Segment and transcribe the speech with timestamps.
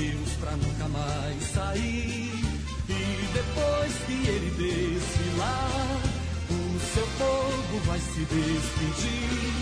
[0.00, 2.32] adeus pra nunca mais sair.
[2.88, 6.00] E depois que ele desfilar,
[6.50, 9.52] o seu povo vai se despedir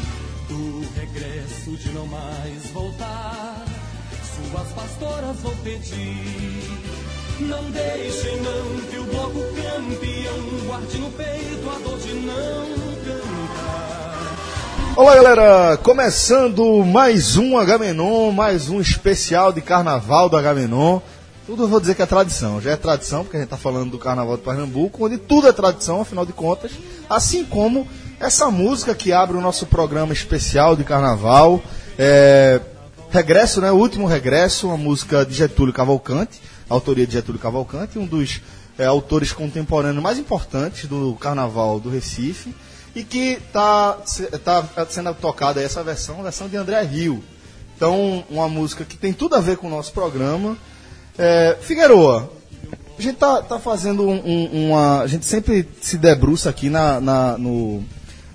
[0.49, 3.65] do regresso de não mais voltar.
[4.23, 6.63] Suas pastoras vão pedir.
[7.41, 12.88] Não deixem não que o bloco campeão guarde no peito a dor de não.
[14.99, 20.99] Olá galera, começando mais um Agamenon, mais um especial de carnaval do Agamenon.
[21.47, 23.93] Tudo eu vou dizer que é tradição, já é tradição, porque a gente está falando
[23.93, 26.73] do carnaval de Pernambuco, onde tudo é tradição, afinal de contas,
[27.09, 27.87] assim como
[28.19, 31.63] essa música que abre o nosso programa especial de carnaval.
[31.97, 32.61] É,
[33.09, 33.71] regresso, né?
[33.71, 38.41] O último regresso, uma música de Getúlio Cavalcante, autoria de Getúlio Cavalcante, um dos
[38.77, 42.53] é, autores contemporâneos mais importantes do carnaval do Recife,
[42.95, 43.99] e que está
[44.45, 47.23] tá sendo tocada essa versão, a versão de André Rio.
[47.77, 50.57] Então, uma música que tem tudo a ver com o nosso programa.
[51.17, 52.31] É, Figueroa,
[52.99, 55.03] a gente tá, tá fazendo um, uma.
[55.03, 57.85] A gente sempre se debruça aqui na, na, no,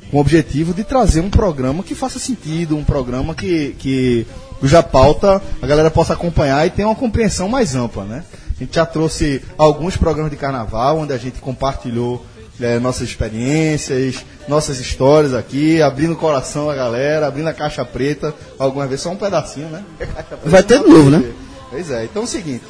[0.09, 4.25] com o objetivo de trazer um programa que faça sentido, um programa que, que
[4.59, 8.23] cuja pauta a galera possa acompanhar e tenha uma compreensão mais ampla, né?
[8.55, 12.25] A gente já trouxe alguns programas de carnaval onde a gente compartilhou
[12.59, 18.33] é, nossas experiências, nossas histórias aqui, abrindo o coração da galera, abrindo a caixa preta,
[18.57, 19.83] algumas vezes só um pedacinho, né?
[20.45, 21.33] Vai ter de novo, né?
[21.69, 22.63] Pois é, então é o seguinte,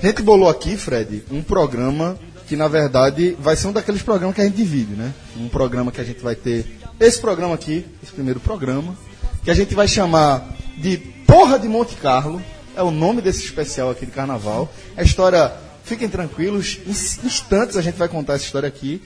[0.00, 2.16] a gente bolou aqui, Fred, um programa
[2.46, 5.12] que na verdade vai ser um daqueles programas que a gente divide, né?
[5.36, 6.64] Um programa que a gente vai ter
[6.98, 8.96] esse programa aqui, esse primeiro programa,
[9.44, 12.40] que a gente vai chamar de Porra de Monte Carlo,
[12.74, 14.72] é o nome desse especial aqui de carnaval.
[14.96, 15.52] A história,
[15.84, 16.90] fiquem tranquilos, em
[17.26, 19.02] instantes a gente vai contar essa história aqui.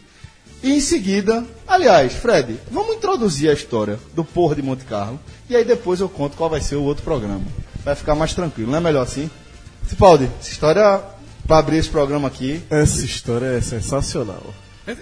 [0.63, 5.19] E em seguida, aliás, Fred, vamos introduzir a história do Porra de Monte Carlo.
[5.51, 7.43] E aí depois eu conto qual vai ser o outro programa.
[7.85, 9.29] Vai ficar mais tranquilo, não é melhor assim?
[9.89, 11.01] Cipaldi, essa história,
[11.47, 12.63] para abrir esse programa aqui.
[12.71, 14.43] Essa história é sensacional.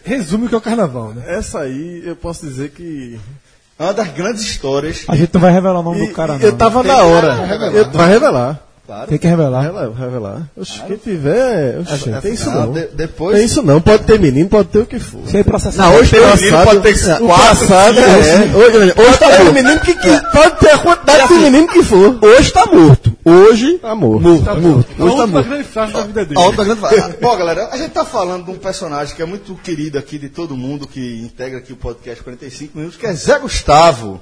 [0.04, 1.25] Resume o que é o carnaval, né?
[1.26, 3.19] Essa aí eu posso dizer que.
[3.78, 5.04] É uma das grandes histórias.
[5.09, 6.41] A gente não vai revelar o nome E- do cara, não.
[6.41, 7.34] eu tava Tem na hora.
[7.47, 7.75] revelar.
[7.75, 8.66] Eu- vai revelar.
[8.91, 9.06] Claro.
[9.09, 9.62] Tem que revelar.
[9.62, 9.93] Revelar.
[9.97, 10.43] revelar.
[10.56, 11.78] Oxe, quem tiver.
[11.78, 12.73] Oxe, tem isso Ah, não.
[12.73, 13.37] de- depois.
[13.37, 13.81] Tem isso não.
[13.81, 15.21] Pode ter menino, pode ter o que for.
[15.28, 15.84] Sem processar.
[15.84, 17.28] Não, hoje tem tem menino, pode ter quatro,
[17.69, 18.23] passado é.
[18.23, 18.53] seis.
[18.56, 19.53] Hoje, hoje tá morto.
[19.53, 22.19] menino que, que pode ter a quantidade de menino que for.
[22.21, 23.17] Hoje tá morto.
[23.25, 24.23] Hoje tá morto.
[24.23, 24.89] Morto, Tá morto.
[24.89, 25.49] Hoje tá última morto.
[25.49, 26.41] grande frase da vida A dele.
[26.41, 26.91] outra grande va-
[27.22, 30.28] Bom, galera, a gente tá falando de um personagem que é muito querido aqui de
[30.28, 34.21] todo mundo que integra aqui o podcast 45 minutos, que é Zé Gustavo.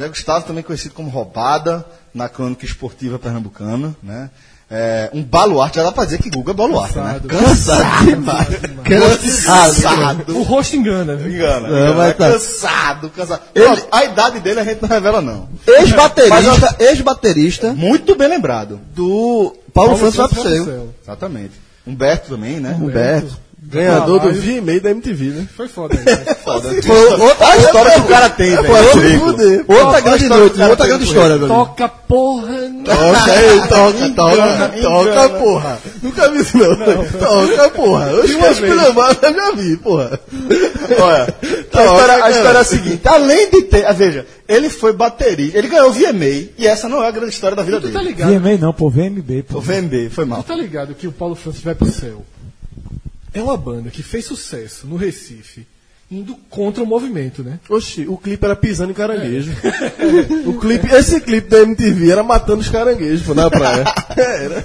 [0.00, 4.30] Zé Gustavo, também conhecido como Roubada, na crônica esportiva pernambucana, né?
[4.70, 7.20] É, um baluarte, já dá pra dizer que Guga é baluarte, né?
[7.28, 8.48] Cansado demais.
[8.84, 10.36] Cansado.
[10.36, 11.32] O rosto engana, viu?
[11.34, 11.94] Engana, Não, engana.
[11.94, 12.32] mas tá.
[12.32, 13.42] Cansado, cansado.
[13.52, 15.48] Pronto, a idade dele a gente não revela, não.
[15.66, 18.80] Ex-baterista, ex-baterista Muito bem lembrado.
[18.94, 20.88] do Paulo, Francis vai pro céu.
[21.02, 21.52] Exatamente.
[21.86, 22.76] Humberto também, né?
[22.80, 23.38] Humberto.
[23.66, 24.32] Ganhador do.
[24.32, 25.48] VMA da MTV, né?
[25.56, 25.94] Foi foda.
[25.96, 26.16] né?
[26.44, 26.82] Foda.
[26.82, 28.66] Foi outra a história que o cara tem, velho.
[28.66, 31.48] Foi outra, outra grande história noite, que outra grande história, velho.
[31.48, 32.52] Toca porra.
[32.68, 32.84] não.
[32.84, 35.78] Toca aí, toca, toca, toca, porra.
[36.02, 36.76] Nunca vi isso não.
[36.76, 38.06] Toca, porra.
[38.12, 40.20] Hoje que espelhamar, eu já vi, porra.
[41.00, 41.34] Olha,
[41.72, 43.86] a história, a história é a seguinte: além de ter.
[43.86, 47.30] ah, Veja, ele foi baterista, ele ganhou o VMA, e essa não é a grande
[47.32, 48.04] história da vida tá dele.
[48.10, 48.30] ligado?
[48.30, 49.58] VMA não, pô, VMB, pô.
[49.58, 50.42] O VMB, foi mal.
[50.42, 52.22] Tu tá ligado que o Paulo Francis vai pro céu?
[53.34, 55.66] É uma banda que fez sucesso no Recife,
[56.10, 57.58] indo contra o movimento, né?
[57.68, 59.50] Oxi, o clipe era pisando em caranguejo.
[60.46, 63.84] o clipe, esse clipe da MTV era matando os caranguejos, pô, na praia.
[64.16, 64.64] Era.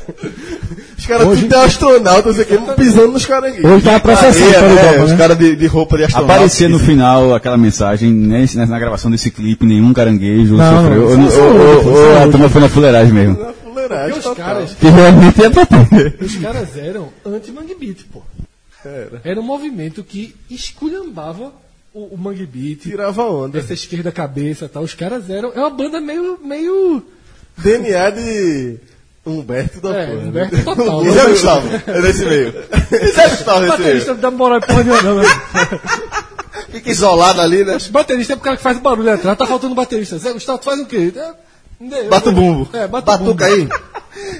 [0.98, 3.66] Os caras Hoje- tudo é astronauta, não sei o que, pisando nos caranguejos.
[3.72, 5.18] Hoje tá a processão, É, tá é, ligado, os né?
[5.18, 6.34] caras de, de roupa de astronauta.
[6.34, 11.18] Aparecia no final aquela mensagem, nesse- na gravação desse clipe, nenhum caranguejo Não, sofreu.
[11.18, 13.40] não, Ou- é ou- ou- ou é a turma foi na fuleiragem mesmo.
[13.44, 14.46] Na fuleiragem, os total.
[14.46, 16.18] caras, Que realmente é pra ter.
[16.22, 18.22] os caras eram anti-Mangue Beat, pô.
[18.86, 19.22] Era.
[19.24, 21.52] Era um movimento que esculhambava
[21.94, 23.60] o, o Mangue Beat, Tirava onda.
[23.60, 24.84] essa esquerda cabeça e tal.
[24.84, 25.52] Os caras eram.
[25.54, 26.40] É uma banda meio.
[26.44, 27.04] meio
[27.58, 28.78] DNA de
[29.26, 30.18] Humberto da é, porra.
[30.22, 30.28] né?
[30.30, 31.06] Humberto total.
[31.06, 32.54] E Zé Gustavo, é nesse meio.
[32.92, 33.72] E Zé Gustavo meio.
[33.72, 35.30] Baterista não dá moral porra nenhuma, né?
[36.72, 37.78] Fica isolado ali, né?
[37.90, 40.18] Baterista é o cara que faz o barulho atrás, tá faltando baterista.
[40.18, 41.12] Zé Gustavo, tu faz o quê?
[41.16, 41.34] É,
[41.84, 42.70] né, Bata o bumbo.
[42.74, 43.34] É, bata o bumbo.
[43.34, 43.68] Batuca aí.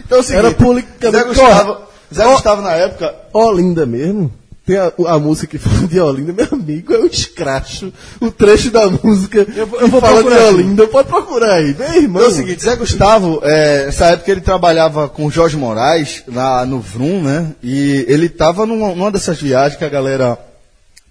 [0.06, 1.78] Então é o seguinte, Era politicamente Zé Gustavo,
[2.14, 4.32] Zé Gustavo na época, Olinda mesmo.
[4.66, 7.92] Tem a, a música que fala de Olinda, meu amigo, é um escracho.
[8.22, 10.30] O trecho da música eu que vou fala de.
[10.30, 10.86] Olinda.
[10.88, 12.22] Pode procurar aí, meu irmão.
[12.22, 16.24] Então é o seguinte, Zé Gustavo, é, nessa época ele trabalhava com o Jorge Moraes
[16.28, 17.52] lá no Vrum, né?
[17.64, 20.38] E ele tava numa, numa dessas viagens que a galera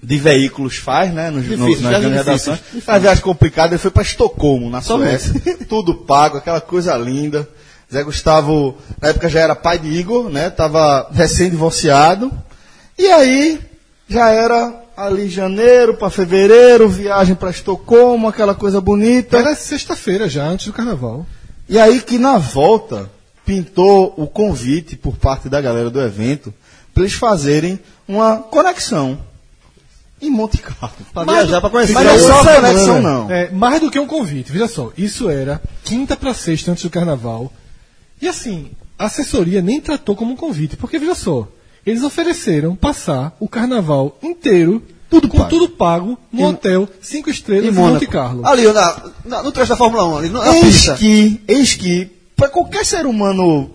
[0.01, 1.29] de veículos faz, né?
[1.29, 2.53] Nos, no, Difícil, nas grandes difícil.
[2.53, 2.85] redações.
[2.85, 5.35] Faz viagem complicada, ele foi para Estocolmo, na Suécia.
[5.69, 7.49] Tudo pago, aquela coisa linda.
[7.93, 10.51] Zé Gustavo, na época já era pai de Igor, né?
[10.51, 12.31] Tava recém-divorciado.
[12.99, 13.61] E aí,
[14.09, 19.39] já era ali janeiro para fevereiro, viagem para Estocolmo, aquela coisa bonita.
[19.39, 21.25] Era sexta-feira já, antes do carnaval.
[21.69, 23.11] E aí que na volta
[23.45, 26.53] pintou o convite por parte da galera do evento
[26.93, 29.19] para eles fazerem uma conexão
[30.21, 30.97] em Monte Carlo.
[31.15, 31.93] Pra viajar, pra conhecer.
[31.93, 33.31] Mas não é só conexão, não.
[33.31, 34.51] É, mais do que um convite.
[34.51, 37.53] Veja só, isso era quinta para sexta antes do carnaval.
[38.21, 41.47] E assim, a assessoria nem tratou como um convite, porque veja só,
[41.87, 45.51] eles ofereceram passar o carnaval inteiro, Tudo com pago.
[45.51, 47.73] tudo pago, no hotel cinco estrelas Em em.
[47.73, 48.47] Monte Carlo.
[48.47, 50.95] Ali, na, na- no trecho da Fórmula 1, ali, na Eis pista.
[50.97, 53.71] que, eis que, para qualquer ser humano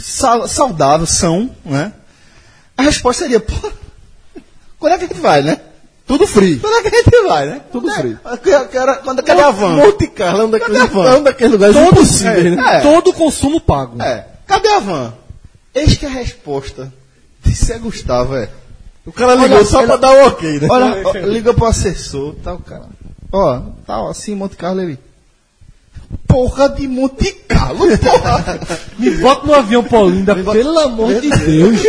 [0.00, 1.92] sa- saudável, são, né?
[2.76, 3.54] A resposta seria, pô,
[4.78, 5.60] quando é que a gente vai, né?
[6.08, 6.58] Tudo free.
[6.58, 7.60] Quando é que a gente vai, né?
[7.70, 8.16] Tudo free.
[9.04, 9.76] Quando, cadê a van?
[9.76, 11.10] Monte Carlo é um daqueles, Cadê a van?
[11.10, 12.76] é um daqueles lugares Todo, impossíveis, é, né?
[12.76, 12.80] É.
[12.80, 14.02] todo consumo pago.
[14.02, 14.26] É.
[14.46, 15.12] Cadê a van?
[15.74, 16.90] Eis que a resposta
[17.44, 18.48] de Zé Gustavo é.
[19.06, 20.68] O cara ligou Olha, só ela- pra dar o ok, né?
[20.70, 22.86] Olha, ó, liga pro assessor, tá o cara.
[23.30, 24.98] Ó, tá ó, assim, Monte Carlo ele.
[26.26, 28.60] Porra de Monte Carlo, porra!
[28.98, 31.80] Me bota no avião Paulinda, pelo amor de Deus.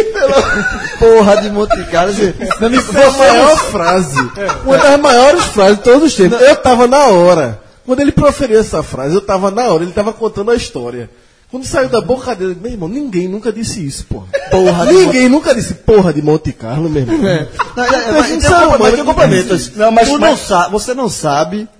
[0.99, 2.11] Porra de Monte Carlo.
[2.11, 2.33] assim,
[2.81, 4.19] Foi a maior frase.
[4.65, 6.39] Uma das maiores frases de todos os tempos.
[6.41, 7.61] Eu tava na hora.
[7.85, 9.83] Quando ele proferiu essa frase, eu tava na hora.
[9.83, 11.09] Ele tava contando a história.
[11.51, 14.27] Quando saiu da boca dele, meu irmão, ninguém nunca disse isso, porra.
[14.51, 17.17] Porra de Ninguém nunca disse porra de Monte Carlo, meu irmão.
[17.17, 17.47] Não, é,
[17.87, 18.39] é, Mas mas
[18.77, 21.67] mas Não, mas- mas- não sabe, você não sabe.
[21.67, 21.78] Mas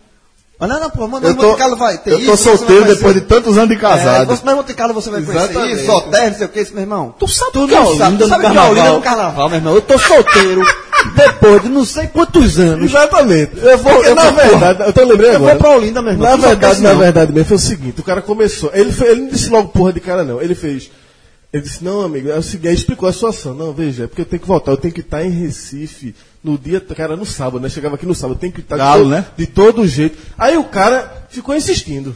[0.68, 2.26] não, não, pô, mas Eu Monte tô, Carlo vai ter eu isso.
[2.32, 2.98] tô você vai solteiro conhecer.
[2.98, 4.28] depois de tantos anos de É, casado.
[4.28, 5.82] você, mas Monte Carlo você vai conhecer Exatamente.
[5.82, 7.16] isso, hotel, não sei o que, isso, meu irmão.
[7.18, 8.72] Tu sabe Tu o que é não Olinda sabe, no é carnaval?
[8.72, 9.76] Olinda no carnaval, meu irmão.
[9.76, 10.62] Eu tô solteiro
[11.16, 12.86] depois de não sei quantos anos.
[12.90, 13.52] Exatamente.
[13.58, 15.52] Eu vou, Porque, eu, na na verdade, eu tô lembrando Eu agora.
[15.54, 16.30] vou pra Olinda, meu irmão.
[16.30, 19.30] Na verdade, na verdade mesmo, foi o seguinte, o cara começou, ele, fe- ele não
[19.30, 20.92] disse logo porra de cara não, ele fez,
[21.52, 24.22] ele disse, não amigo, é o seguinte, aí explicou a situação, não, veja, é porque
[24.22, 26.14] eu tenho que voltar, eu tenho que estar em Recife,
[26.44, 29.06] no dia, cara, no sábado, né, chegava aqui no sábado, eu tenho que estar Galo,
[29.06, 29.26] de, todo, né?
[29.36, 30.18] de todo jeito.
[30.38, 32.16] Aí o cara ficou insistindo.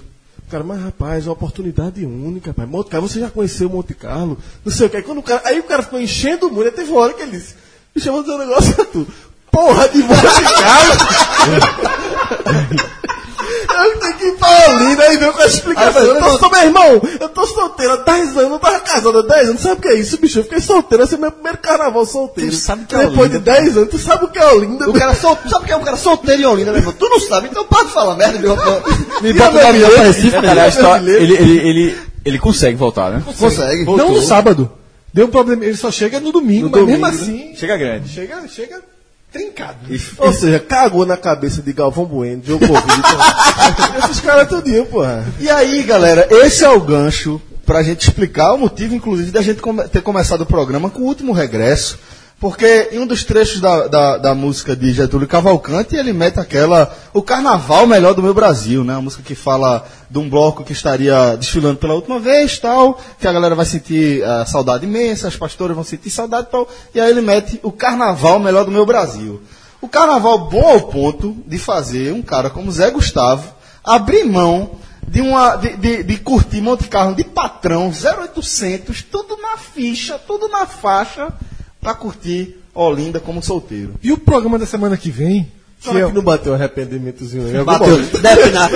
[0.50, 2.70] Cara, mas rapaz, é uma oportunidade única, rapaz.
[2.70, 4.38] Monte Carlo, você já conheceu Monte Carlo?
[4.64, 4.98] Não sei o que.
[4.98, 7.14] Aí, quando o cara, aí o cara ficou enchendo o muro, até teve uma hora
[7.14, 7.56] que ele disse,
[8.06, 9.08] vou dizer um negócio a tu.
[9.50, 10.94] Porra de Monte Carlo!
[13.74, 16.02] Eu tenho que ir pra Olinda e veio com a explicação.
[16.02, 19.20] Aí eu tô, sou meu irmão, eu tô solteiro há 10 anos, eu tava casado
[19.20, 20.40] há 10 anos, sabe o que é isso, bicho?
[20.40, 22.52] Eu fiquei solteiro, esse é meu primeiro carnaval solteiro.
[22.52, 24.46] Tu sabe o que é Depois de Olinda, 10 anos, tu sabe o que é
[24.52, 24.90] Olinda?
[24.90, 26.94] O cara sol, sabe o que é um cara solteiro em Olinda, meu irmão?
[26.98, 28.40] Tu não sabe, então para de falar merda.
[28.40, 28.48] Me,
[29.22, 29.94] me E bota o bilhete?
[29.94, 30.68] pra Recife, Detalhe, meu a irmão.
[30.70, 33.24] história- ele, ele, ele, ele consegue voltar, né?
[33.38, 33.86] Consegue.
[33.86, 34.72] Não no sábado.
[35.14, 35.64] Deu um problema.
[35.64, 37.24] Ele só chega no domingo, No mas domingo, mesmo né?
[37.24, 37.56] assim.
[37.56, 38.10] Chega grande.
[38.10, 38.82] Chega, chega
[39.34, 39.80] trincado.
[40.20, 42.78] Ou seja, cagou na cabeça de Galvão Bueno, Djokovic.
[44.06, 45.26] Esses caras tudinho, porra.
[45.40, 49.62] E aí, galera, esse é o gancho pra gente explicar o motivo, inclusive, da gente
[49.92, 51.98] ter começado o programa com o último regresso.
[52.44, 56.94] Porque em um dos trechos da, da, da música de Getúlio Cavalcante, ele mete aquela.
[57.14, 58.96] O carnaval melhor do meu Brasil, né?
[58.96, 63.26] A música que fala de um bloco que estaria desfilando pela última vez, tal, que
[63.26, 66.68] a galera vai sentir ah, saudade imensa, as pastoras vão sentir saudade tal.
[66.94, 69.42] E aí ele mete o carnaval melhor do meu Brasil.
[69.80, 74.72] O carnaval bom ao ponto de fazer um cara como Zé Gustavo abrir mão
[75.08, 80.50] de, uma, de, de, de curtir Monte Carlo de patrão, 0800, tudo na ficha, tudo
[80.50, 81.32] na faixa,
[81.84, 83.94] para curtir Olinda como solteiro.
[84.02, 85.52] E o programa da semana que vem.
[85.84, 87.64] Será é, que não bateu um arrependimentozinho aí?
[87.64, 87.98] Bateu.
[88.22, 88.70] Deve na.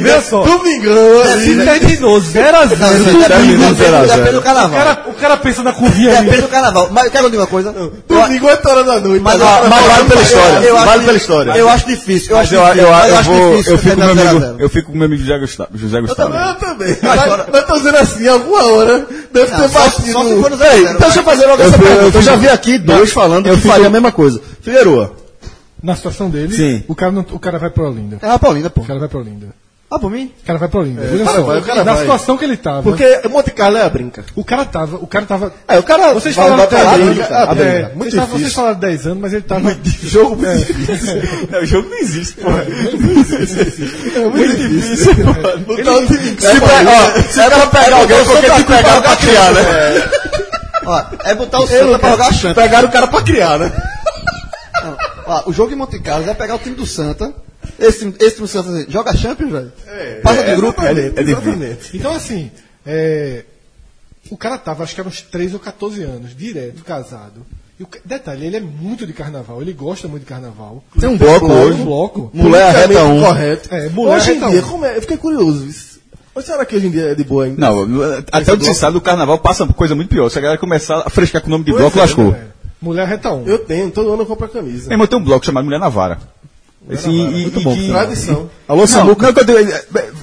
[0.00, 0.42] Veja só.
[0.44, 1.44] Domingão, ali.
[1.44, 4.32] Se terminou 0 a 0 Depende zero a zero.
[4.32, 4.70] do o carnaval.
[4.78, 6.26] cara, o cara pensa na curvinha ali.
[6.26, 6.88] Depende do carnaval.
[6.90, 7.72] Mas quero dizer uma coisa.
[8.06, 9.22] Domingo, 8 horas da noite.
[9.22, 11.56] Mas, Agora, mas vale pela história, vale pela história.
[11.56, 12.30] Eu acho difícil.
[12.32, 13.72] Eu Mas acho difícil.
[13.72, 14.56] eu, mas fico com meu amigo, 0 a 0.
[14.58, 16.34] eu fico com meu amigo José Gustavo.
[16.34, 16.96] Eu também.
[17.02, 20.12] Mas Mas, mas tô dizendo assim, alguma hora deve ter batido.
[20.12, 22.18] só se for no 0 Então deixa eu fazer logo essa pergunta.
[22.18, 24.40] Eu, já vi aqui dois falando que faria a mesma coisa.
[24.60, 25.21] Figueroa.
[25.82, 26.84] Na situação dele, Sim.
[26.86, 28.18] O, cara não- o cara vai pra Olinda.
[28.22, 28.82] É a Paulina, pô.
[28.82, 29.46] O cara vai pra Olinda.
[29.94, 30.32] Ah, por mim?
[30.42, 31.02] O cara vai pra Olinda.
[31.02, 32.00] Cara só, vai, o cara na vai.
[32.00, 32.82] situação que ele tava.
[32.82, 34.24] Porque Monte Carlo é a brinca.
[34.34, 34.96] O cara tava.
[34.96, 35.52] O cara tava.
[35.68, 37.42] É, o cara Vocês vai- falaram vai pra até brinca, cara.
[37.50, 37.68] ah, brinca.
[37.70, 38.54] É, Muito vocês, tavam- vocês difícil.
[38.62, 39.76] falaram 10 anos, mas ele tava.
[40.04, 41.22] Jogo muito difícil.
[41.50, 42.48] Não, o jogo não existe, pô.
[42.48, 45.14] É muito difícil.
[45.66, 49.02] Botar o time em Se, pe- ó, se o cara pegar alguém, porque te pegaram
[49.02, 49.62] pra criar, né?
[50.86, 52.54] Ó, é botar o Santa pra jogar a Champions.
[52.54, 53.72] Pegaram o cara pra criar, né?
[55.26, 57.32] Ó, o jogo de Monte Carlo é pegar o time do Santa.
[57.78, 59.72] Esse, time- esse time do Santa assim, joga Champions, velho.
[60.22, 60.82] Passa de grupo.
[60.82, 61.52] Exatamente, É difícil.
[61.52, 61.96] exatamente.
[61.96, 62.50] Então, assim,
[62.84, 63.44] é,
[64.30, 67.44] o cara tava, acho que era uns 13 ou 14 anos, direto, casado.
[67.78, 70.84] E o detalhe, ele é muito de carnaval, ele gosta muito de carnaval.
[70.98, 71.82] Tem um bloco Um hoje.
[71.82, 72.30] bloco.
[72.34, 73.24] Mulher arreta Politicamente um.
[73.24, 73.74] correto.
[73.74, 74.68] É, mulher hoje em dia, um.
[74.68, 74.96] como é?
[74.96, 75.66] Eu fiquei curioso.
[76.34, 77.60] Mas será que hoje em dia é de boa ainda?
[77.60, 78.02] Não,
[78.32, 80.28] até onde se sabe, o carnaval passa por coisa muito pior.
[80.30, 82.32] Se a galera começar a frescar com o nome de Pois bloco, é, lascou.
[82.34, 82.51] É.
[82.82, 83.46] Mulher reta um.
[83.46, 84.88] Eu tenho, todo ano eu compro a camisa.
[84.88, 86.18] Meu irmão, tem um bloco chamado Mulher na Vara.
[86.90, 87.12] Esse, e,
[87.42, 87.74] Muito e bom.
[87.74, 88.50] que- Tradição.
[88.66, 89.30] Alô, Samuca.
[89.30, 89.74] Não, eu, dei-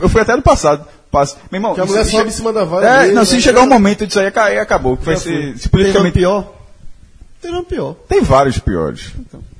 [0.01, 0.85] eu fui até no passado.
[1.09, 1.37] Passo.
[1.51, 3.25] Meu irmão, Que a mulher se sobe che- em cima da vara É, dele, não,
[3.25, 3.41] se né?
[3.41, 4.95] chegar um momento disso aí, aca- aí acabou.
[4.97, 6.53] que Vai ser, se politicamente pior?
[7.41, 7.95] Tem nome pior.
[8.07, 9.11] Tem vários piores.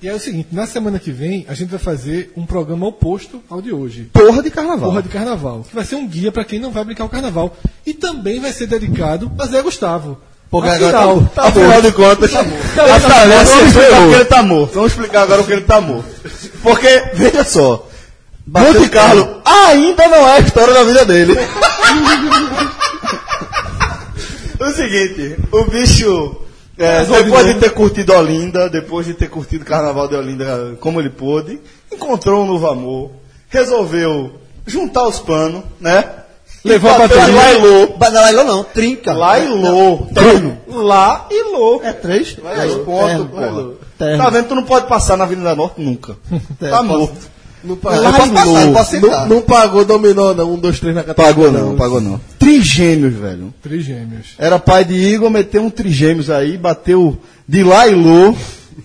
[0.02, 3.42] E é o seguinte, na semana que vem a gente vai fazer um programa oposto
[3.50, 4.10] ao de hoje.
[4.12, 4.90] Porra de carnaval.
[4.90, 5.66] Porra de Carnaval.
[5.68, 7.56] Que vai ser um guia para quem não vai brincar o Carnaval.
[7.86, 10.18] E também vai ser dedicado a Zé Gustavo.
[10.50, 14.44] Porque Afinal, agora Tá Afinal de contas, Tá a tarefa vamos explicar porque ele tá
[14.44, 14.74] morto.
[14.74, 16.10] Vamos explicar agora porque ele tá morto.
[16.64, 17.88] Porque, veja só,
[18.48, 21.38] Monte Carlo ainda não é a história da vida dele.
[24.60, 26.36] o seguinte, o bicho,
[26.78, 31.00] é, depois de ter curtido Olinda, depois de ter curtido o Carnaval de Olinda como
[31.00, 31.60] ele pôde,
[31.92, 33.12] encontrou um novo amor,
[33.50, 36.04] resolveu juntar os panos, né?
[36.64, 37.36] Levou a bateu bateria.
[37.42, 37.88] Lá lô.
[37.98, 39.14] Ba- Não, Lailô não, trinca.
[39.14, 39.98] Lá e lô.
[40.14, 40.58] Terno.
[40.68, 41.82] Lá e lô.
[41.84, 42.34] É três?
[42.34, 43.28] Três pontos,
[43.98, 44.18] terno.
[44.24, 44.48] Tá vendo?
[44.48, 46.16] Tu não pode passar na Avenida Norte nunca.
[46.60, 47.16] Tá morto.
[47.62, 49.28] Não pagou, posso passar, posso sentar.
[49.28, 50.54] não, não pagou dominó, não.
[50.54, 51.34] Um, dois, três na categoria.
[51.34, 52.22] Pagou não, pagou não.
[52.40, 53.54] Trigêmeos, velho.
[53.62, 54.28] Trigêmeos.
[54.38, 58.34] Era pai de Igor, meteu um trigêmeos aí, bateu de lá e lô.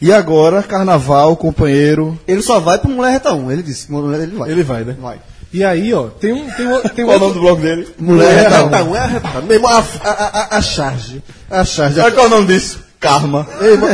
[0.02, 2.18] E agora, carnaval, companheiro.
[2.26, 3.52] Ele só vai pro Mulher Reta 1.
[3.52, 4.50] Ele disse mulher ele vai.
[4.50, 4.96] Ele vai, né?
[5.00, 5.18] vai.
[5.54, 6.50] E aí, ó, tem um.
[6.50, 7.88] Tem um, tem um Qual é o outro- nome do bloco dele?
[7.98, 8.66] Mulher É Reta 1.
[8.74, 9.42] arretar, é arretar.
[9.42, 11.22] Meu irmão, a, a, a, a charge.
[11.50, 11.94] A charge.
[11.96, 12.80] Sabe qual é o nome disso?
[12.98, 13.46] Karma.
[13.60, 13.88] Irmão,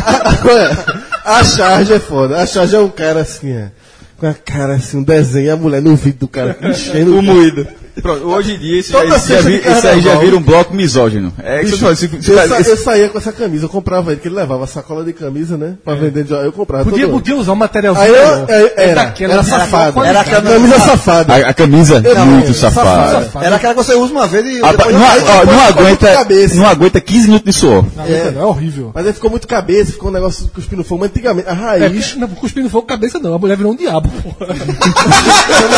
[1.25, 2.41] a, a, a charge é foda.
[2.41, 3.71] A charge é um cara assim, é,
[4.19, 7.67] com a cara assim, um desenho, a mulher no vídeo do cara enchendo O moído.
[8.01, 10.43] Pronto, hoje em dia, esse, Toda já, esse, já sexta vi, aí já vira um
[10.43, 11.33] bloco misógino.
[11.43, 14.29] É isso que eu Eu, sa- eu saía com essa camisa, eu comprava ele, que
[14.29, 15.75] ele levava sacola de camisa, né?
[15.85, 16.85] Pra vender de Eu comprava.
[16.89, 18.05] Podia, podia usar um materialzinho.
[18.07, 18.47] Aí eu, melhor.
[18.49, 19.93] é- era, daquela era safado.
[19.93, 20.29] qualidade.
[20.31, 21.35] Era aquela camisa safada.
[21.35, 23.25] a, a camisa é muito safada.
[23.25, 23.45] Safado.
[23.45, 25.07] Era aquela que você usa uma vez e A- depois não, não
[25.55, 26.55] muito aguenta, cabeça.
[26.55, 27.85] não aguenta 15 minutos de suor.
[27.97, 28.31] Não, é.
[28.31, 28.91] não, é horrível.
[28.95, 31.01] Mas aí ficou muito cabeça, ficou um negócio cuspindo fogo.
[31.01, 32.07] Mas antigamente, a É, raiz.
[32.09, 34.09] porque- não, cuspindo fogo cabeça não, a mulher virou um diabo.
[34.09, 34.37] irmão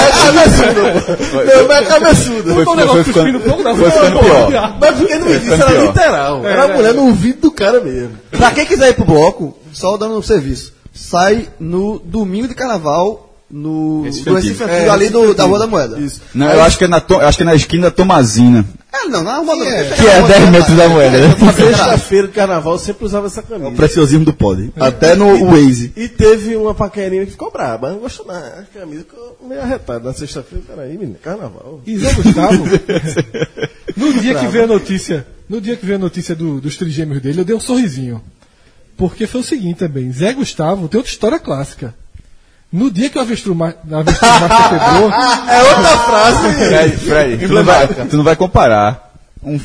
[0.02, 1.24] é cabeçudo.
[1.30, 1.66] Foi- Não,
[2.12, 3.76] o negócio foi ficando- cuspindo fogo não.
[3.76, 4.76] foi ficando pior.
[4.80, 6.46] Mas porque no início ficando era literal.
[6.46, 8.12] Era a mulher no ouvido do cara mesmo.
[8.30, 10.72] Pra quem quiser ir pro bloco, só dando um serviço.
[10.92, 14.76] Sai no domingo de carnaval no Recife do Recife Antigo.
[14.78, 16.00] Antigo, ali do, da Rua da Moeda.
[16.00, 16.22] Isso.
[16.34, 18.64] Não, eu acho que é na, to- eu acho que é na esquina da Tomazina.
[18.92, 19.94] É, não, na Rua da Moeda.
[19.96, 21.18] Que é 10 metros da moeda.
[21.28, 21.34] né?
[21.54, 23.70] Sexta-feira de carnaval eu sempre usava essa camisa.
[23.72, 24.72] Preciosismo do pod.
[24.76, 25.92] Até no Waze.
[25.96, 28.34] E teve uma paquerinha que ficou braba, não gostou não.
[28.34, 30.64] A camisa ficou meio arretada na sexta-feira.
[30.66, 31.80] Peraí, menino, carnaval.
[31.86, 32.64] E Zé Gustavo,
[33.96, 37.20] no dia que veio a notícia, no dia que veio a notícia do- dos trigêmeos
[37.20, 38.22] dele, eu dei um sorrisinho.
[38.96, 41.94] Porque foi o seguinte também, Zé Gustavo tem outra história clássica.
[42.72, 45.10] No dia que o avestruz ma- a avestruz master quebrou,
[45.48, 46.54] É outra frase.
[46.68, 49.12] Fred, Fred tu, não vai, tu não vai comparar.
[49.44, 49.60] Um...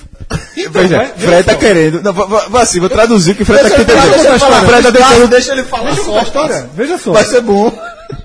[0.72, 2.02] Veja, vai- Fred tá querendo.
[2.02, 4.40] Não, assim, vou traduzir o que Fred tá querendo deixa.
[4.62, 5.28] Fred tá tentando.
[5.30, 6.70] Deixa ele falar Deixa contar a história.
[6.76, 7.14] Veja só.
[7.14, 7.72] Vai ser bom.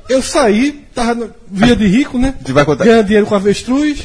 [0.09, 2.35] Eu saí, tava no, via de rico, né?
[2.45, 2.85] Tu vai contar.
[2.85, 4.05] Ganhando dinheiro com avestruz.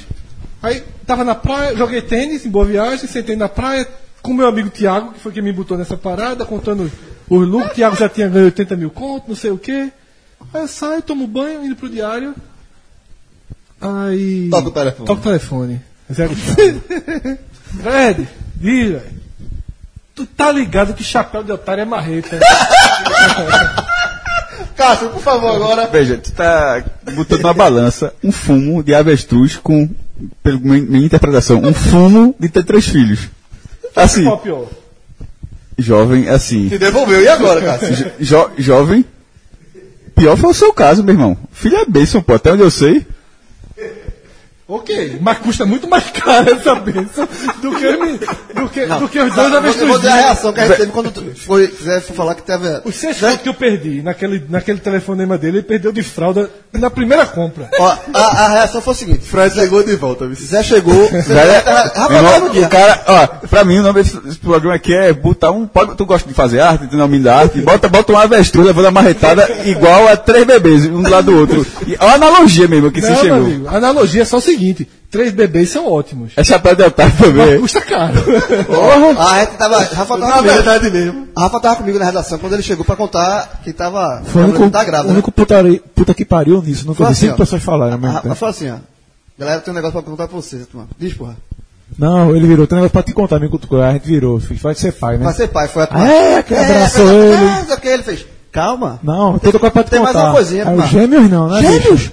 [0.61, 3.87] Aí tava na praia, joguei tênis em boa viagem, sentei na praia
[4.21, 6.91] com meu amigo Tiago, que foi quem me botou nessa parada, contando
[7.29, 7.73] os lucros.
[7.73, 9.89] Tiago já tinha ganho 80 mil contos, não sei o quê.
[10.53, 12.33] Aí eu saio, tomo banho, indo pro diário.
[13.79, 14.49] Aí.
[14.49, 15.05] Toca o telefone.
[15.07, 15.81] Toca o telefone.
[16.11, 16.57] Zé Gustavo.
[17.81, 19.17] Fred, diz, velho.
[20.15, 22.39] Tu tá ligado que chapéu de otário é marreta.
[24.75, 25.87] Cássio, por favor, agora.
[25.87, 29.89] Veja, tu tá botando na balança um fumo de avestruz com,
[30.43, 33.27] pela minha, minha interpretação, um fumo de ter três filhos.
[33.95, 34.67] Assim, Qual pior?
[35.77, 36.69] jovem, assim.
[36.69, 37.21] Se devolveu.
[37.21, 38.11] E agora, Cássio?
[38.19, 39.05] jo- jovem.
[40.17, 41.37] Pior foi o seu caso, meu irmão.
[41.51, 42.33] Filho é bênção, pô.
[42.33, 43.05] Até onde eu sei.
[44.69, 47.25] Ok, mas custa muito mais caro essa bênção
[47.61, 48.17] do que, me-
[48.53, 50.91] do que, do que os dois Eu vou dizer a reação que a gente teve
[50.91, 52.81] quando tu foi, quiser falar que teve.
[52.83, 56.89] Os seis contos que eu perdi naquele, naquele telefonema dele, ele perdeu de fralda na
[56.89, 57.69] primeira compra.
[57.79, 60.35] Ó, a, a reação foi o seguinte: Fred chegou de volta, viu?
[60.35, 61.09] Zé chegou.
[61.93, 62.65] Tava irmão, no dia.
[62.65, 65.65] o cara, ó, pra mim o nome desse, desse programa aqui é botar um.
[65.65, 68.87] Pode, tu gosta de fazer arte, tem nome da arte, bota, bota uma avestruz levando
[68.87, 71.65] a marretada igual a três bebês, um do lado do outro.
[71.87, 73.37] E, ó a analogia mesmo que Não, se chegou.
[73.37, 74.56] amigo, a analogia é só o seguinte:
[75.11, 76.31] três bebês são ótimos.
[76.35, 77.59] É chapéu de otário Mas também.
[77.59, 78.13] custa caro.
[79.19, 79.79] A gente tava.
[79.79, 80.53] Rafa tava Na comigo.
[80.53, 81.27] verdade mesmo.
[81.35, 84.21] A Rafa tava comigo na redação quando ele chegou pra contar que tava.
[84.25, 85.09] Foi o único, tá grávida.
[85.09, 86.85] o único putari- puta que pariu nisso.
[86.85, 87.33] Nunca Foi assim, ó.
[87.35, 88.35] pessoas A mesmo Rafa tempo.
[88.35, 88.75] falou assim, ó.
[89.39, 90.87] Galera, tem um negócio pra contar pra vocês, turma.
[90.97, 91.35] Diz, porra.
[91.97, 92.67] Não, ele virou.
[92.67, 93.81] Tem um negócio pra te contar, me cutucou.
[93.81, 94.39] A gente virou.
[94.39, 95.23] Fiz, Vai ser pai, né?
[95.25, 97.71] Vai ser pai, foi a Ah, é, que abraçou é, ele.
[97.71, 98.25] É, que ele fez.
[98.51, 98.99] Calma.
[99.03, 100.25] Não, tem coisa pra te tem mais contar.
[100.29, 100.83] uma coisinha, Aí, pá.
[100.83, 101.61] os gêmeos não, né?
[101.61, 101.83] Gêmeos?
[102.01, 102.11] bicho?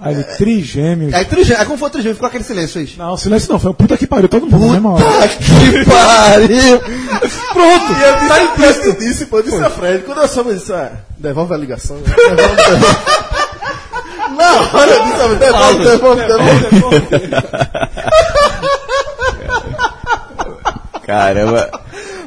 [0.00, 1.14] Aí ele, trigêmeos.
[1.14, 2.14] Aí, trigêmeo, aí como foi o trigêmeo?
[2.14, 2.96] Ficou aquele silêncio, fez.
[2.96, 4.96] Não, silêncio não, foi o puta que pariu todo mundo, né, mano?
[4.98, 6.80] Puta que pariu!
[7.52, 7.92] Pronto!
[7.92, 9.38] E eu tá implícito disso, pô.
[9.38, 10.04] Eu disse a Fred.
[10.04, 11.96] Quando eu soube, eu disse, ah, devolve a ligação.
[11.96, 12.02] né?
[12.06, 12.96] Devolve, devolve.
[14.36, 16.22] Não, olha, eu disse, ah, devolve, devolve,
[16.70, 17.06] devolve.
[21.06, 21.70] Caramba.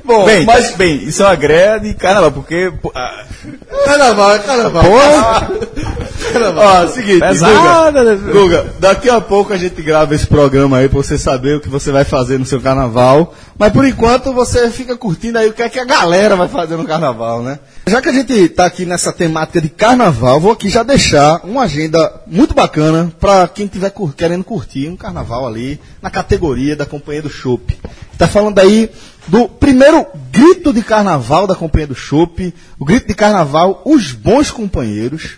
[0.07, 0.75] Bom, bem, mas- mas...
[0.77, 2.71] bem, isso é uma greia de carnaval, porque.
[2.95, 3.23] ah,
[3.85, 4.83] Carnaval, é carnaval.
[6.55, 8.15] Ó, seguinte, Pesada, né?
[8.15, 11.59] Guga, Guga, daqui a pouco a gente grava esse programa aí pra você saber o
[11.61, 13.33] que você vai fazer no seu carnaval.
[13.57, 16.75] Mas por enquanto você fica curtindo aí o que é que a galera vai fazer
[16.77, 17.59] no carnaval, né?
[17.87, 21.63] Já que a gente tá aqui nessa temática de carnaval, vou aqui já deixar uma
[21.63, 26.85] agenda muito bacana pra quem tiver cur- querendo curtir um carnaval ali na categoria da
[26.85, 27.75] Companhia do Chopp.
[28.17, 28.89] Tá falando aí
[29.27, 34.49] do primeiro grito de carnaval da Companhia do Chopp, o grito de carnaval Os Bons
[34.49, 35.37] Companheiros.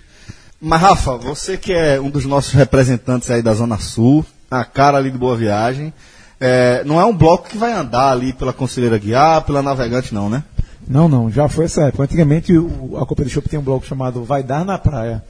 [0.61, 4.97] Mas, Rafa, você que é um dos nossos representantes aí da Zona Sul, a cara
[4.97, 5.93] ali de Boa Viagem,
[6.39, 10.29] é, não é um bloco que vai andar ali pela Conselheira Guiar, pela Navegante, não,
[10.29, 10.43] né?
[10.87, 12.03] Não, não, já foi essa época.
[12.03, 15.21] Antigamente o, a Copa do Chopp tinha um bloco chamado Vai Dar na Praia.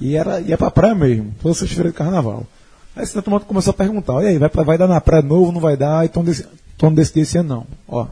[0.00, 2.46] E era, ia pra praia mesmo, toda sexta-feira de carnaval.
[2.94, 5.60] Aí esse turma começou a perguntar, e aí, vai, vai dar na praia novo, não
[5.60, 6.04] vai dar?
[6.04, 6.24] Então
[6.90, 7.66] não decidiu esse ano não.
[7.88, 8.06] Ó,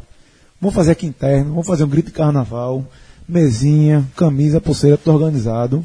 [0.61, 2.85] vamos fazer aqui interno, vamos fazer um grito de carnaval,
[3.29, 5.85] mesinha, camisa, pulseira, tudo organizado.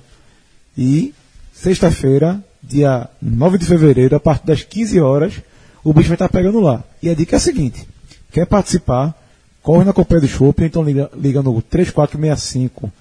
[0.77, 1.13] E
[1.53, 5.33] sexta-feira, dia 9 de fevereiro, a partir das 15 horas,
[5.83, 6.83] o bicho vai estar pegando lá.
[7.01, 7.87] E a dica é a seguinte:
[8.31, 9.13] quer participar?
[9.61, 12.91] Corre na Companhia do Shopping, então liga, liga no 3465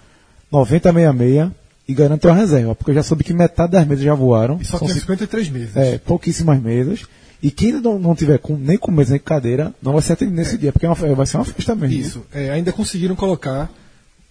[0.50, 1.50] 9066
[1.86, 4.58] e garante uma reserva, porque eu já soube que metade das mesas já voaram.
[4.60, 5.76] E só São tem cinco- 53 meses.
[5.76, 7.04] é, pouquíssimas mesas.
[7.42, 10.14] E quem não, não tiver com, nem com mesa nem com cadeira, não vai ser
[10.14, 11.94] atendido nesse dia, porque é uma vai ser uma festa mesmo.
[12.00, 12.22] Isso.
[12.32, 13.70] É, ainda conseguiram colocar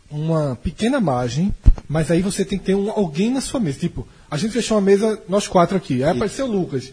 [0.09, 1.53] uma pequena margem,
[1.87, 3.79] mas aí você tem que ter um, alguém na sua mesa.
[3.79, 6.03] Tipo, a gente fechou uma mesa, nós quatro aqui.
[6.03, 6.91] Aí apareceu o Lucas.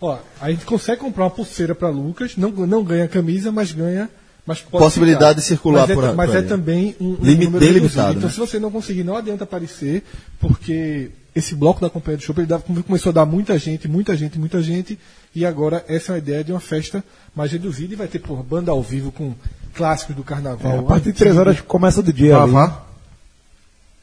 [0.00, 4.08] Ó, a gente consegue comprar uma pulseira para Lucas, não, não ganha camisa, mas ganha.
[4.46, 6.44] Mas Possibilidade de circular mas é, por a- Mas é aí.
[6.46, 8.12] também um, um Limi- número delimitado.
[8.16, 8.32] Então, né?
[8.34, 10.02] se você não conseguir, não adianta aparecer,
[10.40, 14.16] porque esse bloco da Companhia do Show ele dava- começou a dar muita gente, muita
[14.16, 14.98] gente, muita gente,
[15.34, 17.02] e agora essa é uma ideia de uma festa
[17.34, 19.34] mais reduzida e vai ter por banda ao vivo com
[19.74, 20.72] clássicos do carnaval.
[20.72, 22.36] É, a partir de 3 horas começa do dia.
[22.36, 22.50] ali.
[22.52, 22.82] Vavá?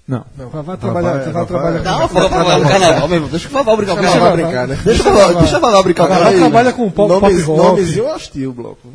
[0.07, 0.23] Não.
[0.38, 3.27] Não, Vavá trabalha, Vavá Vavá trabalha é- com- Não, fala pra no carnaval mesmo.
[3.29, 3.95] Deixa o Vavá brincar.
[3.95, 4.79] Deixa Deixa o o Vavá Vavá brincar, brincar, né?
[4.85, 6.07] Deixa o Vavá deixa o Vavá brincar.
[6.07, 7.57] Vavá trabalha com pop, pop Nomes, rock.
[7.63, 8.88] nomezinho o bloco.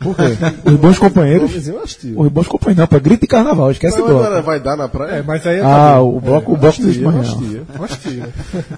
[0.00, 0.22] Por quê?
[0.64, 1.54] Os bons companheiros.
[1.54, 4.24] Os bons companheiros, não, para grito de carnaval, esquece Não, bloco.
[4.24, 5.16] agora vai dar na praia?
[5.18, 7.20] É, mas aí é Ah, o bloco, o bloco do hostia, Ismael.
[7.20, 7.62] hostia.
[7.78, 8.28] Hostia.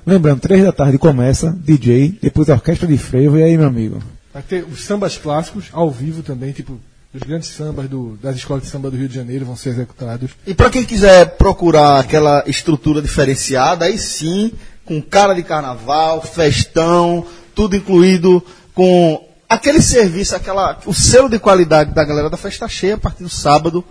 [0.05, 4.03] Lembrando, três da tarde começa, DJ, depois a orquestra de frevo, e aí, meu amigo?
[4.35, 6.79] Vai ter os sambas clássicos ao vivo também, tipo,
[7.15, 10.31] os grandes sambas do- das escolas de samba do Rio de Janeiro vão ser executados.
[10.47, 14.51] E para quem quiser procurar aquela estrutura diferenciada, aí sim,
[14.85, 18.43] com cara de carnaval, festão, tudo incluído
[18.75, 19.23] com
[19.55, 23.29] aquele serviço, aquela, o selo de qualidade da galera da festa cheia a partir do
[23.29, 23.85] sábado,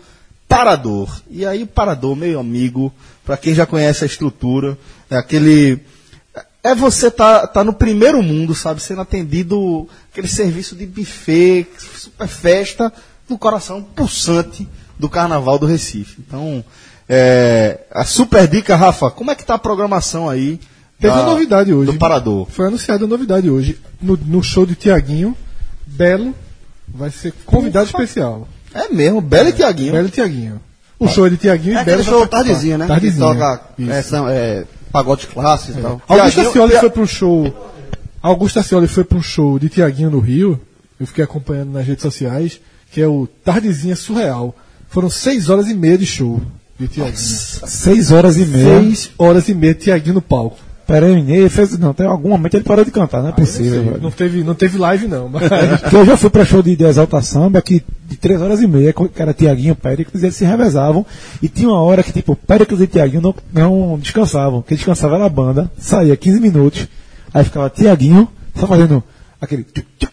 [0.48, 1.22] Parador.
[1.30, 2.94] E aí o Parador, meu amigo,
[3.26, 4.78] para quem já conhece a estrutura,
[5.10, 5.80] é aquele
[6.64, 11.66] é você tá, tá no primeiro mundo, sabe, sendo atendido aquele serviço de buffet,
[11.98, 12.94] super festa,
[13.28, 14.68] no coração pulsante
[15.00, 16.18] do Carnaval do Recife.
[16.20, 16.64] Então,
[17.10, 20.60] é, a super dica, Rafa, como é que tá a programação aí?
[21.00, 21.92] Teve da- uma novidade hoje.
[21.92, 22.48] Do Parador.
[22.52, 23.80] Foi anunciada a novidade hoje.
[24.00, 25.36] No, no show de Tiaguinho,
[25.92, 26.34] Belo
[26.88, 28.48] vai ser convidado especial.
[28.74, 29.92] É mesmo, Belo e Tiaguinho.
[29.94, 30.62] Belo e Tiaguinho.
[31.00, 32.88] O show é de Tiaguinho É e Belo show tardezinha, né?
[32.88, 33.34] Tardezinha.
[33.34, 36.02] Que toca é, são, é, pagode clássico e tal.
[36.08, 37.72] Ascioli Tia- foi para um show.
[38.22, 40.60] Augusto Ascioli foi para um show de Tiaguinho no Rio.
[41.00, 44.56] Eu fiquei acompanhando nas redes sociais, que é o Tardezinha Surreal.
[44.90, 46.40] Foram seis horas e meia de show
[46.80, 47.18] de Tiaguinho.
[47.18, 48.80] Seis horas e meia.
[48.82, 50.60] Seis horas e meia de Tiaguinho no palco.
[50.98, 51.78] Ele fez.
[51.78, 54.02] Não, tem algum momento ele parou de cantar, não é possível, velho.
[54.02, 55.44] Não teve, não teve live não, mas
[55.82, 58.68] Porque eu já fui pra show de, de Exalta Samba que de três horas e
[58.68, 61.06] meia, que era Tiaguinho e Péricles, eles se revezavam.
[61.42, 64.62] E tinha uma hora que, tipo, Péricles e Tiaguinho não, não descansavam.
[64.62, 66.88] Quem descansava era a banda, saía 15 minutos,
[67.34, 69.02] aí ficava Tiaguinho, só fazendo
[69.40, 69.64] aquele.
[69.64, 70.11] tchuc,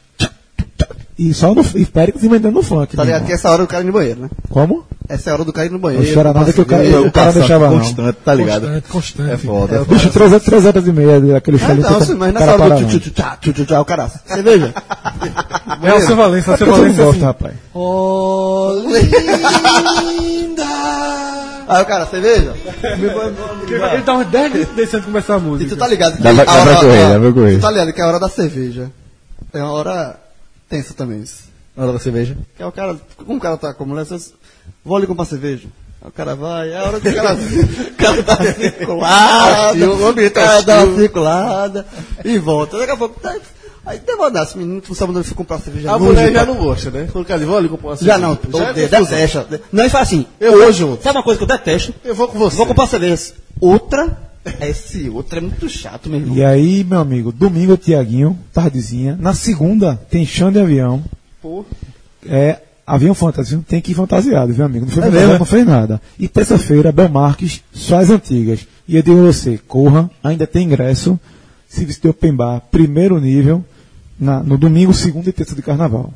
[1.18, 2.96] E só no, e Péricles emendando no funk.
[2.96, 4.30] Tá ligado que essa hora do cara ir no banheiro, né?
[4.48, 4.84] Como?
[5.08, 6.06] Essa é a hora do cara ir no banheiro.
[6.06, 7.78] Não chora nada que o cara, o cara não deixava não.
[7.78, 8.60] constante, tá ligado?
[8.62, 9.30] constante, constante.
[9.32, 9.74] É foda.
[9.74, 9.94] é foda.
[9.94, 12.32] Bicho, três, horas- três horas e meia daquele show É, ali, não, o assim, mas
[12.34, 12.88] cara nessa hora do não.
[12.88, 14.08] tchu tchu tchá, tchu tchu tchá, o cara.
[14.26, 14.72] Cerveja?
[15.82, 17.24] É o seu Valença, o seu Valença gosto, assim.
[17.24, 17.54] rapaz.
[17.74, 20.62] Oh, linda!
[21.68, 22.54] Aí o cara, cerveja?
[22.82, 25.70] Ele tá uns 10 minutos deixando de começar a E música.
[25.70, 27.18] tu tá ligado que Dá a dá pra hora- correr, ó, dá.
[27.52, 28.90] Tu tá ligado que é a hora da cerveja.
[29.52, 30.16] É uma hora
[30.68, 31.44] tenso também isso.
[31.76, 32.36] Na hora da cerveja.
[32.56, 34.32] Que é o cara, como o cara tá com a mulher, você
[34.84, 35.68] vou ali comprar cerveja.
[36.02, 39.90] Aí o cara vai, é a hora que o cara, o cara dá uma circulada,
[39.90, 41.86] o ambiente o cara dá uma circulada
[42.24, 42.78] e volta.
[42.78, 43.36] Daqui a pouco, tá,
[43.86, 45.90] aí demora esse menino, não sabe onde ele foi comprar cerveja.
[45.90, 47.08] A longe, mulher já não gosta, né?
[47.14, 48.18] O cara vou ali comprar uma Já cerveja.
[48.50, 49.60] não, Já é detesta.
[49.72, 51.02] Não, ele fala assim, Eu junto.
[51.02, 51.94] sabe uma coisa que eu detesto?
[52.04, 52.56] Eu vou com você.
[52.56, 53.32] Vou comprar cerveja.
[53.60, 54.16] Outra,
[54.60, 56.36] esse outro é muito chato, meu irmão.
[56.36, 59.16] E aí, meu amigo, domingo é Tiaguinho, tardezinha.
[59.20, 61.02] Na segunda tem chão de avião.
[61.42, 61.64] Pô.
[62.26, 64.86] É avião fantasia, tem que ir fantasiado, viu, amigo?
[64.86, 65.38] Não foi É mesmo?
[65.38, 66.00] não fez nada.
[66.18, 68.66] E terça-feira, Bel Marques, só as antigas.
[68.86, 71.18] E eu digo a você, corra, ainda tem ingresso,
[71.68, 73.62] serviço de open bar, primeiro nível,
[74.18, 76.12] na- no domingo, segunda e terça de carnaval.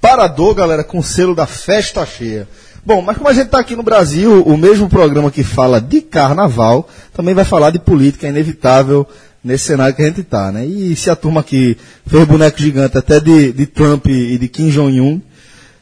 [0.00, 2.48] Parador, galera, com o selo da festa cheia.
[2.84, 6.00] Bom, mas como a gente está aqui no Brasil, o mesmo programa que fala de
[6.00, 9.06] carnaval também vai falar de política, é inevitável
[9.42, 10.66] nesse cenário que a gente está, né?
[10.66, 14.68] E se a turma aqui fez boneco gigante até de, de Trump e de Kim
[14.70, 15.20] Jong-un,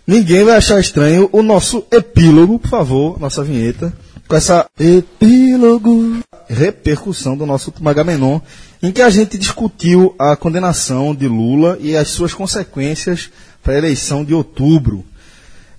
[0.06, 3.90] ninguém vai achar estranho o nosso epílogo, por favor, nossa vinheta,
[4.28, 8.40] com essa epílogo repercussão do nosso último Agamenon,
[8.82, 13.30] em que a gente discutiu a condenação de Lula e as suas consequências
[13.62, 15.04] para a eleição de outubro.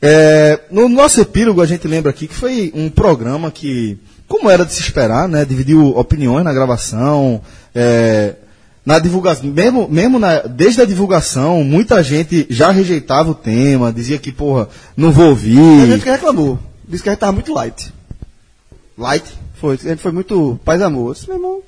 [0.01, 4.65] É, no nosso epílogo, a gente lembra aqui que foi um programa que, como era
[4.65, 7.41] de se esperar, né, dividiu opiniões na gravação,
[7.75, 8.35] é,
[8.83, 14.17] na divulgação, mesmo, mesmo na- desde a divulgação, muita gente já rejeitava o tema, dizia
[14.17, 16.01] que, porra, não vou Tem gente ouvir.
[16.01, 16.57] que reclamou.
[16.87, 17.93] Disse que a gente tava muito light.
[18.97, 19.23] Light.
[19.59, 21.15] Foi, a gente foi muito paz e amor.
[21.27, 21.59] Meu irmão.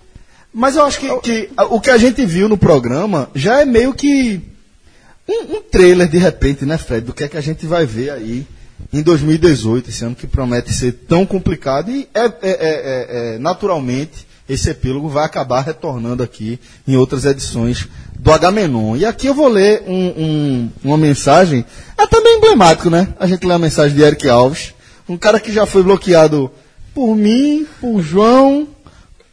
[0.52, 3.66] Mas eu acho que, que a- o que a gente viu no programa já é
[3.66, 4.42] meio que
[5.28, 8.12] um, um trailer, de repente, né, Fred, do que é que a gente vai ver
[8.12, 8.46] aí
[8.92, 13.40] em 2018, esse ano que promete ser tão complicado e é, é- é- é- é,
[13.40, 17.88] naturalmente esse epílogo vai acabar retornando aqui em outras edições
[18.20, 18.98] do Agamenon.
[18.98, 21.64] E aqui eu vou ler um- um- uma mensagem,
[21.98, 23.08] é também emblemático, né?
[23.18, 24.74] A gente lê a mensagem de Eric Alves,
[25.08, 26.52] um cara que já foi bloqueado
[26.94, 28.68] por mim, por João,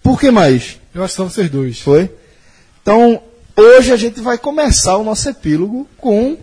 [0.02, 0.78] por que mais?
[0.94, 1.80] Eu acho que só vocês dois.
[1.80, 2.08] Foi?
[2.80, 3.20] Então,
[3.60, 6.36] hoje a gente vai começar o nosso epílogo com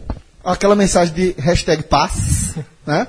[0.43, 2.53] aquela mensagem de hashtag paz,
[2.86, 3.08] né?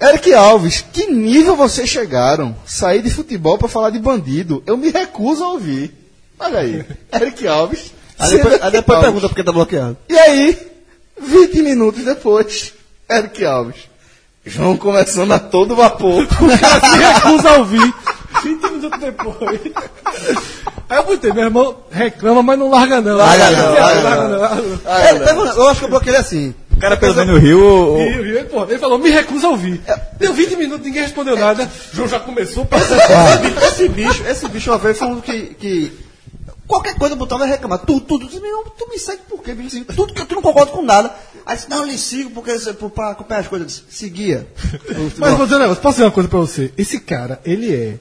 [0.00, 2.56] Eric Alves, que nível vocês chegaram?
[2.66, 4.60] Sair de futebol para falar de bandido.
[4.66, 5.94] Eu me recuso a ouvir.
[6.40, 6.84] Olha aí.
[7.12, 7.92] Eric Alves.
[8.18, 9.04] Aí depois, aí depois Alves.
[9.04, 9.96] pergunta por que tá bloqueado.
[10.08, 10.58] E aí,
[11.20, 12.72] 20 minutos depois,
[13.08, 13.76] Eric Alves.
[14.44, 16.26] João começando a todo vapor.
[16.42, 17.94] O cara se recusa a ouvir.
[18.90, 19.60] 20 minutos depois.
[20.88, 23.16] Aí eu botei, meu irmão reclama, mas não larga não.
[23.16, 24.40] Larga não, larga larga não.
[24.40, 24.92] larga não.
[24.92, 26.54] É, teve um- eu acho que eu bloqueei ele assim.
[26.72, 27.60] O cara pelo menos no Rio.
[27.60, 29.80] o- o- pô, ele falou, me recusa a ouvir.
[30.18, 31.70] Deu 20 minutos, ninguém respondeu nada.
[31.92, 32.66] João já começou.
[33.68, 35.92] Esse bicho, esse bicho uma vez falando que, que
[36.66, 37.78] qualquer coisa botava vai reclamar.
[37.80, 38.26] Tudo, tudo.
[38.34, 39.68] Irmão, tu me segue por quê, bicho?
[39.68, 41.12] Assim, Tudo que eu tu não concordo com nada.
[41.46, 42.52] Aí disse, não, eu lhe sigo porque
[42.94, 43.78] pra acompanhar as coisas.
[43.78, 44.46] Eu disse, seguia.
[45.18, 46.72] Mas vou dizer um negócio, posso dizer uma coisa pra você?
[46.76, 47.94] Esse cara, ele é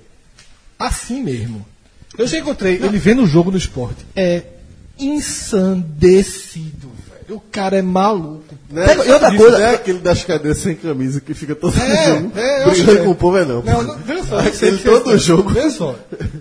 [0.88, 1.66] assim mesmo.
[2.18, 4.06] Eu já encontrei ele vendo o jogo no esporte.
[4.16, 4.44] É
[5.00, 7.38] ensandecido, velho.
[7.38, 8.44] O cara é maluco.
[8.70, 8.86] Né?
[8.86, 12.06] Pega- e outra coisa- Não é aquele das cadeiras sem camisa que fica todo É,
[12.08, 13.04] jogo é, brigando é.
[13.04, 13.62] com o povo, é não.
[13.64, 14.40] Não, não, veja só.
[14.40, 15.50] Aquele você- todo jogo.
[15.50, 15.96] Veja só.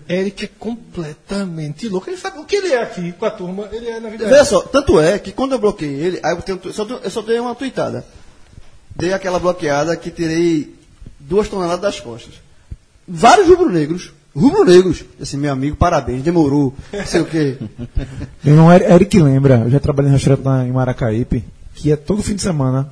[0.08, 2.10] Eric é completamente louco.
[2.10, 4.34] Ele sabe o que ele é aqui com a turma, ele é na vida Veja
[4.36, 4.46] real.
[4.46, 7.22] só, tanto é que quando eu bloqueei ele, aí eu, tenho, só, dei- eu só
[7.22, 8.04] dei uma tuitada.
[8.96, 10.74] Dei aquela bloqueada que tirei
[11.18, 12.34] duas toneladas das costas.
[13.06, 17.56] Vários rubro-negros, rubro-negros, assim, meu amigo, parabéns, demorou, não sei o quê.
[18.44, 22.22] Meu irmão Eri- Eric lembra, eu já trabalhei em restaurante em Maracaípe, que ia todo
[22.22, 22.88] fim de semana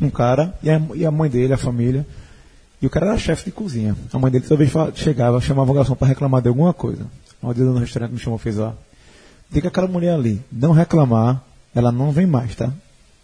[0.00, 2.06] um cara, e a, e a mãe dele, a família,
[2.80, 3.96] e o cara era chefe de cozinha.
[4.12, 7.04] A mãe dele toda vez chegava, chamava o garçom para reclamar de alguma coisa.
[7.42, 8.72] Um dia no restaurante me chamou e fez, ó,
[9.50, 11.42] diga aquela mulher ali, não reclamar,
[11.74, 12.72] ela não vem mais, tá?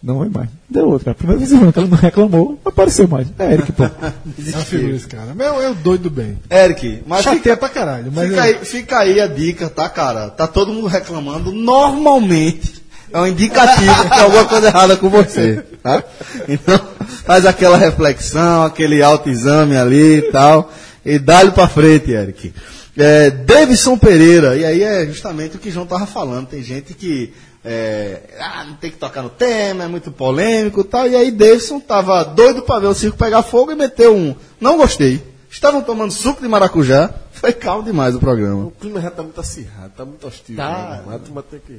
[0.05, 0.51] Não vem mais.
[0.69, 1.15] Deu outra.
[1.15, 3.27] Primeira vez que ela não reclamou, apareceu mais.
[3.39, 3.85] É Eric, pô.
[4.45, 5.35] É uma figura esse cara.
[5.35, 6.39] Meu, é o doido bem.
[6.51, 8.13] Eric, mas fica, pra caralho.
[8.15, 10.29] Mas fica, é- aí, fica aí a dica, tá, cara?
[10.29, 11.51] Tá todo mundo reclamando.
[11.53, 16.05] Normalmente é um indicativo que tem alguma coisa errada com você, tá?
[16.49, 16.79] Então,
[17.25, 20.71] faz aquela reflexão, aquele autoexame ali e tal,
[21.03, 22.53] e dá-lhe pra frente, Eric.
[22.97, 26.49] É, Davidson Pereira, e aí é justamente o que João tava falando.
[26.49, 27.33] Tem gente que
[27.65, 31.09] é, ah, não tem que tocar no tema, é muito polêmico e tal.
[31.09, 34.35] E aí Davidson tava doido pra ver o circo pegar fogo e meteu um.
[34.61, 35.23] Não gostei.
[35.51, 37.11] Estavam tomando suco de maracujá.
[37.33, 38.65] Foi calmo demais o programa.
[38.67, 40.57] O clima já tá muito acirrado, tá muito hostil.
[40.57, 41.03] Tá.
[41.07, 41.15] Né?
[41.15, 41.79] A turma tem que...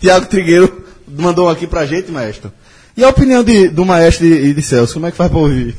[0.00, 2.52] Tiago Trigueiro mandou um aqui pra gente, maestro.
[2.96, 5.40] E a opinião de- do maestro e de, de Celso, como é que faz pra
[5.40, 5.74] ouvir?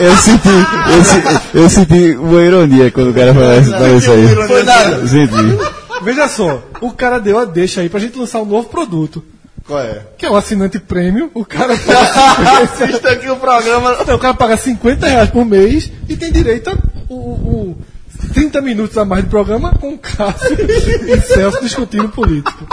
[0.00, 0.48] Eu senti,
[1.54, 4.46] eu, eu senti uma ironia quando o cara falou isso, aí.
[4.48, 5.06] Foi nada.
[5.06, 5.32] Senti.
[6.06, 9.24] Veja só, o cara deu a deixa aí pra gente lançar um novo produto.
[9.66, 10.02] Qual é?
[10.16, 11.30] Que é o assinante prêmio.
[11.34, 11.72] O cara
[12.62, 13.96] Assista aqui o programa.
[14.00, 16.74] Então, o cara paga 50 reais por mês e tem direito a
[17.08, 17.78] o, o-
[18.32, 22.66] 30 minutos a mais de programa com o Cássio e Celso discutindo político.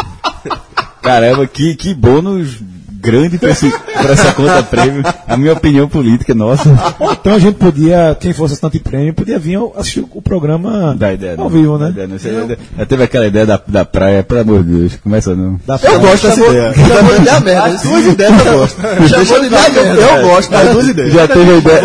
[1.01, 2.59] Caramba, que, que bônus
[3.03, 5.03] grande pra essa conta prêmio.
[5.27, 6.69] A minha opinião política, nossa.
[7.11, 11.33] Então a gente podia, quem fosse assinante prêmio, podia vir assistir o programa Dá ideia,
[11.33, 11.49] ao não.
[11.49, 11.89] vivo, né?
[11.89, 12.17] ideia, não.
[12.17, 14.95] Você- Já teve aquela ideia da, da praia, pelo amor de Deus.
[15.03, 15.59] Começa não.
[15.67, 16.73] Da Eu gosto dessa ideia.
[16.73, 17.63] Chamou de a merda.
[17.65, 18.81] As duas ideias eu gosto.
[19.09, 19.79] Chamou de a merda.
[20.01, 21.13] Eu gosto das duas ideias.
[21.13, 21.81] Já teve a ideia,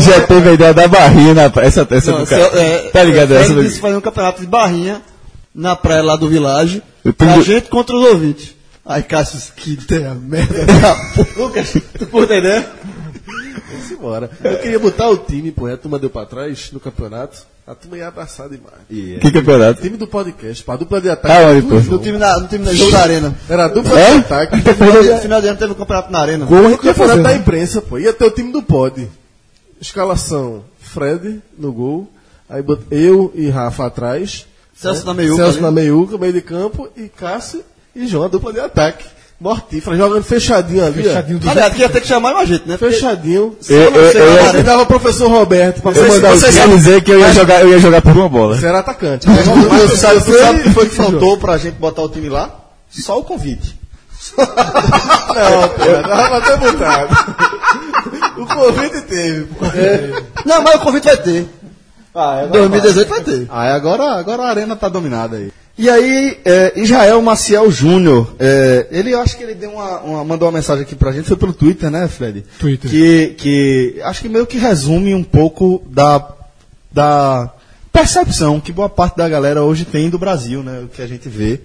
[0.00, 1.68] já, teve a ideia da barrinha na praia.
[1.68, 2.50] Essa, essa do cara.
[2.92, 3.34] tá ligado?
[3.34, 3.62] Essa Ele do...
[3.62, 5.00] disse fazer um campeonato de barrinha
[5.54, 6.82] na praia lá do Village.
[7.16, 8.54] Pra tenho- gente contra os ouvintes.
[8.92, 11.28] Ai, Cássio, que ideia merda da porra.
[11.36, 12.68] Lucas, tu curta a ideia?
[13.70, 14.30] Vamos embora.
[14.42, 17.46] Eu queria botar o time, pô, a turma deu pra trás no campeonato.
[17.64, 18.74] A turma ia abraçar demais.
[18.88, 19.80] Que campeonato?
[19.80, 21.32] Time do podcast, pô, a dupla de ataque.
[21.32, 21.74] Ah, pô?
[21.92, 23.32] No time, na, no time da jogo da arena.
[23.48, 24.10] Era a dupla É?
[24.12, 24.56] de ataque.
[24.56, 26.46] No final de- final de ano teve um campeonato na arena.
[26.46, 27.36] Gol a O gente ia campeonato fazer, da né?
[27.36, 27.96] imprensa, pô.
[27.96, 29.08] Ia ter o time do pod.
[29.80, 32.10] Escalação: Fred no gol.
[32.48, 34.46] Aí eu e Rafa atrás.
[34.74, 35.62] Celso na meiuca Celso ali.
[35.62, 36.88] na meiuca, meio de campo.
[36.96, 37.62] E Cássio
[37.94, 39.04] e João, a dupla de ataque.
[39.40, 41.02] Mortífera, jogando fechadinho ali.
[41.02, 42.76] Fechadinho do Aliás, que ia ter que chamar mais gente, né?
[42.76, 43.56] Porque Fechadinho.
[43.70, 46.76] Eu, eu, dava o professor Roberto pra eu, mandar o time.
[46.76, 48.58] dizer que eu ia jogar, eu ia jogar por uma bola.
[48.58, 49.26] Você era atacante.
[49.26, 52.28] Mas tu sabe, tu sabe o que foi que faltou pra gente botar o time
[52.28, 52.54] lá?
[52.90, 53.80] Só o convite.
[54.36, 57.16] Não, pô, dava pra ter botado.
[58.36, 59.64] O convite teve, pô.
[60.44, 61.48] Não, mas o convite vai ter.
[62.14, 63.46] Ah, 2018 vai ter.
[63.48, 65.52] Ah, agora, agora a arena tá dominada aí.
[65.82, 70.46] E aí, é, Israel Maciel Júnior, é, ele acho que ele deu uma, uma- mandou
[70.46, 72.44] uma mensagem aqui pra gente, foi pelo Twitter, né, Fred?
[72.58, 72.90] Twitter.
[72.90, 76.34] Que, que acho que meio que resume um pouco da,
[76.92, 77.50] da
[77.90, 80.80] percepção que boa parte da galera hoje tem do Brasil, né?
[80.84, 81.60] O que a gente vê.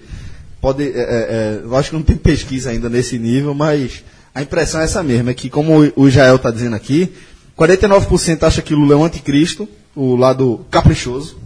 [0.62, 4.02] Pode, é, é, é, eu acho que não tem pesquisa ainda nesse nível, mas
[4.34, 7.12] a impressão é essa mesma, é que como o- o Israel está dizendo aqui,
[7.54, 11.36] 49% acha que Lula é um anticristo, o lado caprichoso.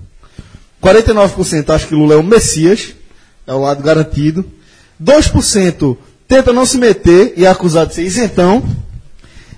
[0.83, 2.95] 49% acha que Lula é o Messias,
[3.47, 4.45] é o lado garantido.
[5.03, 5.97] 2%
[6.29, 8.63] tenta não se meter e é acusado de ser isentão.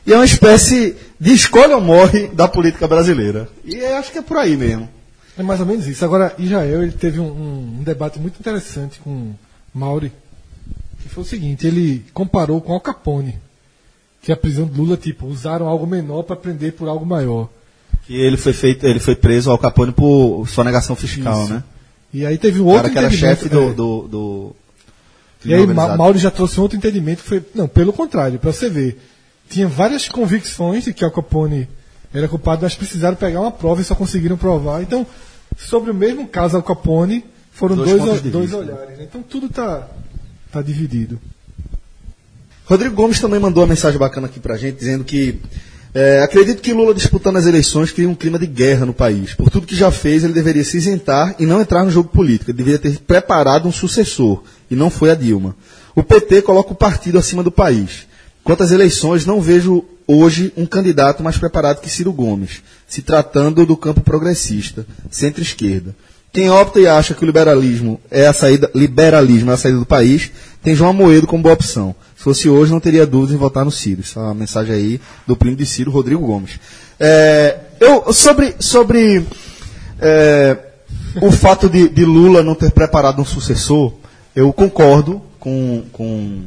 [0.06, 3.48] E é uma espécie de escolha ou morre da política brasileira.
[3.64, 4.88] E eu acho que é por aí mesmo.
[5.38, 6.04] É mais ou menos isso.
[6.04, 9.32] Agora, Israel ele teve um, um- um debate muito interessante com
[9.72, 10.12] Mauri,
[11.02, 13.38] que foi o seguinte: ele comparou com Al Capone,
[14.20, 17.48] que a prisão de Lula, tipo, usaram algo menor para prender por algo maior.
[18.07, 21.53] Que ele foi feito, ele foi preso ao Capone por sonegação fiscal, Isso.
[21.55, 21.62] né?
[22.12, 23.73] E aí teve um outro cara que era chefe do, é.
[23.73, 24.57] do, do
[25.45, 25.99] E aí Ma organizado.
[25.99, 29.01] Mauri já trouxe um outro entendimento, que foi, não, pelo contrário, para você ver,
[29.49, 31.69] tinha várias convicções de que Al Capone
[32.12, 34.83] era culpado, mas precisaram pegar uma prova e só conseguiram provar.
[34.83, 35.07] Então,
[35.57, 38.73] sobre o mesmo caso Al Capone, foram Dois dois, dois vista, né?
[38.73, 38.99] olhares.
[38.99, 39.05] né?
[39.09, 39.88] Então tudo tá,
[40.51, 41.19] tá dividido.
[42.67, 45.41] Rodrigo Gomes também mandou uma mensagem bacana aqui pra gente, dizendo que
[45.94, 49.35] é, acredito que Lula disputando as eleições cria um clima de guerra no país.
[49.35, 52.50] Por tudo que já fez, ele deveria se isentar e não entrar no jogo político.
[52.50, 55.55] Ele deveria ter preparado um sucessor, e não foi a Dilma.
[55.94, 58.07] O PT coloca o partido acima do país.
[58.42, 63.66] Quanto às eleições, não vejo hoje um candidato mais preparado que Ciro Gomes, se tratando
[63.66, 65.94] do campo progressista, centro-esquerda.
[66.33, 69.85] Quem opta e acha que o liberalismo é a saída, liberalismo é a saída do
[69.85, 70.31] país,
[70.62, 71.94] tem João Amoedo como boa opção.
[72.22, 74.00] Se fosse hoje, não teria dúvidas em votar no Ciro.
[74.00, 76.52] Isso é uma mensagem aí do primo de Ciro, Rodrigo Gomes.
[77.00, 79.26] É, eu, sobre sobre
[79.98, 80.56] é,
[81.20, 83.92] o fato de, de Lula não ter preparado um sucessor,
[84.37, 86.44] eu concordo com, com,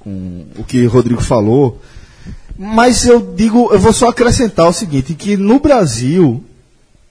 [0.00, 1.80] com o que Rodrigo falou,
[2.58, 6.44] mas eu digo, eu vou só acrescentar o seguinte, que no Brasil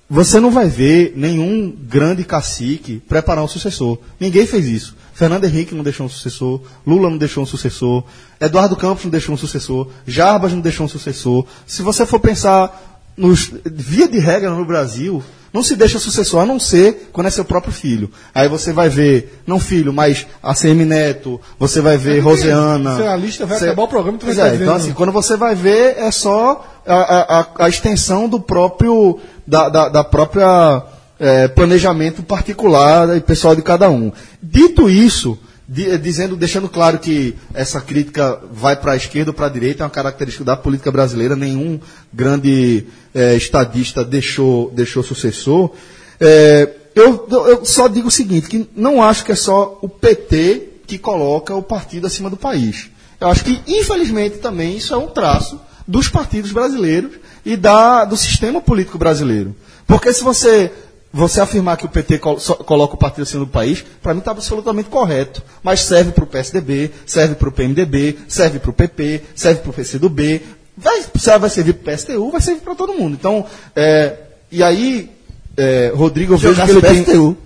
[0.08, 3.98] você não vai ver nenhum grande cacique preparar um sucessor.
[4.20, 4.96] Ninguém fez isso.
[5.16, 8.04] Fernando Henrique não deixou um sucessor, Lula não deixou um sucessor,
[8.40, 11.46] Eduardo Campos não deixou um sucessor, Jarbas não deixou um sucessor.
[11.66, 15.24] Se você for pensar nos, via de regra no Brasil,
[15.54, 18.12] não se deixa sucessor, a não ser quando é seu próprio filho.
[18.34, 22.98] Aí você vai ver, não filho, mas ACM Neto, você vai ver Roseana.
[22.98, 25.56] Se a lista vai acabar o programa, tu vai é, então assim, quando você vai
[25.56, 30.84] ver, é só a, a- a- a extensão do próprio, da, da- da própria
[31.20, 34.12] é, planejamento particular e pessoal de cada um.
[34.42, 39.46] Dito isso, di- dizendo, deixando claro que essa crítica vai para a esquerda ou para
[39.48, 41.80] a direita, é uma característica da política brasileira, nenhum
[42.14, 45.72] grande é, estadista deixou, deixou sucessor.
[46.20, 50.70] É, eu, eu só digo o seguinte, que não acho que é só o PT
[50.88, 52.90] que coloca o partido acima do país.
[53.20, 57.12] Eu acho que, infelizmente, também isso é um traço dos partidos brasileiros
[57.46, 59.56] e da, do sistema político brasileiro.
[59.88, 60.72] Porque se você
[61.16, 64.90] você afirmar que o PT coloca o partido assim no país, para mim está absolutamente
[64.90, 65.42] correto.
[65.64, 69.70] Mas serve para o PSDB, serve para o PMDB, serve para o PP, serve para
[69.70, 70.42] o PCdoB,
[70.78, 71.02] vai,
[71.40, 73.16] vai servir para o PSTU, vai servir para todo mundo.
[73.18, 74.18] Então, é,
[74.52, 75.10] e aí,
[75.56, 77.04] é, Rodrigo, eu vejo que ele tem...
[77.06, 77.38] PSTU.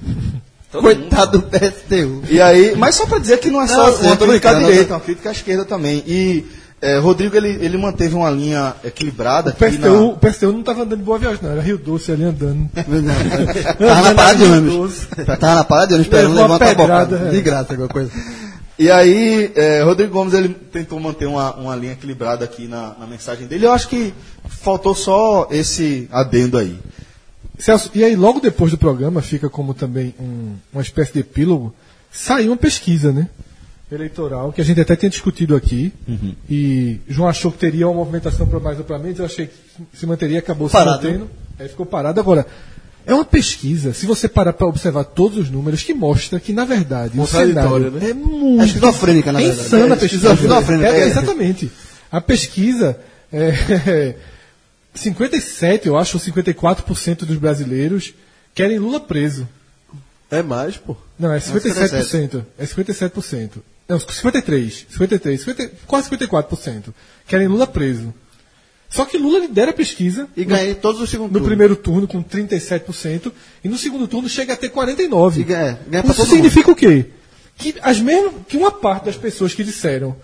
[0.71, 2.23] Coitado do PSTU.
[2.27, 4.53] E aí, mas só para dizer que não é só Não, sim, uma crítica à
[4.55, 6.03] direita, é uma crítica à esquerda também.
[6.07, 6.45] E
[6.81, 10.99] é, Rodrigo, ele, ele manteve uma linha equilibrada O PSTU, o PSTU não estava andando
[10.99, 11.51] de boa viagem, não.
[11.51, 12.69] Era Rio Doce ali andando.
[13.77, 15.07] Tava na parada de ônibus.
[15.39, 17.17] Tava na parada de ônibus esperando levantar a bocada.
[17.27, 17.29] é.
[17.31, 18.11] De graça, alguma coisa.
[18.77, 23.05] E aí, é, Rodrigo Gomes ele tentou manter uma, uma linha equilibrada aqui na, na
[23.05, 23.65] mensagem dele.
[23.65, 24.13] Eu acho que
[24.47, 26.79] faltou só esse adendo aí.
[27.57, 31.75] Celso, e aí logo depois do programa, fica como também um- uma espécie de epílogo,
[32.09, 33.27] saiu uma pesquisa, né?
[33.91, 35.91] Eleitoral, que a gente até tinha discutido aqui.
[36.49, 39.53] E João achou que teria uma movimentação para mais amplamente, eu achei que
[39.97, 41.29] se manteria, acabou Parado, se mantendo.
[41.59, 42.19] Aí ficou parado.
[42.19, 42.45] Agora,
[43.05, 46.65] é uma pesquisa, se você parar para observar todos os números, que mostra que, na
[46.65, 48.09] verdade, o cenário né?
[48.11, 48.61] é muito.
[48.61, 49.65] É esquizofrênica, na é verdade.
[49.67, 50.33] insana a É pesquisa.
[50.33, 51.07] esquizofrênica, É, é.
[51.07, 51.71] exatamente.
[52.11, 52.99] A pesquisa
[53.33, 54.15] é,
[54.93, 58.13] 57, eu acho, ou 54% dos brasileiros
[58.53, 59.47] querem Lula preso.
[60.31, 60.95] É mais, pô.
[61.17, 62.43] Não, é 57%.
[62.57, 63.49] É 57%.
[63.89, 64.85] Não, 53.
[64.89, 65.41] 53.
[65.41, 66.93] 50, quase 54%.
[67.27, 68.13] Querem Lula preso.
[68.89, 71.39] Só que Lula lidera a pesquisa E ganhei todos os segundos.
[71.39, 73.31] no primeiro turno com 37%
[73.63, 75.37] e no segundo turno chega a ter 49%.
[75.39, 77.05] E ganha- ganha Isso significa o quê?
[77.57, 80.15] Que, as mesmas, que uma parte das pessoas que disseram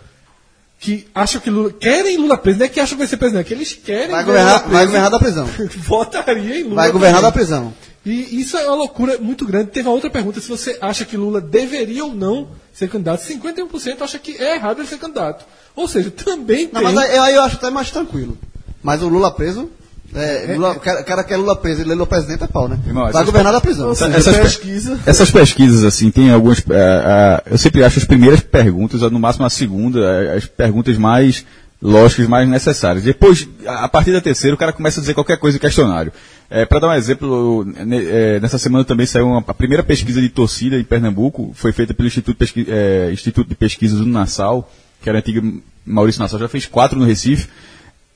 [0.80, 1.72] que acham que Lula.
[1.72, 3.74] querem Lula preso, não é que acham que vai ser preso, não, é que eles
[3.74, 5.50] querem Vai ver governar, Lula vai preso, governar da prisão.
[5.82, 6.76] votaria em Lula.
[6.76, 7.46] Vai governar da também.
[7.46, 7.74] prisão.
[8.06, 9.72] E isso é uma loucura muito grande.
[9.72, 13.22] Teve uma outra pergunta: se você acha que Lula deveria ou não ser candidato.
[13.24, 15.46] 51% acha que é errado ele ser candidato.
[15.76, 16.94] Ou seja, também Não, tem.
[16.94, 18.38] mas aí, aí eu acho até mais tranquilo.
[18.84, 19.70] Mas o Lula preso.
[20.14, 22.78] É, Lula, o cara, cara quer Lula preso e Lula presidente é pau, né?
[22.86, 23.94] Irmão, vai governar da prisão.
[23.96, 25.00] Seja, essas pe- pesquisa.
[25.06, 26.60] Essas pesquisas, assim, tem algumas.
[26.70, 30.98] é, é, eu sempre acho as primeiras perguntas, no máximo a segunda, é, as perguntas
[30.98, 31.44] mais
[31.82, 33.04] lógicas, mais necessárias.
[33.04, 36.14] Depois, a partir da terceira, o cara começa a dizer qualquer coisa em questionário.
[36.50, 37.66] É, Para dar um exemplo,
[38.10, 41.94] é, nessa semana também saiu uma, a primeira pesquisa de torcida em Pernambuco, foi feita
[41.94, 46.48] pelo Instituto, Pesqui- é, Instituto de Pesquisas do Nassau, que era antigo Maurício Nassau, já
[46.48, 47.48] fez quatro no Recife.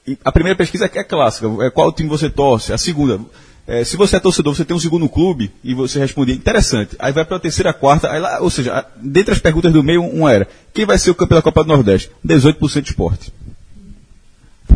[0.08, 2.72] E a primeira pesquisa é é clássica, é qual time você torce.
[2.72, 3.20] A segunda,
[3.68, 6.96] é, se você é torcedor, você tem um segundo clube e você respondia interessante.
[7.00, 10.04] Aí vai para a terceira, quarta, aí lá, ou seja, dentre as perguntas do meio,
[10.04, 12.10] uma era: quem vai ser o campeão da Copa do Nordeste?
[12.26, 13.32] 18% de esporte.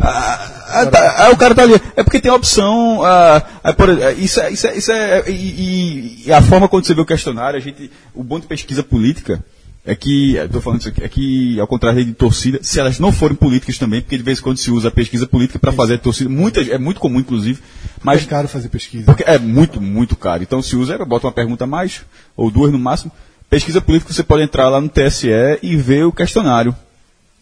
[0.00, 1.74] Ah, ah, tá, aí o cara tá ali.
[1.96, 3.02] É porque tem a opção.
[3.04, 4.50] ah, ah, por exemplo, isso é.
[4.50, 7.60] Isso é, isso é e, e- e a forma quando você vê o questionário, a
[7.62, 7.90] gente.
[8.14, 9.42] O bom de pesquisa política
[9.86, 10.36] é que.
[10.36, 13.78] Estou falando isso aqui, é que, ao contrário de torcida, se elas não forem políticas
[13.78, 16.68] também, porque de vez em quando se usa a pesquisa política para fazer torcida, muitas,
[16.68, 17.60] é muito comum, inclusive.
[18.02, 19.04] Mas é caro fazer pesquisa.
[19.06, 20.42] porque é muito, muito caro.
[20.42, 22.02] Então se usa, bota uma pergunta a mais,
[22.36, 23.12] ou duas no máximo.
[23.48, 25.28] Pesquisa política, você pode entrar lá no TSE
[25.62, 26.74] e ver o questionário.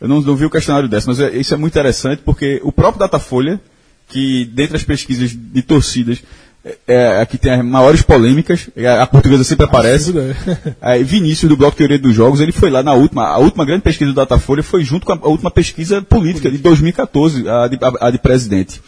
[0.02, 2.72] Eu não, não vi o questionário dessa, mas é- isso é muito interessante porque o
[2.72, 3.60] próprio Datafolha,
[4.08, 6.22] que dentre as pesquisas de torcidas,
[6.64, 10.12] é, é a que tem as maiores polêmicas, a, a portuguesa sempre aparece.
[10.18, 10.74] É.
[10.80, 13.82] Aí, Vinícius, do Bloco Teoria dos Jogos, ele foi lá na última, a última grande
[13.82, 17.78] pesquisa do Datafolha foi junto com a, a última pesquisa política de 2014, a de,
[17.80, 18.82] a- a de presidente.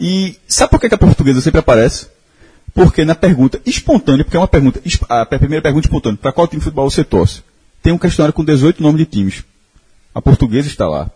[0.00, 2.06] E sabe por que, que a portuguesa sempre aparece?
[2.74, 6.60] Porque na pergunta espontânea, porque é uma pergunta, a primeira pergunta espontânea, para qual time
[6.60, 7.40] de futebol você torce?
[7.82, 9.42] Tem um questionário com 18 nomes de times.
[10.16, 11.10] A portuguesa está lá.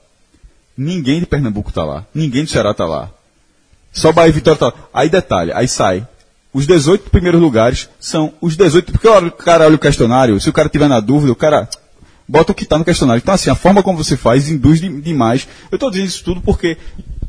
[0.76, 2.04] Ninguém de Pernambuco está lá.
[2.14, 3.08] Ninguém do Ceará está lá.
[3.90, 4.74] Só Bahia e Vitória está lá.
[4.92, 6.06] Aí detalhe, aí sai.
[6.52, 8.92] Os 18 primeiros lugares são os 18.
[8.92, 11.66] Porque o cara olha o questionário, se o cara tiver na dúvida, o cara
[12.28, 13.20] bota o que está no questionário.
[13.22, 15.48] Então, assim, a forma como você faz induz de- demais.
[15.70, 16.76] Eu estou dizendo isso tudo porque,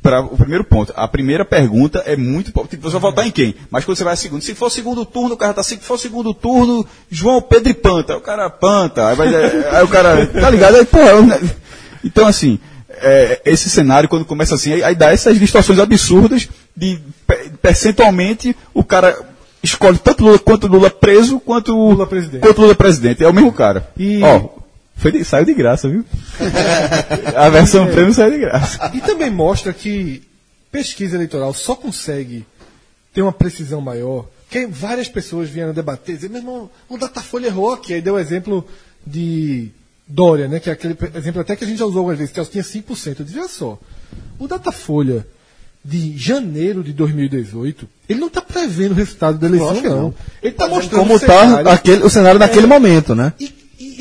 [0.02, 2.80] para o primeiro ponto, a primeira pergunta é muito importante.
[2.82, 3.54] Você vai votar em quem?
[3.70, 5.84] Mas quando você vai a segundo, se for segundo turno, o cara tá assim, se
[5.84, 8.18] for segundo turno, João Pedro e Panta.
[8.18, 9.08] O cara panta.
[9.10, 9.28] Aí, vai,
[9.76, 10.76] aí o cara, tá ligado?
[10.78, 11.50] Aí, porra, eu-
[12.04, 12.58] então, assim,
[12.90, 18.56] é, esse cenário, quando começa assim, aí, aí dá essas distorções absurdas de pe- percentualmente
[18.74, 19.16] o cara
[19.62, 22.42] escolhe tanto Lula quanto Lula preso, quanto Lula presidente.
[22.42, 23.24] Quanto Lula presidente.
[23.24, 23.88] É o mesmo cara.
[23.98, 24.61] E- Ó,
[25.02, 26.06] foi de- saiu de graça, viu?
[27.36, 28.92] A versão prêmio saiu de graça.
[28.94, 30.22] E também mostra que
[30.72, 32.46] pesquisa eleitoral só consegue
[33.14, 37.74] ter uma precisão maior, que várias pessoas vieram debater, dizer, meu irmão, o Datafolha errou
[37.74, 37.94] aqui.
[37.94, 38.66] Aí deu o exemplo
[39.06, 39.70] de
[40.08, 40.60] Dória, né?
[40.60, 43.20] Que é aquele exemplo até que a gente já usou algumas vezes, que tinha 5%.
[43.20, 43.80] Eu disse, olha só,
[44.40, 45.26] o Datafolha
[45.84, 50.02] de janeiro de 2018, ele não está prevendo o resultado da eleição, não.
[50.02, 50.14] não.
[50.44, 52.70] Ele está mostrando Como está o cenário naquele É.
[52.70, 53.34] momento, né?
[53.40, 53.52] E, e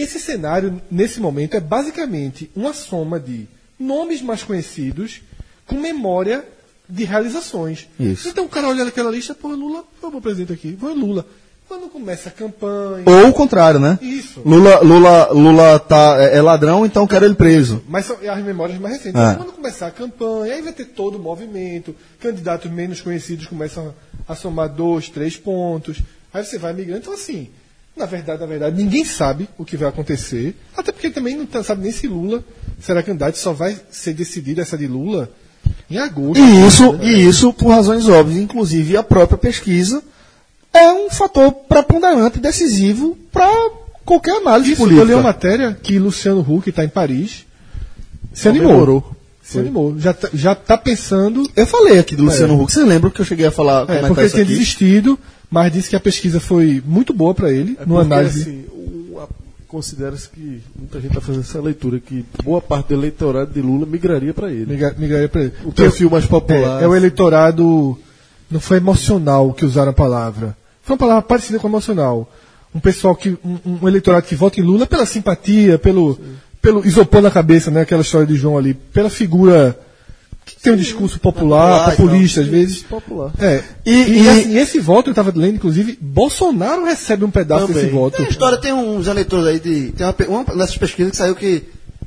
[0.00, 3.46] esse cenário, nesse momento, é basicamente uma soma de
[3.78, 5.22] nomes mais conhecidos
[5.66, 6.44] com memória
[6.88, 7.88] de realizações.
[7.98, 8.28] Isso.
[8.28, 11.24] Então o cara olha naquela lista, pô, Lula, eu vou presidente aqui, vou Lula.
[11.68, 13.04] Quando começa a campanha.
[13.06, 13.96] Ou o contrário, né?
[14.02, 14.42] Isso.
[14.44, 17.80] Lula, Lula, Lula tá, é, é ladrão, então quero ele preso.
[17.88, 19.20] Mas são as memórias mais recentes.
[19.20, 19.36] É.
[19.36, 23.94] Quando começar a campanha, aí vai ter todo o movimento, candidatos menos conhecidos começam
[24.26, 26.02] a somar dois, três pontos,
[26.34, 27.02] aí você vai migrando.
[27.02, 27.50] Então, assim,
[27.96, 31.62] na verdade, na verdade, ninguém sabe o que vai acontecer, até porque também não tá-
[31.62, 32.42] sabe nem se Lula
[32.80, 35.30] será candidato, só vai ser decidido essa de Lula
[35.90, 36.40] em agosto.
[36.40, 40.02] E isso, e isso por razões óbvias, inclusive a própria pesquisa
[40.72, 43.50] é um fator preponderante e decisivo para
[44.04, 45.06] qualquer análise Isso, eu política.
[45.06, 47.44] li uma matéria que Luciano Huck está em Paris,
[48.32, 49.16] se animou.
[49.42, 49.98] Se animou.
[49.98, 53.24] Já tá, já tá pensando Eu falei aqui do Luciano Huck, vocês lembram que eu
[53.24, 54.52] cheguei a falar, É, comentar porque ele isso tinha aqui?
[54.54, 55.18] desistido,
[55.50, 58.42] mas disse que a pesquisa foi muito boa para ele, É numa análise.
[58.42, 58.64] assim,
[59.68, 63.86] considera-se que muita gente está fazendo essa leitura, que boa parte do eleitorado de Lula
[63.86, 64.66] migraria para ele.
[64.66, 65.52] migra- migraria pra ele.
[65.64, 66.80] O perfil mais popular.
[66.80, 67.96] É, é o eleitorado.
[68.50, 70.56] Não foi emocional que usaram a palavra.
[70.82, 72.28] Foi uma palavra parecida com emocional.
[72.74, 73.36] Um pessoal que.
[73.44, 76.18] Um, um eleitorado que vota em Lula pela simpatia, pelo,
[76.60, 77.82] pelo isopor na cabeça, né?
[77.82, 79.78] Aquela história de João ali, pela figura
[80.56, 82.78] que tem um discurso popular, Popular populista, às vezes.
[82.82, 83.32] popular.
[83.38, 83.62] É.
[83.84, 87.82] E- E, e- assim, esse voto, eu estava lendo, inclusive, Bolsonaro recebe um pedaço Também.
[87.82, 88.16] desse voto.
[88.16, 89.92] Tem uma história, tem uns eleitores aí de.
[89.92, 91.62] Tem uma, uma dessas pesquisas que saiu que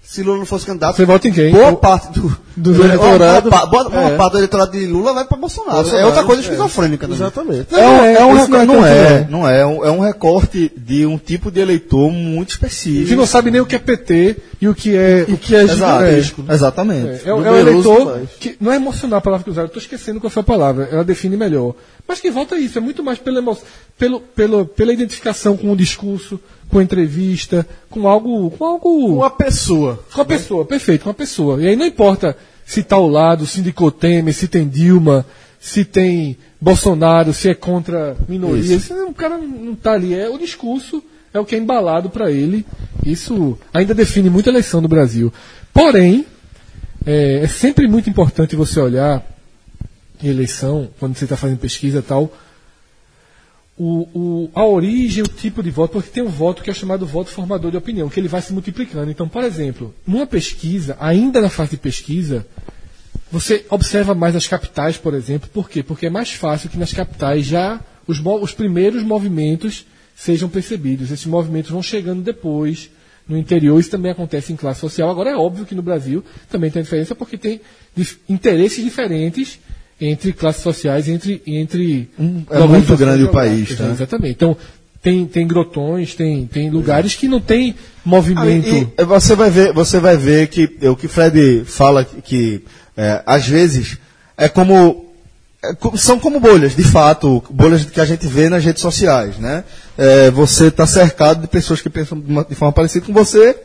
[0.06, 1.52] se Lula não fosse candidato, Você vota em quem?
[1.52, 3.50] boa O- parte do, do eleitorado.
[3.50, 4.16] Boa, boa- boa É.
[4.18, 5.78] parte do eleitorado de Lula vai para Bolsonaro.
[5.78, 6.44] Bolsonaro, É outra coisa é.
[6.44, 7.16] esquizofrênica também.
[7.22, 7.68] Exatamente.
[7.74, 10.72] É um, é um recorte, não, tanto, é, não é, é um, é um recorte
[10.78, 13.08] de um tipo de eleitor muito específico.
[13.08, 15.26] Que não sabe nem o que é PT e o que é.
[15.28, 16.46] O que é Exato, gigantesco.
[16.50, 17.08] exatamente.
[17.08, 20.20] É, é, é Numeroso eleitor que não é emocional a palavra que usaram, estou esquecendo
[20.20, 21.74] qual foi a palavra, ela define melhor.
[22.08, 23.42] Mas que volta isso, é muito mais pela,
[23.98, 26.40] pelo, pelo, pela identificação com o discurso,
[26.74, 28.50] com entrevista, com algo.
[28.52, 29.16] Com algo.
[29.18, 30.04] Uma pessoa.
[30.12, 31.62] Com a pessoa, perfeito, com a pessoa.
[31.62, 35.24] E aí não importa se está ao lado, se indicou Temer, se tem Dilma,
[35.60, 38.90] se tem Bolsonaro, se é contra minorias.
[38.90, 40.16] O cara não está ali.
[40.16, 42.66] É o discurso, é o que é embalado para ele.
[43.06, 45.32] Isso ainda define muita eleição no Brasil.
[45.72, 46.26] Porém,
[47.06, 49.24] é, é sempre muito importante você olhar
[50.24, 52.34] em eleição, quando você está fazendo pesquisa e tal,
[53.78, 57.06] o, o- a origem, o tipo de voto, porque tem um voto que é chamado
[57.06, 59.10] voto formador de opinião, que ele vai se multiplicando.
[59.10, 62.46] Então, por exemplo, numa pesquisa, ainda na fase de pesquisa,
[63.32, 65.50] você observa mais as capitais, por exemplo.
[65.52, 65.82] Por quê?
[65.82, 71.10] Porque é mais fácil que nas capitais já os, os primeiros movimentos sejam percebidos.
[71.10, 72.92] Esses movimentos vão chegando depois.
[73.28, 75.10] No interior, isso também acontece em classe social.
[75.10, 77.60] Agora, é óbvio que no Brasil também tem diferença, porque tem
[78.30, 79.60] interesses diferentes
[80.00, 81.42] entre classes sociais, entre.
[81.46, 82.10] entre
[82.50, 83.86] é muito grande o país, tá?
[83.92, 84.32] Exatamente.
[84.32, 84.58] Então,
[85.02, 87.76] tem, tem grotões, tem, tem lugares que não tem
[88.06, 88.92] movimento.
[88.98, 92.64] E você vai ver, você vai ver que é, o que Fred fala que,
[92.96, 93.98] é, às vezes
[94.38, 95.06] é como
[95.64, 99.64] é são como bolhas, de fato, bolhas que a gente vê nas redes sociais, né?
[99.98, 103.56] É, você está cercado de pessoas que pensam de, uma- de forma parecida com você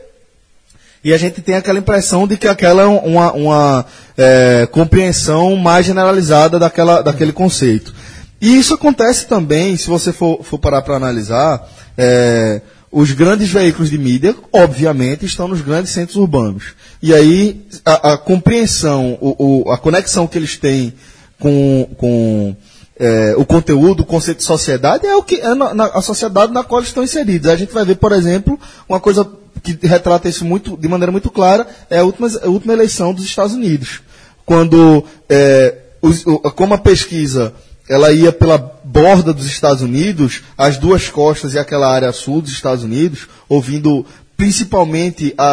[1.03, 3.85] e a gente tem aquela impressão de que aquela é uma, uma
[4.17, 7.93] é, compreensão mais generalizada daquela, daquele conceito.
[8.41, 13.89] E isso acontece também, se você for, for parar para analisar, é, os grandes veículos
[13.89, 16.73] de mídia, obviamente, estão nos grandes centros urbanos.
[17.01, 20.93] E aí, a, a compreensão, o, o- a conexão que eles têm
[21.39, 22.55] com, com
[22.99, 26.51] é, o conteúdo, o conceito de sociedade, é o que é na, na- a sociedade
[26.51, 27.47] na qual eles estão inseridos.
[27.49, 29.25] A gente vai ver, por exemplo, uma coisa
[29.61, 33.25] que retrata isso muito, de maneira muito clara, é a última, a última eleição dos
[33.25, 34.01] Estados Unidos.
[34.45, 36.23] Quando, é, os-
[36.55, 37.53] como a pesquisa
[37.87, 42.51] ela ia pela borda dos Estados Unidos, as duas costas e aquela área sul dos
[42.51, 44.05] Estados Unidos, ouvindo
[44.37, 45.43] principalmente a,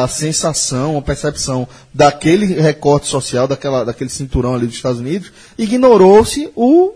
[0.00, 5.32] a, a sensação, a percepção daquele recorte social, daquela, daquele cinturão ali dos Estados Unidos,
[5.58, 6.92] ignorou-se o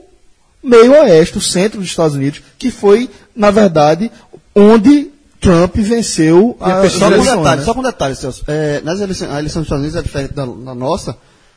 [0.63, 4.11] meio oeste, o centro dos Estados Unidos, que foi, na verdade,
[4.55, 5.10] onde
[5.41, 7.65] Trump venceu a Só com eleição, detalhe, né?
[7.65, 8.45] só com detalhe, Celso.
[8.47, 11.17] É, nas eleições, a eleição dos Estados Unidos é diferente da, da nossa,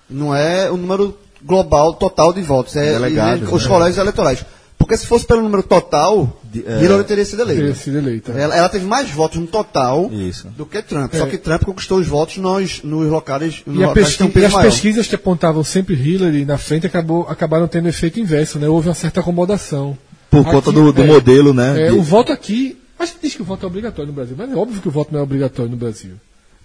[0.09, 3.67] não é o número global total de votos, é Delegados, e- os né?
[3.69, 4.45] colégios eleitorais.
[4.77, 6.83] Porque se fosse pelo número total, é.
[6.83, 7.61] Hillary teria sido eleita.
[7.61, 8.31] Teria sido eleita.
[8.33, 10.47] Ela, ela teve mais votos no total Isso.
[10.57, 11.13] do que Trump.
[11.15, 14.45] Só que Trump conquistou os votos nos, nos locais, nos E, locais pesqui- um e
[14.45, 18.67] as pesquisas que apontavam sempre Hillary na frente acabou, acabaram tendo efeito inverso, né?
[18.67, 19.97] Houve uma certa acomodação.
[20.29, 21.83] Por conta Aqui- do, do é, modelo, né?
[21.83, 22.77] É, de- o voto aqui.
[23.03, 24.91] A gente diz que o voto é obrigatório no Brasil, mas é óbvio que o
[24.91, 26.11] voto não é obrigatório no Brasil.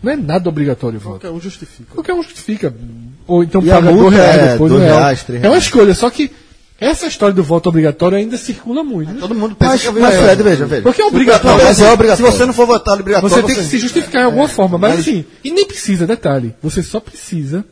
[0.03, 1.20] Não é nada obrigatório o voto.
[1.20, 1.95] Qualquer um justifica.
[1.95, 2.74] Qualquer um justifica.
[3.26, 4.70] Ou então E paga dois reais é depois.
[4.70, 4.99] dois um real.
[4.99, 5.64] reais, três é uma reais.
[5.64, 6.30] escolha, só que
[6.80, 9.12] essa história do voto obrigatório ainda circula muito.
[9.12, 9.18] né?
[9.20, 10.26] Todo mundo pensa Mas, que é mas obrigatório.
[10.36, 10.82] Fred, veja, veja.
[10.82, 11.59] Porque é obrigatório.
[11.59, 12.30] Não, mas é obrigatório.
[12.32, 15.01] Se você não for votar obrigatório, Você tem que se justificar em alguma forma, mas
[15.01, 17.64] assim, e nem precisa, detalhe, você só precisa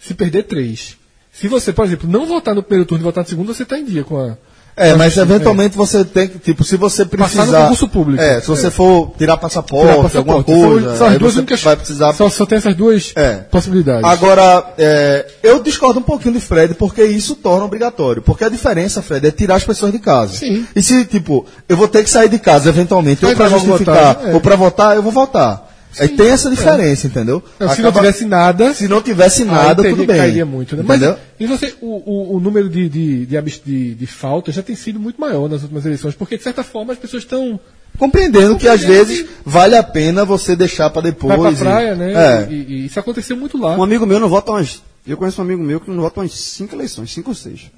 [0.00, 0.96] se perder três.
[1.32, 3.78] Se você, por exemplo, não votar no primeiro turno e votar no segundo, você está
[3.78, 4.36] em dia com a.
[4.74, 5.20] É, mas É.
[5.20, 7.42] eventualmente você tem que, tipo, se você precisar...
[7.44, 8.22] Passar no concurso público.
[8.22, 10.50] É, se você for tirar passaporte, Tirar passaporte.
[10.50, 12.12] alguma coisa, são as duas únicas- vai precisar...
[12.14, 13.34] Só, só tem essas duas É.
[13.50, 14.04] possibilidades.
[14.04, 18.22] Agora, é, eu discordo um pouquinho de Fred, porque isso torna obrigatório.
[18.22, 20.38] Porque a diferença, Fred, é tirar as pessoas de casa.
[20.38, 20.66] Sim.
[20.74, 23.58] E se, tipo, eu vou ter que sair de casa eventualmente, ou Mas pra vai
[23.60, 24.34] justificar, votar, é.
[24.34, 25.70] ou pra votar, eu vou votar.
[25.98, 27.42] Aí tem essa diferença, entendeu?
[27.58, 30.16] Não, se não tivesse nada, se não tivesse nada, teria- tudo bem.
[30.16, 30.82] cairia muito, né?
[30.82, 31.10] Entendeu?
[31.10, 34.98] Mas, e você, o, o, o número de, de, de, de, faltas já tem sido
[34.98, 37.60] muito maior nas últimas eleições, porque de certa forma as pessoas estão.
[37.98, 41.28] Compreendendo que às vezes vale a pena você deixar pra depois.
[41.38, 42.12] Vai pra e- praia, né?
[42.14, 42.48] É.
[42.50, 43.76] E, e isso aconteceu muito lá.
[43.76, 44.82] Um amigo meu não vota umas.
[45.06, 47.70] Eu conheço um amigo meu que não vota umas cinco eleições, cinco ou seis.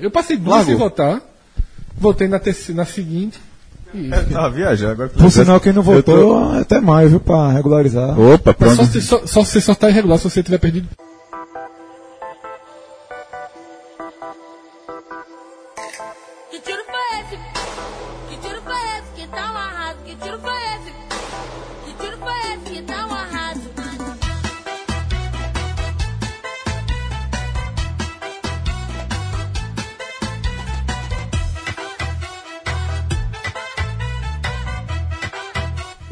[0.00, 0.66] Eu passei duas Largou.
[0.66, 1.20] sem votar,
[1.96, 3.38] votei na, terceira, na seguinte.
[4.32, 5.08] Tava viajando agora.
[5.10, 8.18] Por sinal, quem não Eu tô- votou, até mais, viu, pra regularizar.
[8.18, 8.76] Opa, mas pronto.
[8.76, 10.88] só, se- só, só você só tá irregular se você tiver perdido.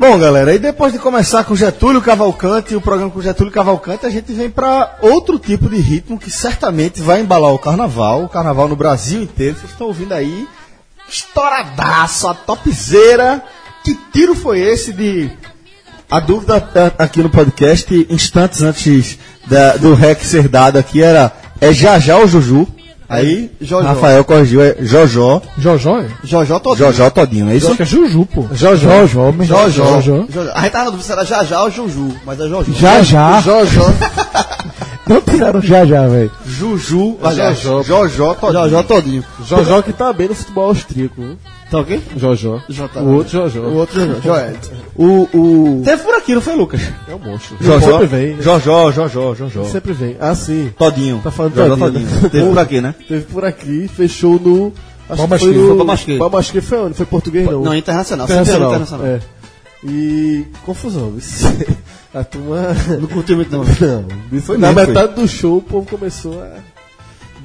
[0.00, 4.10] Bom, galera, e depois de começar com Getúlio Cavalcante, o programa com Getúlio Cavalcante, a
[4.10, 8.66] gente vem para outro tipo de ritmo que certamente vai embalar o carnaval, o carnaval
[8.66, 9.56] no Brasil inteiro.
[9.58, 10.48] Vocês estão ouvindo aí,
[11.06, 13.42] estouradaço, a topzeira.
[13.84, 15.30] Que tiro foi esse de.
[16.10, 21.30] A dúvida tá aqui no podcast, instantes antes da- do REC ser dado aqui, era:
[21.60, 22.66] é já já o Juju?
[23.10, 23.88] Aí, Jojó.
[23.88, 25.42] Rafael corrigiu, é Jojó.
[25.58, 26.06] Jojó, é?
[26.22, 26.78] Jojó todo.
[26.78, 27.66] Jojó todinho, é isso?
[27.66, 28.46] Acho que é Juju, pô.
[28.52, 29.04] Jojó.
[29.04, 29.32] Jojó.
[29.42, 30.00] Jojó.
[30.00, 30.52] Jojó.
[30.54, 32.72] A gente tava dúvida se era já já ou Juju, mas é Jojó.
[32.72, 33.40] Já já.
[33.40, 33.82] Jojó.
[35.10, 36.30] Não tiraram já já, velho.
[36.46, 38.06] Juju, aliás, Jojó.
[38.06, 38.62] Jojó todinho.
[38.70, 39.24] Jojó todinho.
[39.44, 41.36] Jojó que tá bem no futebol austríaco, viu?
[41.70, 42.00] Tá ok?
[42.16, 42.60] Jojó.
[42.68, 43.00] Jota.
[43.00, 43.60] O outro Jojó.
[43.60, 44.20] O outro Jojó.
[44.22, 44.54] Joel.
[44.96, 45.82] O, o...
[45.84, 46.80] Teve por aqui, não foi, Lucas?
[47.08, 47.56] É um monstro.
[47.60, 48.40] Jojó, Sempre vem.
[48.42, 49.64] Jojó, Jojó, Jojó.
[49.64, 50.16] Sempre vem.
[50.20, 50.72] Ah, sim.
[50.78, 51.20] Todinho.
[51.22, 52.28] Tá falando Jojó todinho, né?
[52.30, 52.94] Teve por aqui, né?
[53.08, 54.72] Teve por aqui, fechou no.
[55.08, 55.66] Acho Palmas que foi que- no.
[55.68, 56.18] foi Palmas que.
[56.18, 56.94] Palmas que foi onde?
[56.94, 57.62] Foi português, não?
[57.62, 58.26] Não, internacional.
[58.28, 58.70] Sempre internacional.
[58.70, 59.06] internacional.
[59.06, 59.39] É.
[59.84, 60.46] E.
[60.64, 61.16] Confusão.
[61.16, 61.46] isso.
[62.12, 62.74] A turma.
[63.00, 63.62] Não curtiu muito não.
[63.80, 66.58] Não, isso Foi na mesmo, metade do show o povo começou a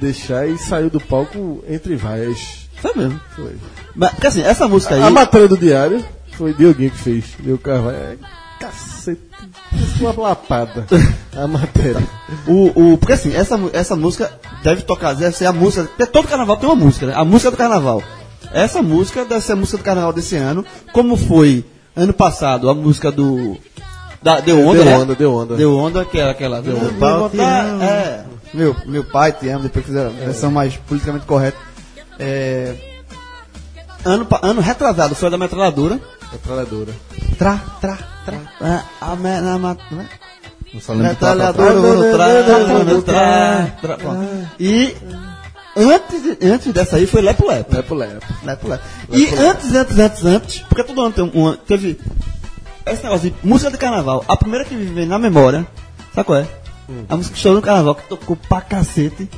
[0.00, 2.68] deixar e saiu do palco entre vaias.
[2.76, 3.20] Foi mesmo.
[3.34, 3.56] Foi.
[3.94, 5.02] Mas, porque assim, essa música aí...
[5.02, 7.24] A matéria do diário foi Dioguinho que fez.
[7.38, 7.96] Meu Carvalho.
[7.96, 8.16] É,
[8.60, 9.20] cacete.
[9.98, 10.86] Foi uma lapada.
[11.36, 12.02] A matéria.
[12.46, 14.32] O, o, porque assim, essa, essa música
[14.62, 15.86] deve tocar, deve ser a música.
[16.06, 17.14] Todo carnaval tem uma música, né?
[17.14, 18.02] A música do carnaval.
[18.52, 21.62] Essa música deve ser a música do carnaval desse ano, como foi
[21.96, 23.56] ano passado a música do.
[24.22, 24.96] Da, deu onda, Deu né?
[24.98, 25.56] onda, deu onda.
[25.56, 26.60] Deu onda, que era aquela.
[26.60, 26.92] Deu onda.
[26.98, 27.84] pai te ama.
[27.84, 28.24] é.
[28.54, 31.58] Meu, meu pai te ama, depois fizeram a versão mais politicamente correta.
[32.18, 32.74] É,
[34.04, 36.00] ano, ano retrasado foi a da metralhadora.
[36.32, 36.92] Metralhadora.
[37.38, 38.36] Tra, tra, tra.
[38.62, 40.08] É, a me, na, ma- né?
[40.72, 41.80] Não só lembro de tá, tá, Metralhadora tá.
[41.80, 44.48] no tra, no tra, tra, pronto.
[44.58, 44.96] E
[45.76, 47.74] antes, antes dessa aí foi Lepo Lepo.
[47.74, 48.26] Lepo Lepo.
[48.44, 48.84] Lepo Lepo.
[49.12, 51.98] E antes, antes, antes, antes, porque todo ano tem um, um- teve
[52.86, 54.24] esse negócio de música de carnaval.
[54.28, 55.66] A primeira que me vem na memória,
[56.14, 56.46] sabe qual é?
[57.08, 59.28] A música que estourou no carnaval, que tocou pra cacete.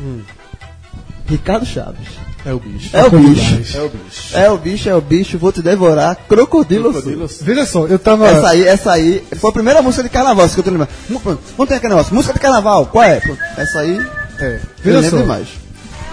[1.26, 2.08] Ricardo Chaves.
[2.46, 2.96] É o bicho.
[2.96, 3.76] É o bicho.
[3.76, 4.36] É o bicho.
[4.36, 6.14] É o bicho, é o bicho, vou te devorar.
[6.28, 6.92] Crocodilo.
[6.92, 7.26] Crocodilo.
[7.42, 8.28] Veja só, eu tava.
[8.28, 10.90] Essa aí, essa aí, foi a primeira música de carnaval, que eu tô lembrando.
[11.10, 13.20] Vamos ter aquele negócio, música de carnaval, qual é?
[13.56, 13.98] Essa aí,
[14.38, 15.48] É, veja só, demais.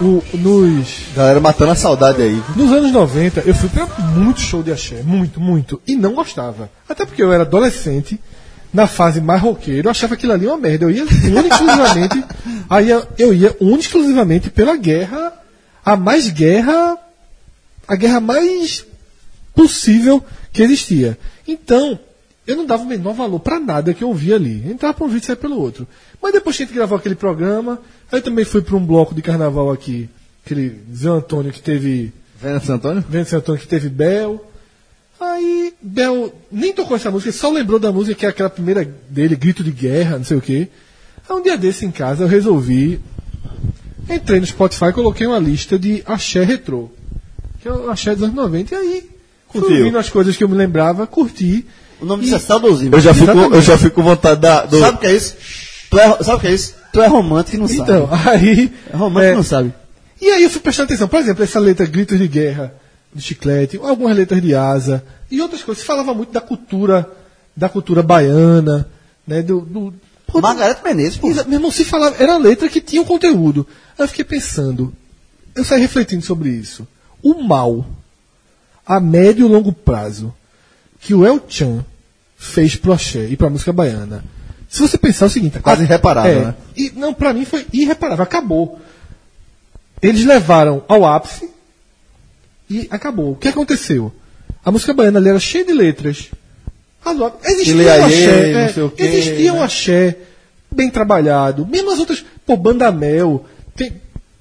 [0.00, 2.42] O, nos, Galera matando a saudade aí.
[2.54, 6.70] nos anos 90, eu fui pra muito show de axé, muito, muito, e não gostava.
[6.88, 8.20] Até porque eu era adolescente,
[8.72, 10.84] na fase mais roqueiro, eu achava aquilo ali uma merda.
[10.84, 12.24] Eu ia exclusivamente,
[12.68, 15.32] aí eu, ia exclusivamente pela guerra,
[15.84, 16.98] a mais guerra,
[17.88, 18.84] a guerra mais
[19.54, 20.22] possível
[20.52, 21.18] que existia.
[21.48, 21.98] Então,
[22.46, 24.70] eu não dava o menor valor pra nada que eu via ali.
[24.70, 25.86] Entrava pra um vídeo e saia pelo outro.
[26.22, 27.80] Mas depois que a gente gravou aquele programa,
[28.10, 30.08] aí eu também fui pra um bloco de carnaval aqui,
[30.44, 32.12] aquele Zé Antônio que teve.
[32.40, 33.04] Santo Antônio?
[33.24, 34.44] Zé Antônio que teve Bel.
[35.18, 39.34] Aí Bel nem tocou essa música, só lembrou da música que é aquela primeira dele,
[39.34, 40.68] Grito de Guerra, não sei o quê.
[41.28, 43.00] Aí um dia desse em casa eu resolvi.
[44.08, 46.90] Entrei no Spotify e coloquei uma lista de axé retrô.
[47.60, 48.72] Que é o axé dos anos 90.
[48.72, 49.10] E aí,
[49.52, 51.66] ouvindo as coisas que eu me lembrava, curti.
[52.00, 52.94] O nome disso é saudosismo.
[52.94, 53.54] Eu já fico, Exatamente.
[53.54, 54.78] eu já fico com vontade da, do.
[54.78, 55.34] Sabe o que é isso?
[55.90, 56.74] Tu é, sabe o que é isso?
[56.92, 58.28] Tu é romântico e não Então, sabe.
[58.30, 58.72] aí.
[58.92, 59.74] É romântico é, e não sabe.
[60.20, 62.74] E aí eu fui prestando atenção, por exemplo, essa letra Gritos de Guerra,
[63.14, 65.80] de Chiclete, algumas letras de Asa, e outras coisas.
[65.82, 67.08] Se falava muito da cultura,
[67.56, 68.88] da cultura baiana,
[69.26, 69.42] né?
[69.42, 69.94] Do, do-
[70.40, 71.28] Margareth Menezes, pô.
[71.28, 73.66] Meu irmão, se falava, era a letra que tinha um conteúdo.
[73.98, 74.92] Aí eu fiquei pensando,
[75.54, 76.86] eu saí refletindo sobre isso.
[77.22, 77.86] O mal,
[78.84, 80.32] a médio e longo prazo,
[81.00, 81.84] que o El Chan
[82.36, 84.24] fez pro axé e pra música baiana.
[84.68, 85.58] Se você pensar o seguinte...
[85.60, 86.54] Quase a- irreparável, é, né?
[86.76, 88.80] E, não, pra mim foi irreparável, acabou.
[90.02, 91.48] Eles levaram ao ápice
[92.68, 93.32] e acabou.
[93.32, 94.12] O que aconteceu?
[94.64, 96.30] A música baiana ali era cheia de letras.
[97.44, 99.62] Existia um axé, não é, o quê, existia um né?
[99.62, 100.16] axé
[100.70, 101.64] bem trabalhado.
[101.64, 102.24] Mesmo as outras.
[102.44, 103.46] Pô, Banda Mel.
[103.76, 103.92] Tem,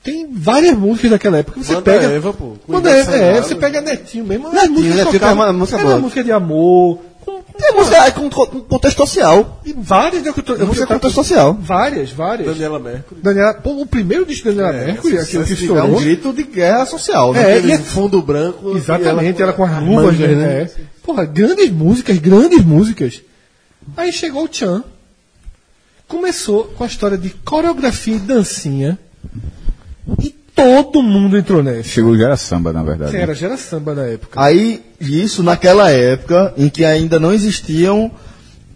[0.05, 1.59] tem várias músicas daquela época.
[1.59, 2.07] que Você Banda pega.
[2.13, 4.45] Eva, pô, Banda Eva, é, você pega Netinho mesmo.
[4.45, 5.95] Netinho, as músicas Netinho tocavam- tem uma música era boa.
[5.95, 6.99] uma música de amor.
[7.25, 9.61] Com, É música é, com, com contexto social.
[9.65, 10.21] e várias.
[10.21, 11.57] né, tô- eu Música vou com contexto social.
[11.59, 12.47] Várias, várias.
[12.49, 13.19] Daniela Mercury.
[13.21, 15.85] Daniela, pô, o primeiro disco da Daniela Mercury, aquele que É estourou.
[15.85, 17.57] um grito de guerra social, né?
[17.57, 18.77] É, e é- fundo branco.
[18.77, 20.61] Exatamente, ela com as luvas, né?
[20.63, 20.69] É.
[21.01, 23.21] Porra, grandes músicas, grandes músicas.
[23.97, 24.83] Aí chegou o Chan,
[26.07, 28.99] começou com a história de coreografia e dancinha,
[30.21, 31.83] e todo mundo entrou nessa.
[31.83, 33.15] Chegou já era samba, na verdade.
[33.15, 34.41] Era, já era samba na época.
[34.41, 38.09] Aí, isso naquela época em que ainda não existiam,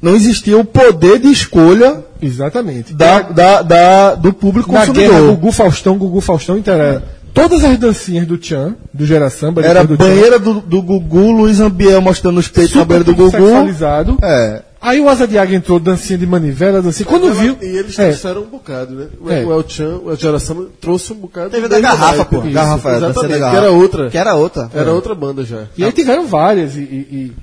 [0.01, 2.93] não existia o poder de escolha Exatamente.
[2.93, 5.36] da, da, da- do público na guerra consumidor.
[5.36, 7.03] Gugu Faustão, Gugu Faustão, era
[7.34, 11.32] todas as dancinhas do Chan, do Gera Samba, Era do Tchan, banheira do, do Gugu,
[11.32, 13.32] Luiz Ambiel mostrando os peitos na banheira do Gugu.
[13.32, 14.17] sexualizado.
[14.21, 14.61] É.
[14.82, 17.05] Aí o Asa de Águia entrou dancinha de manivela, dancinha.
[17.05, 17.57] Quando Ela- viu.
[17.61, 19.07] E eles é, trouxeram um bocado, né?
[19.19, 19.43] O, É.
[19.45, 21.49] o El Chan, o El Geração trouxe um bocado.
[21.49, 22.38] Teve da garrafa, pô.
[22.39, 23.51] Isso, Garrafa, é, Exatamente, garrafa.
[23.51, 24.09] que era outra.
[24.09, 24.71] Que era outra.
[24.73, 25.65] Era outra banda já.
[25.77, 26.75] E aí tiveram várias.
[26.75, 27.34] E, e- e-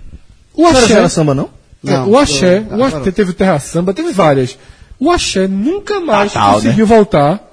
[0.54, 1.08] O Não era Axé.
[1.10, 1.50] Samba, não?
[1.86, 4.58] É, Não, o Axé, não, o Axé teve o Terra Samba, teve várias.
[4.98, 7.52] O Axé nunca mais Natal, conseguiu voltar.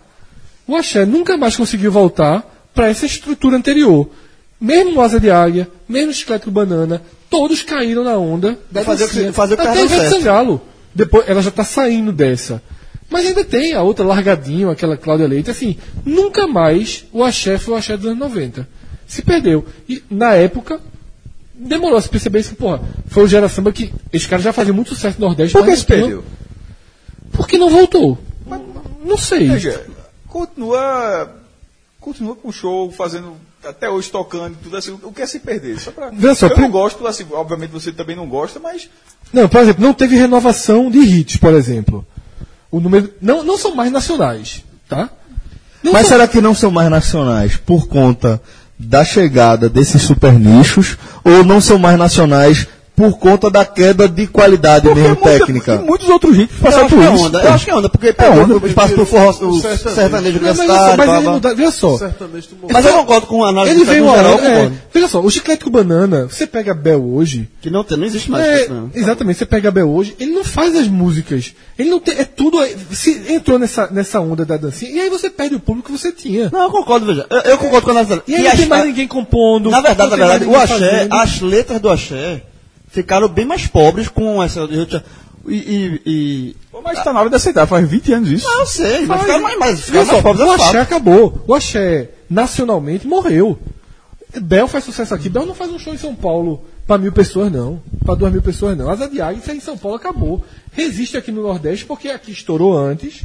[0.65, 2.41] O Axé nunca mais conseguiu voltar
[2.73, 4.09] para essa estrutura anterior.
[4.61, 7.01] Mesmo o Asa de Águia, mesmo o Esqueleto Banana,
[7.34, 10.09] todos caíram na onda da Fazer o que- fazer o que Até Ivete.
[10.09, 10.61] Sangalo.
[10.93, 12.61] Depois, ela já está saindo dessa.
[13.09, 15.49] Mas ainda tem a outra largadinho, aquela Cláudia Leite.
[15.49, 15.75] Assim,
[16.05, 18.67] nunca mais o Axé foi o Axé dos anos 90.
[19.07, 19.65] Se perdeu.
[19.89, 20.79] E na época,
[21.55, 24.73] demorou a se perceber isso, porra, foi o Gera Samba que esse cara já fazia
[24.73, 25.53] muito sucesso no Nordeste.
[25.53, 26.23] Por que mas se perdeu?
[27.31, 28.17] Porque não voltou.
[29.03, 29.47] Não sei.
[29.49, 29.84] Veja,
[30.27, 31.36] continua,
[31.99, 33.34] continua com o show, fazendo,
[33.66, 34.97] até hoje tocando, tudo assim.
[35.01, 35.80] O que é se perder?
[35.80, 38.89] Só pra, só, eu não gosto, assim, obviamente você também não gosta, mas
[39.32, 42.05] Não, por exemplo, não teve renovação de hits, por exemplo.
[42.72, 45.09] O número não, não são mais nacionais, tá?
[45.84, 48.41] Não Mas são- será que não são mais nacionais por conta
[48.80, 54.27] da chegada desses super nichos ou não são mais nacionais por conta da queda de
[54.27, 55.75] qualidade mesmo muita- técnica?
[55.75, 57.25] e muitos outros ritmos Eu passaram acho por que é isso.
[57.25, 57.39] onda.
[57.41, 60.59] Eu acho que é onda, porque pegou o espaço pro forró, o sertanejo Não, mas,
[60.59, 60.97] universitário.
[60.97, 61.97] mas blá, ele veja só.
[62.71, 65.63] Mas eu concordo com a análise Ele do veio geral, É, veja só, o chiclete
[65.63, 67.49] com banana, você pega a Bel hoje.
[67.61, 68.91] Que não, tem, não existe mais É, isso, não.
[68.93, 71.53] exatamente, você pega a Bel hoje, ele não faz as músicas.
[71.79, 72.15] Ele não tem.
[72.19, 72.59] É tudo.
[72.91, 76.11] Se entrou nessa, nessa onda da dancinha, e aí você perde o público que você
[76.11, 76.49] tinha.
[76.53, 77.25] Não, eu concordo, veja.
[77.29, 78.21] Eu, eu concordo com a análise.
[78.27, 79.71] E aí E não as- tem mais ninguém compondo.
[79.71, 82.43] Na verdade, na verdade, o axé, as letras do axé
[82.93, 84.61] ficaram bem mais pobres com essa.
[85.47, 85.53] E.
[85.55, 88.45] e, e Pô, Mas está na hora de aceitar, faz 20 anos isso.
[88.47, 90.47] não, eu sei, mas ficaram mais, mais, ficaram mais pobres.
[90.47, 90.77] o axé fato.
[90.77, 91.43] acabou.
[91.47, 93.59] O axé, nacionalmente, morreu.
[94.39, 95.27] Bel faz sucesso aqui.
[95.29, 97.81] Bel não faz um show em São Paulo para mil pessoas, não.
[98.05, 98.89] Para duas mil pessoas, não.
[98.89, 100.43] Asa de Águia, isso aí em São Paulo acabou.
[100.71, 103.23] Resiste aqui no Nordeste porque aqui estourou antes.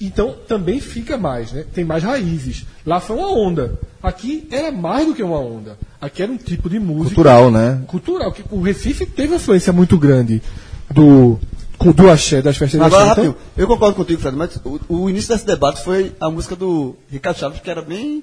[0.00, 1.64] Então também fica mais, né?
[1.72, 2.66] Tem mais raízes.
[2.84, 3.78] Lá foi uma onda.
[4.02, 5.78] Aqui era mais do que uma onda.
[6.04, 7.80] Aqui era um tipo de música Cultural, né?
[7.86, 8.30] cultural.
[8.30, 10.42] Que o Recife teve uma influência muito grande
[10.90, 11.38] do,
[11.94, 13.04] do axé, das festas de Agora.
[13.12, 16.54] Então, rapidinho, eu concordo contigo, Fred, mas o, o início desse debate foi a música
[16.54, 18.22] do Ricardo Chaves, que era bem.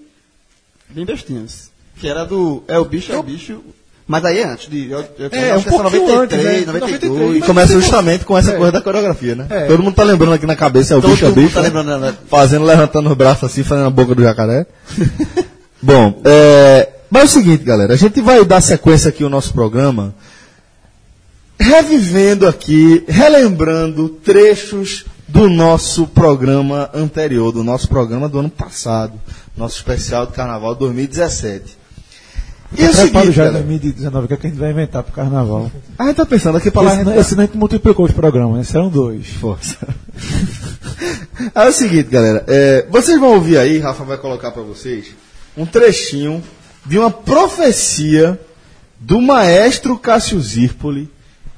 [0.89, 1.71] bem bestinhas.
[1.97, 3.61] Que era do É o bicho, é o bicho.
[4.07, 4.89] Mas aí é antes de.
[4.91, 6.73] Eu, eu, É, acho um que essa pouquinho 93, antes, né?
[6.73, 7.11] 92.
[7.13, 7.43] 93.
[7.43, 8.57] E começa justamente com essa É.
[8.57, 9.47] coisa da coreografia, né?
[9.49, 9.65] É.
[9.67, 11.53] Todo mundo tá lembrando aqui na cabeça, é o Todo bicho, é o mundo bicho.
[11.55, 11.67] tá né?
[11.69, 12.13] lembrando, né?
[12.27, 14.65] Fazendo, levantando os braços assim, fazendo a boca do jacaré.
[15.81, 19.53] Bom, é, mas é o seguinte, galera, a gente vai dar sequência aqui ao nosso
[19.53, 20.15] programa,
[21.59, 29.19] revivendo aqui, relembrando trechos do nosso programa anterior, do nosso programa do ano passado,
[29.57, 31.81] nosso especial de Carnaval 2017.
[32.77, 34.59] E é o Preparo seguinte, já em galera, 2019, o que, é que a gente
[34.59, 35.69] vai inventar pro carnaval.
[35.99, 36.95] a gente tá pensando aqui para lá...
[36.95, 38.63] Esse, não- esse não a gente multiplicou os programas, né?
[38.63, 39.27] serão dois.
[39.27, 39.75] Força.
[41.53, 42.45] é o seguinte, galera.
[42.47, 45.07] é, vocês vão ouvir aí, Rafa vai colocar para vocês,
[45.57, 46.41] um trechinho
[46.85, 48.39] de uma profecia
[48.99, 51.09] do maestro Cássio Zirpoli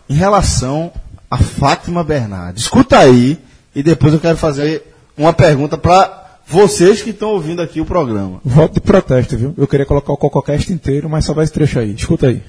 [0.09, 0.91] em relação
[1.29, 2.63] a Fátima Bernardes.
[2.63, 3.37] Escuta aí
[3.75, 4.83] e depois eu quero fazer
[5.17, 8.41] uma pergunta para vocês que estão ouvindo aqui o programa.
[8.43, 9.53] Voto de protesto, viu?
[9.57, 11.93] Eu queria colocar o Cococast inteiro, mas só vai esse trecho aí.
[11.95, 12.41] Escuta aí.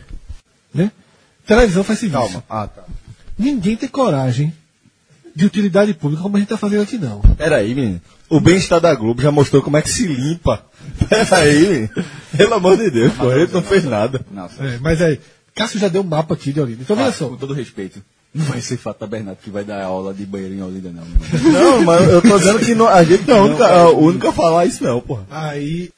[0.74, 0.90] né?
[1.46, 2.20] Televisão faz serviço.
[2.20, 2.44] Calma.
[2.48, 2.82] Ah, tá.
[3.38, 4.52] Ninguém tem coragem
[5.34, 7.20] de utilidade pública como a gente tá fazendo aqui, não.
[7.20, 8.00] Peraí, menino.
[8.28, 10.64] O bem-estar da Globo já mostrou como é que se limpa.
[11.08, 11.88] Peraí.
[12.36, 14.20] Pelo amor de Deus, pô, ele não fez nada.
[14.30, 14.62] Nossa.
[14.64, 15.20] É, mas aí,
[15.54, 16.82] Cássio já deu um mapa aqui de Olinda.
[16.82, 17.28] Então, veja Ah, só.
[17.28, 18.00] com todo respeito.
[18.34, 21.04] Não vai ser Fata Bernardo que vai dar aula de banheiro em Olinda, não.
[21.04, 21.52] meu irmão.
[21.76, 23.98] Não, mas eu tô dizendo que não- a gente não é o único, é o
[23.98, 25.24] único a falar isso, não, porra.
[25.30, 25.90] Aí,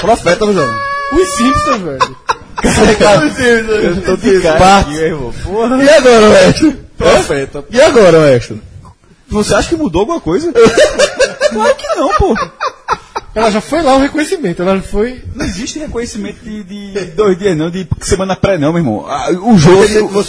[0.00, 0.78] Profeta, João.
[1.12, 2.16] os Simpsons, velho.
[2.64, 5.32] Eu tô de Aqui, meu irmão.
[5.44, 5.82] Porra.
[5.82, 6.72] E agora, Weston?
[6.98, 7.64] Profeta.
[7.70, 8.58] E agora, Weston?
[9.28, 10.52] Você acha que mudou alguma coisa?
[11.52, 12.34] claro que não, pô.
[13.34, 15.22] Ela já foi lá o reconhecimento, ela já foi.
[15.34, 19.06] Não existe reconhecimento de, de dois dias, não, de semana pré, não, meu irmão.
[19.08, 19.82] Ah, O jogo,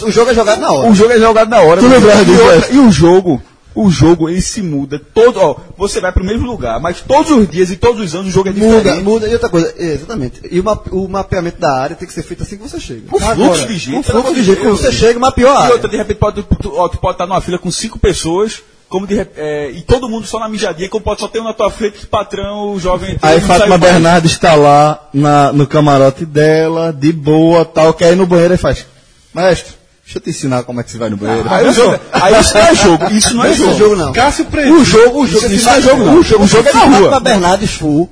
[0.06, 0.88] O jogo é jogado na hora.
[0.90, 1.80] o jogo é jogado na hora.
[1.82, 2.34] Tu meu lembrava irmão.
[2.36, 3.42] disso, e, outra- e o jogo,
[3.74, 7.46] o jogo, ele se muda todo, ó, você vai pro mesmo lugar, mas todos os
[7.50, 9.02] dias e todos os anos o jogo é Muda, diferente.
[9.04, 9.28] muda.
[9.28, 10.40] E outra coisa, é, exatamente.
[10.50, 13.02] E o, o mapeamento da área tem que ser feito assim que você chega.
[13.12, 13.98] O fluxo de gente.
[13.98, 14.80] O fluxo de jeito que Deus.
[14.80, 15.72] você chega, mapeou a E área.
[15.74, 18.62] outra, de repente, pode, tu, ó, tu pode estar numa fila com cinco pessoas,
[18.94, 21.52] como de, é, e todo mundo só na mijadinha, como pode só ter um na
[21.52, 23.16] tua frente, que patrão, o jovem...
[23.20, 23.76] Aí Fátima.
[23.76, 28.56] Bernardo está lá na, no camarote dela, de boa, tal, quer ir no banheiro e
[28.56, 28.86] faz.
[29.34, 29.72] Mestre,
[30.04, 31.48] deixa eu te ensinar como é que se vai no banheiro.
[31.52, 33.74] Aí, o jogo- aí isso não é jogo, isso não é jogo.
[33.78, 34.12] jogo não.
[34.12, 34.72] Cássio Preto.
[34.74, 36.18] O jogo, o jogo, Isso- isso não é jogo, não.
[36.18, 36.98] O jogo, O jogo é na se rua.
[36.98, 38.08] Fátima Bernardes for,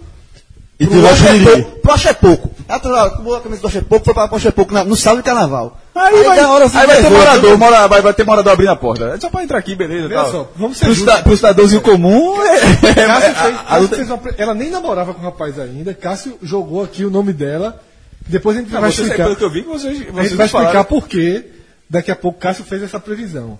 [0.83, 1.65] E Oxe é dirigir.
[1.65, 2.51] pouco, pro é pouco.
[2.69, 5.25] Ela tomou a camisa do Oxe é pouco, foi pra é pouco no sábado de
[5.25, 5.79] carnaval.
[5.95, 8.77] Aí, vai, da hora aí vai ter morador, mora, vai, vai ter morador abrindo a
[8.77, 9.05] porta.
[9.15, 10.09] É só pra entrar aqui, beleza.
[10.09, 10.31] Tal.
[10.31, 11.13] só, vamos ser pro, justos.
[11.13, 12.59] cida- pro cidadãozinho comum, é,
[13.07, 15.93] Cássio fez, a- a Cássio fez uma ela nem namorava com o rapaz ainda.
[15.95, 17.81] Cássio jogou aqui o nome dela.
[18.27, 19.35] Depois a gente Não, vai vocês, explicar.
[19.37, 20.85] que eu vi, vocês, a gente vocês vai explicar falaram.
[20.85, 21.45] por que
[21.91, 23.59] daqui a pouco Cássio fez essa previsão.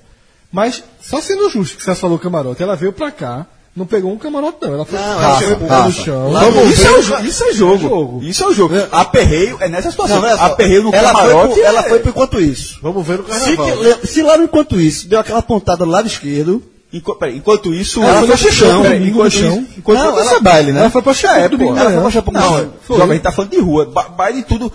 [0.53, 4.19] Mas, só sendo justo que você falou camarote, ela veio pra cá, não pegou um
[4.19, 4.75] camarote, não.
[4.75, 6.31] Ela foi, Não, ela ela foi foi- pelo Rafa, chão.
[6.33, 7.79] Vamos, isso, é, o jo- isso é jogo.
[7.89, 8.23] jogo.
[8.23, 8.75] Isso é o jogo.
[8.93, 10.21] Aperreio é nessa situação.
[10.21, 11.55] Não, Aperreio no ela camarote.
[11.55, 12.79] Foi pro, ela é- foi pro enquanto isso.
[12.83, 13.95] Vamos ver no Se, carnaval.
[13.99, 16.63] que- se lá no enquanto isso, deu aquela pontada do lado esquerdo,
[16.93, 18.03] Enqu- peraí, enquanto isso.
[18.03, 19.59] Ela foi pro chão, Peraí, enquanto no chão.
[19.63, 19.67] isso.
[19.79, 20.81] Enquanto Não, ela- é baile, né?
[20.81, 21.79] ela foi pra chão, É, domingo pô.
[21.81, 22.97] ela foi pra Chapo Não, Não, foi.
[22.99, 23.87] jovem, a gente tá falando de rua.
[23.87, 24.71] Ba baile tudo.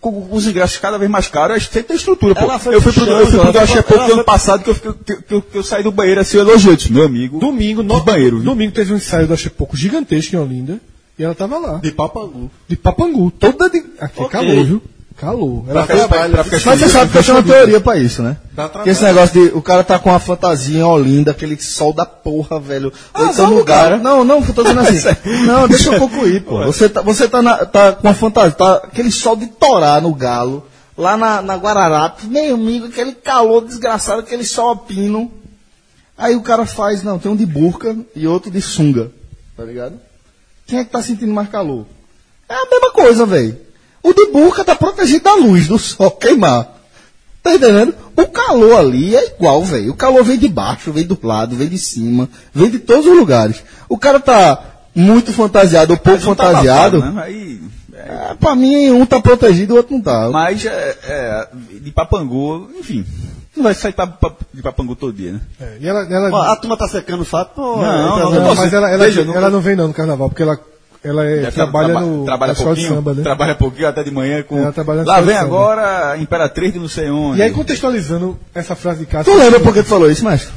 [0.00, 2.42] Com os ingressos cada vez mais caros, a gente tem estrutura, pô.
[2.42, 4.94] Ela foi Eu fui pro eu fui pro pra- Pouco ano foi- passado que eu,
[4.94, 6.36] que, que, que eu saí do banheiro assim,
[6.76, 7.40] disse, meu amigo.
[7.40, 10.80] Domingo, no, Que banheiro, domingo teve um ensaio do Achepoco gigantesco em Olinda.
[11.18, 11.78] E ela tava lá.
[11.78, 12.48] De Papangu.
[12.68, 13.30] De Papangu.
[13.32, 13.78] Toda de.
[14.00, 14.28] Aqui é Ok.
[14.28, 14.82] calor, viu?
[15.18, 15.64] Calor.
[15.68, 17.96] Ela Pra ficar- pra- pra ficar Mas você sabe que eu tenho uma teoria pra
[17.96, 18.36] isso, né?
[18.52, 22.06] Dá Que esse negócio de o cara tá com uma fantasia Olinda, aquele sol da
[22.06, 22.92] porra, velho.
[23.14, 23.98] Ou então lugar.
[23.98, 24.98] Não, não, eu tô dizendo assim.
[25.44, 26.64] não, deixa eu concluir, pô.
[26.64, 30.14] Você tá, você tá, na- tá com uma fantasia, tá aquele sol de torar no
[30.14, 30.64] galo,
[30.96, 35.32] lá na, na Guararapes, meu amigo, aquele calor desgraçado, aquele sol a pino.
[36.16, 39.10] Aí o cara faz, não, tem um de burca e outro de sunga,
[39.56, 39.94] tá ligado?
[40.64, 41.86] Quem é que tá sentindo mais calor?
[42.48, 43.58] É a mesma coisa, velho.
[44.08, 46.76] O de burca tá protegido da luz, do sol queimar.
[47.42, 47.94] Tá entendendo?
[48.16, 49.92] O calor ali é igual, velho.
[49.92, 53.16] O calor vem de baixo, vem do lado, vem de cima, vem de todos os
[53.16, 53.62] lugares.
[53.88, 54.58] O cara tá
[54.94, 56.98] muito fantasiado ou pouco tá fantasiado.
[57.00, 57.22] né?
[57.22, 57.60] Aí,
[57.94, 57.98] é,
[58.30, 60.28] é, pra mim, um tá protegido e o outro não tá.
[60.30, 61.48] mas é, é,
[61.80, 63.04] de Papangu, enfim.
[63.56, 65.40] Não vai sair pra, pra- de Papangu todo dia, né?
[65.60, 68.16] É, e ela, ela, ó, a turma tá secando o fato, pô, Não, é, não,
[68.18, 70.42] tá- não, não, mas ela, ela, veja, não- ela não vem não no carnaval, porque
[70.42, 70.58] ela,
[71.04, 73.22] ela é- Deve trabalha traba- no trabalha pouquinho, samba, né?
[73.22, 74.58] trabalha pouquinho até de manhã com.
[74.58, 77.38] Ela trabalha Lá vem agora a Imperatriz de não sei onde.
[77.38, 79.32] E aí, contextualizando essa frase de Cássio.
[79.32, 80.52] Tu lembra por que tu falou isso, mestre?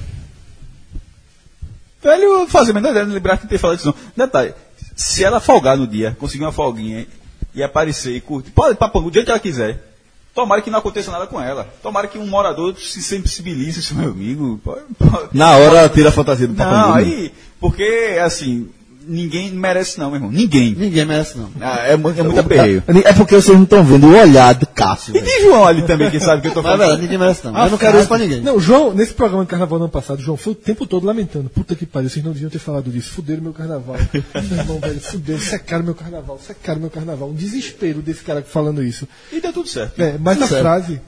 [2.03, 3.95] Velho, fazer menor ideia, não lembrar que tem falado isso não.
[4.25, 4.53] Detalhe,
[4.95, 7.05] se ela folgar no dia, conseguir uma folguinha
[7.53, 9.87] e aparecer e curtir, pode Pangu, do jeito que ela quiser.
[10.33, 11.67] Tomara que não aconteça nada com ela.
[11.83, 14.59] Tomara que um morador se sensibilize, meu amigo.
[14.63, 16.73] Pode- pode- Na hora ela tira a fantasia do papai.
[16.73, 18.69] Não, aí, porque, assim,
[19.07, 20.31] ninguém merece não, meu irmão.
[20.31, 20.75] Ninguém.
[20.75, 21.49] Ninguém merece, não.
[21.59, 22.83] Ah, é, é muito aperreio.
[23.03, 25.15] É porque vocês não estão vendo o olhar do Cássio.
[25.15, 26.89] E tem João ali também, que sabe que eu tô Mas, falando.
[26.89, 27.57] velho, ninguém merece, não.
[27.57, 28.41] Eu não quero isso pra ninguém.
[28.41, 31.49] Não, João, nesse programa de carnaval do ano passado, João foi o tempo todo lamentando.
[31.49, 33.11] Puta que pariu, vocês não deviam ter falado disso.
[33.11, 33.97] Fuderam meu carnaval.
[34.13, 37.29] meu irmão, velho, fuderam, secaram meu carnaval, secaram meu carnaval.
[37.29, 39.07] Um desespero desse cara falando isso.
[39.31, 40.01] E deu tudo certo.
[40.01, 41.01] É, mas a frase,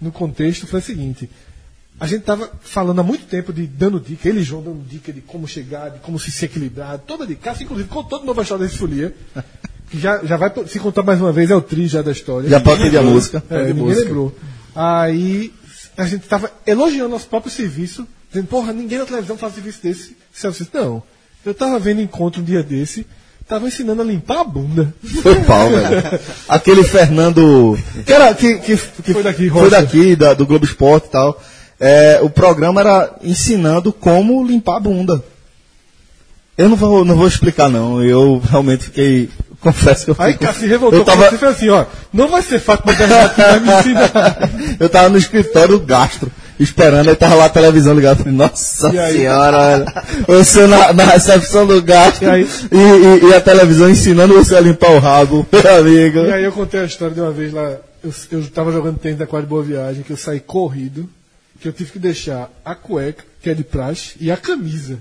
[0.00, 1.28] no contexto, foi a seguinte.
[2.00, 5.12] A gente tava falando há muito tempo de dando dica, ele e João dando dica
[5.12, 8.38] de como chegar, de como se se equilibrar, toda de Cássio, inclusive, contou de novo
[8.38, 9.12] a história desse folia.
[9.90, 12.48] Que já, já vai se contar mais uma vez, é o tri já da história.
[12.48, 13.42] Já pode pedir a música.
[13.50, 14.36] É, ninguém lembrou.
[14.76, 15.52] Aí
[15.96, 20.16] a gente tava elogiando nosso próprio serviço, dizendo, porra, ninguém na televisão faz serviço desse.
[20.32, 21.02] Celso disse, não.
[21.44, 23.06] Eu tava vendo encontro um dia desse,
[23.48, 24.94] tava ensinando a limpar a bunda.
[25.22, 26.20] Foi pau, velho.
[26.48, 27.76] Aquele Fernando.
[28.06, 29.70] Que, era, que, que, que Foi daqui, foi Rocha.
[29.70, 31.42] daqui da- do Globo Esporte e tal.
[31.80, 35.22] É, o programa era ensinando como limpar a bunda.
[36.56, 38.02] Eu não vou, não vou explicar, não.
[38.02, 39.28] Eu realmente fiquei
[39.60, 42.28] Confesso que eu Aí fico- Cássio se revoltou eu tava, você falou assim, ó, não
[42.28, 42.60] vai ser
[42.96, 44.50] Bernardo que vai me ensinar.
[44.78, 48.20] eu tava no escritório gastro, esperando, aí tava lá a televisão ligada.
[48.22, 49.14] Falei, Nossa aí?
[49.16, 50.04] senhora, olha.
[50.28, 52.48] Você na, na recepção do gastro E aí?
[52.70, 56.18] e, e- e a televisão ensinando você a limpar o rabo, meu amigo.
[56.20, 59.18] E aí eu contei a história de uma vez lá, eu, eu tava jogando tênis
[59.18, 61.08] da quadra Boa Viagem, que eu saí corrido,
[61.60, 64.98] que eu tive que deixar a cueca, que é de praxe, e a camisa.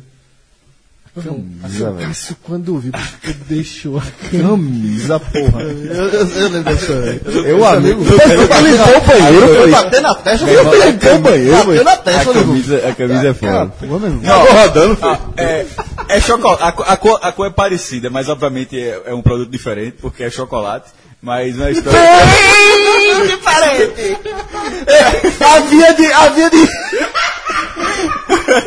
[1.64, 5.18] Assim, o Cássio, quando viu, bicho, deixou a camisa.
[5.18, 5.62] Camisa, porra.
[5.64, 7.22] Eu, eu, eu lembro dessa história.
[7.47, 8.12] Eu, amigo, Eu
[8.62, 9.72] limpou o banheiro, Aí foi foi.
[9.72, 11.84] bater na testa, Eu limpou o banheiro, foi.
[11.84, 12.43] na A testa, irmão.
[12.45, 13.66] camisa, a camisa é foda.
[13.80, 14.22] Pô, meu irmão.
[14.22, 15.10] Tava rodando, foi.
[15.10, 15.66] Ah, é,
[16.10, 16.62] é chocolate.
[16.62, 20.22] A, a, cor, a cor é parecida, mas obviamente é, é um produto diferente, porque
[20.24, 20.91] é chocolate.
[21.22, 21.99] Mas na história.
[25.39, 26.13] Havia de.
[26.13, 26.70] Havia de.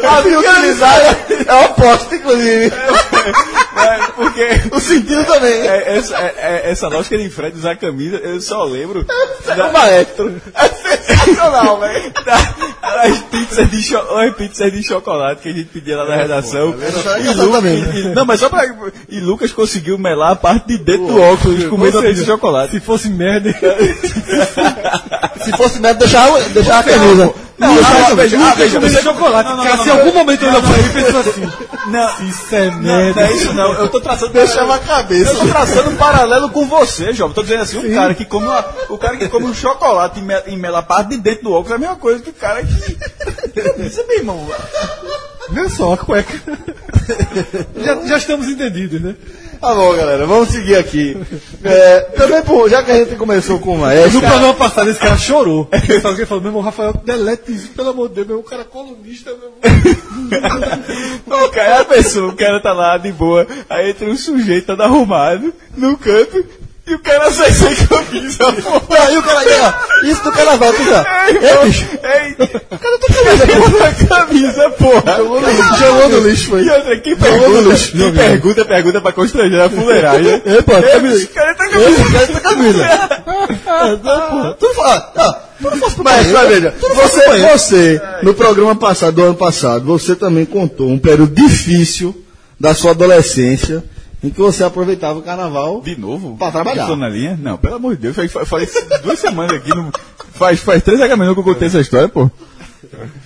[0.06, 1.16] havia utilizado.
[1.46, 2.72] É o oposto, inclusive.
[3.82, 4.46] É, porque.
[4.72, 5.52] O sentido também.
[5.52, 9.04] é, essa, é- é- essa lógica de Fred usar camisa, eu só lembro.
[9.50, 10.40] É o maestro.
[10.54, 12.12] É sensacional, velho.
[12.24, 12.54] da-
[13.02, 16.74] as, pizzas de cho- as pizzas de chocolate que a gente pedia lá na redação.
[16.80, 17.92] É E Lu- também, e- né?
[17.96, 18.64] e- não, mas só pra.
[19.08, 22.72] E Lucas conseguiu melar a parte de dentro do óculos comendo de chocolate.
[22.72, 23.50] Se fosse merda,
[25.44, 27.34] Se fosse médico, deixava, deixava a camisa.
[27.60, 29.48] Não, ah, veja, ah, veja, você- chocolate.
[29.50, 31.52] Não, não, Cássio, não, em não, algum momento olhou pra ele e pensou assim,
[31.88, 33.20] Não, isso é não, merda.
[33.20, 33.72] não é isso não.
[33.74, 34.32] Eu tô traçando.
[34.32, 35.30] Deixava a cabeça.
[35.32, 37.34] Eu tô traçando um paralelo com você, jovem.
[37.34, 40.22] Tô dizendo assim, o cara que come uma, o cara que come um chocolate e
[40.22, 42.62] me- mela a parte de dentro do óculos é a mesma coisa que o cara
[42.64, 42.96] que.
[43.86, 44.48] Isso é meu irmão.
[45.50, 46.32] Vê só, a cueca.
[47.76, 49.14] já, já estamos entendidos, né?
[49.60, 51.14] Tá bom, galera, vamos seguir aqui.
[51.62, 54.14] É, também, pô, já que a gente começou com o maestro.
[54.14, 55.68] No programa passado, esse cara chorou.
[55.70, 58.64] Ele falou, meu irmão, Rafael, delete isso, pelo amor de Deus, meu irmão, cara é
[58.64, 60.00] colunista, meu irmão.
[61.44, 64.82] O cara, a pessoa, o cara tá lá de boa, aí entra um sujeito todo
[64.82, 66.44] arrumado no canto
[66.90, 68.94] e o cara sai sem camisa, pô.
[68.94, 70.06] Aí o cara aí, ó.
[70.06, 71.26] Isso do carnaval, tu já.
[71.28, 71.86] Ei, bicho.
[72.02, 75.16] Ei, o cara tá camisa, camisa, porra.
[75.16, 76.62] Jogou no lixo, jogou no lixo, foi.
[76.62, 80.42] E outra, quem pergunta, quem pergunta, pergunta pra constranger a fuleiragem.
[80.44, 81.24] Ei, pô, camisa.
[81.24, 81.90] O cara tá camisa.
[81.90, 82.84] Esse cara tá camisa.
[82.84, 84.54] É, não.
[84.54, 85.70] Tu fala, ó, não
[86.02, 90.98] Mas, veja, não você, você, no programa passado, do ano passado, você também contou um
[90.98, 92.24] período difícil
[92.58, 93.84] da sua adolescência
[94.22, 95.80] em que você aproveitava o carnaval.
[95.80, 96.36] De novo?
[96.36, 96.94] Pra trabalhar.
[96.96, 97.38] Na linha?
[97.40, 98.16] Não, pelo amor de Deus.
[98.18, 98.68] Eu fa- falei
[99.02, 99.70] duas semanas aqui.
[99.70, 99.90] Não,
[100.32, 102.30] faz, faz três HMNU que eu contei essa história, pô.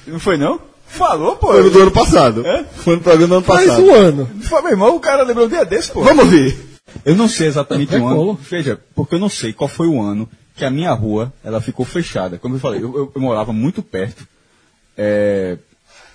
[0.07, 0.61] Não foi, não?
[0.87, 1.49] Falou, pô.
[1.49, 2.47] Foi no do ano passado.
[2.47, 2.65] É?
[2.77, 3.85] Foi no programa do ano Faz passado.
[3.85, 4.31] um ano.
[4.43, 6.03] Foi, meu irmão, o cara lembrou um dia desse, pô.
[6.03, 6.57] Vamos ver.
[7.05, 8.17] Eu não sei exatamente É o ano.
[8.17, 8.39] colo.
[8.49, 11.85] Veja, porque eu não sei qual foi o ano que a minha rua ela ficou
[11.85, 12.39] fechada.
[12.39, 14.25] Como eu falei, eu, eu- eu morava muito perto
[14.97, 15.59] é,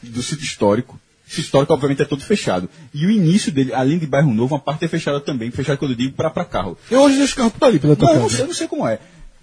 [0.01, 0.97] do sítio histórico.
[1.37, 2.69] Histórico, obviamente, é todo fechado.
[2.93, 5.51] E o início dele, além de bairro novo, uma parte é fechada também.
[5.51, 6.77] Fechada quando eu digo para carro.
[6.89, 8.35] Eu hoje deixo o carro por ali, pela tua Não, eu não casa.
[8.35, 8.99] sei, eu não sei como é.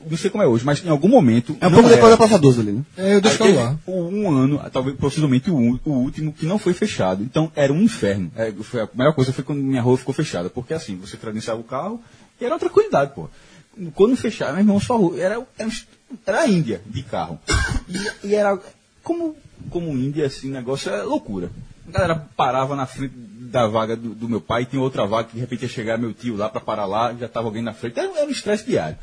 [0.08, 1.56] Não sei como é hoje, mas em algum momento.
[1.60, 2.12] É um pouco depois era.
[2.12, 2.82] da Praça 12 ali, né?
[2.96, 3.76] É, eu deixo o lá.
[3.88, 7.24] Um ano, talvez possivelmente o, o último, que não foi fechado.
[7.24, 8.30] Então era um inferno.
[8.36, 10.48] É, foi a melhor coisa foi quando minha rua ficou fechada.
[10.48, 12.00] Porque assim, você credenciava o carro
[12.40, 13.28] e era uma tranquilidade, pô.
[13.94, 15.70] Quando fechava, meu irmão, sua rua, era, era,
[16.24, 17.40] era a Índia de carro.
[17.88, 18.58] E, e era.
[19.02, 19.36] Como,
[19.70, 21.50] como Índia, assim, negócio é loucura.
[21.88, 25.34] A galera parava na frente da vaga do, do meu pai, tinha outra vaga que
[25.34, 27.98] de repente ia chegar meu tio lá para parar lá, já estava alguém na frente.
[27.98, 28.96] Era, era um estresse diário.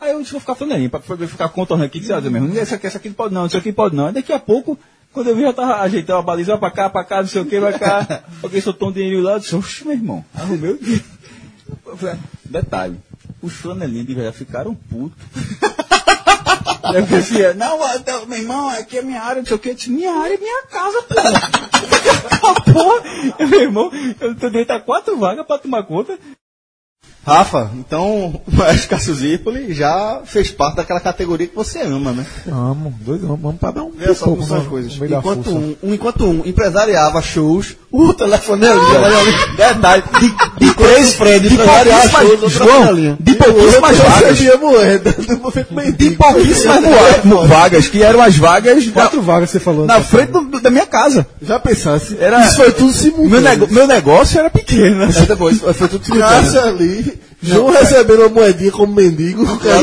[0.00, 2.86] Aí eu disse, vou ficar pra pra ficar contornando aqui, disse, meu irmão, essa aqui,
[2.86, 4.06] essa aqui não pode não, isso aqui pode não.
[4.06, 4.76] Aí daqui a pouco,
[5.12, 7.46] quando eu vi, já tava ajeitando a baliza pra cá, pra cá, não sei o
[7.46, 8.24] que, pra cá.
[8.42, 11.04] Alguém soltou um dinheiro lá, eu disse, oxe, meu irmão, arrumei o dinheiro.
[12.44, 12.98] Detalhe,
[13.40, 15.16] os flanelinhos de verdade ficaram putos.
[16.94, 19.70] Eu disse, não, então, meu irmão, aqui é minha área, não sei o que.
[19.70, 21.32] Eu disse, minha área é minha casa, porra.
[22.72, 26.18] porra, meu irmão, eu tô dentro a quatro vagas pra tomar conta.
[27.24, 32.26] Rafa, então o Maestro Cássio Zirpoli já fez parte daquela categoria que você ama, né?
[32.46, 34.96] Vamos, dois, vamos, vamos para dar um Vê só como são as coisas.
[34.98, 39.56] da Enquanto um, um, enquanto um empresariava shows, o telefone ali, ali.
[39.56, 44.40] Verdade, de, de três Fred, de empresariava pouquíssimas, shows, João, de pouquíssimas vagas.
[45.70, 45.96] mendigo.
[45.96, 46.84] De pouquíssimas
[47.46, 49.86] vagas, que eram as vagas Quatro vagas você falou.
[49.86, 50.04] na né?
[50.04, 51.26] frente da minha casa.
[51.40, 52.16] Já pensasse.
[52.46, 53.68] Isso foi tudo simultâneo.
[53.70, 55.06] meu, negócio era pequeno.
[55.06, 55.12] né?
[55.26, 56.60] Depois, foi tudo simultâneo.
[56.62, 57.11] ali,
[57.42, 59.78] João recebendo uma moedinha como mendigo, cara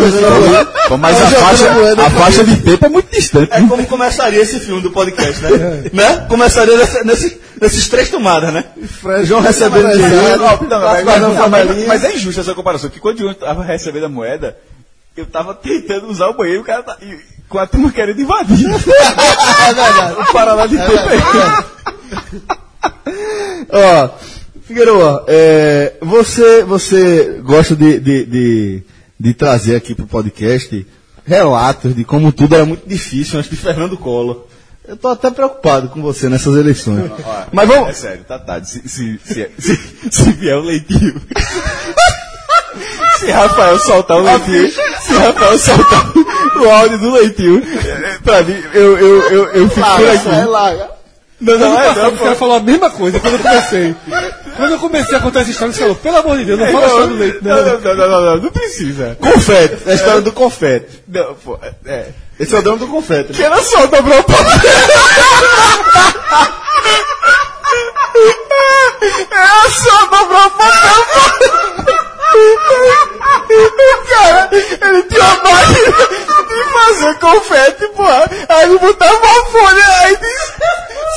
[0.92, 3.50] a Mas a faixa, moeda a faixa de tempo é muito distante.
[3.52, 5.84] É como começaria esse filme do podcast, né?
[5.92, 6.26] né?
[6.30, 8.64] Começaria nesse, nesse- nesses três tomadas, né?
[9.26, 10.38] João recebendo dinheiro.
[10.40, 11.50] Não,
[11.88, 14.58] mas, é injusta essa comparação, porque quando João estava recebendo a moeda,
[15.18, 17.18] eu estava tentando usar o banheiro, o cara tá, e-
[17.50, 18.70] com a turma querendo invadir.
[19.70, 20.14] É verdade.
[20.22, 21.18] o paralelo de tempo é
[23.72, 24.10] Ó,
[24.74, 28.84] Figueroa, é, você, você gosta de, de, de,
[29.20, 30.86] de trazer aqui pro podcast
[31.26, 34.46] relatos de como tudo era muito difícil antes de Fernando Collor.
[34.88, 37.10] Eu tô até preocupado com você nessas eleições.
[37.52, 37.98] Mas É vamos.
[37.98, 38.70] sério, tá tarde.
[38.70, 39.80] Se, se, se, se,
[40.12, 41.20] se vier o leitinho.
[43.20, 44.72] se Rafael soltar o leitinho.
[45.02, 46.14] Se Rafael soltar
[46.62, 47.58] o áudio do leitinho.
[47.64, 50.99] é, Pra mim, eu, eu, eu, eu fico por aqui.
[51.42, 53.96] Não, não, é, passado, não, o cara falou a mesma coisa quando eu comecei.
[54.58, 56.84] quando eu comecei a contar essa história, você falou, pelo amor de Deus, não fala
[56.84, 57.38] a história do leite.
[57.42, 59.18] Não, Não, não, não, não, não, não, não precisa.
[59.22, 61.02] Confete, a história do confete.
[61.08, 62.08] Não, pô, é.
[62.40, 63.34] Esse é o dono do confete.
[63.34, 64.46] Que era só dobrar o papel.
[69.32, 71.96] Era só dobrar o papel.
[73.50, 75.92] O cara, ele tinha a máquina
[76.48, 78.30] de fazer confete, porra.
[78.48, 80.54] Aí ele botava uma folha, aí disse,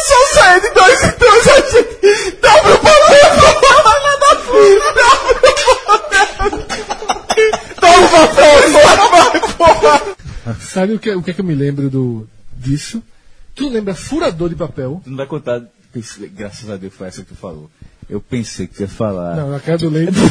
[0.09, 3.25] só saía de dois em dois, a gente dobra o papel,
[4.43, 6.73] filha da puta.
[7.81, 9.95] Dobra o papel, dobra, porra.
[10.61, 13.03] Sabe o que, o que é que eu me lembro do, disso?
[13.55, 15.01] Tu lembra furador de papel?
[15.05, 15.63] Tu não vai contar.
[16.35, 17.71] Graças a Deus foi essa que tu falou.
[18.13, 19.37] Eu pensei que ia falar.
[19.37, 20.13] Não, na cara do leite.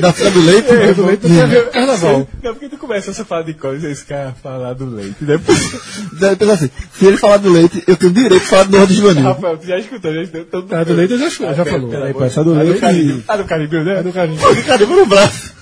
[0.00, 0.72] Da fila do leite?
[0.72, 2.28] Na cara do leite a com carnaval.
[2.42, 5.38] Não, porque tu começa a falar de coisa e esse cara falar do leite, né?
[6.18, 8.94] Deve pensar assim, se ele falar do leite, eu tenho direito de falar do Norte
[8.94, 9.22] de Juvenil.
[9.24, 10.46] Rafael, tu já escutou, já escutou.
[10.62, 11.90] Todo Cara do leite eu já, já falou.
[11.90, 12.80] Peraí, pô, essa do Ah, do leite.
[12.80, 13.24] Caribe.
[13.28, 14.02] Ah, do Caribe, né?
[14.02, 14.38] do Carinho.
[14.40, 15.52] do Caribe no braço.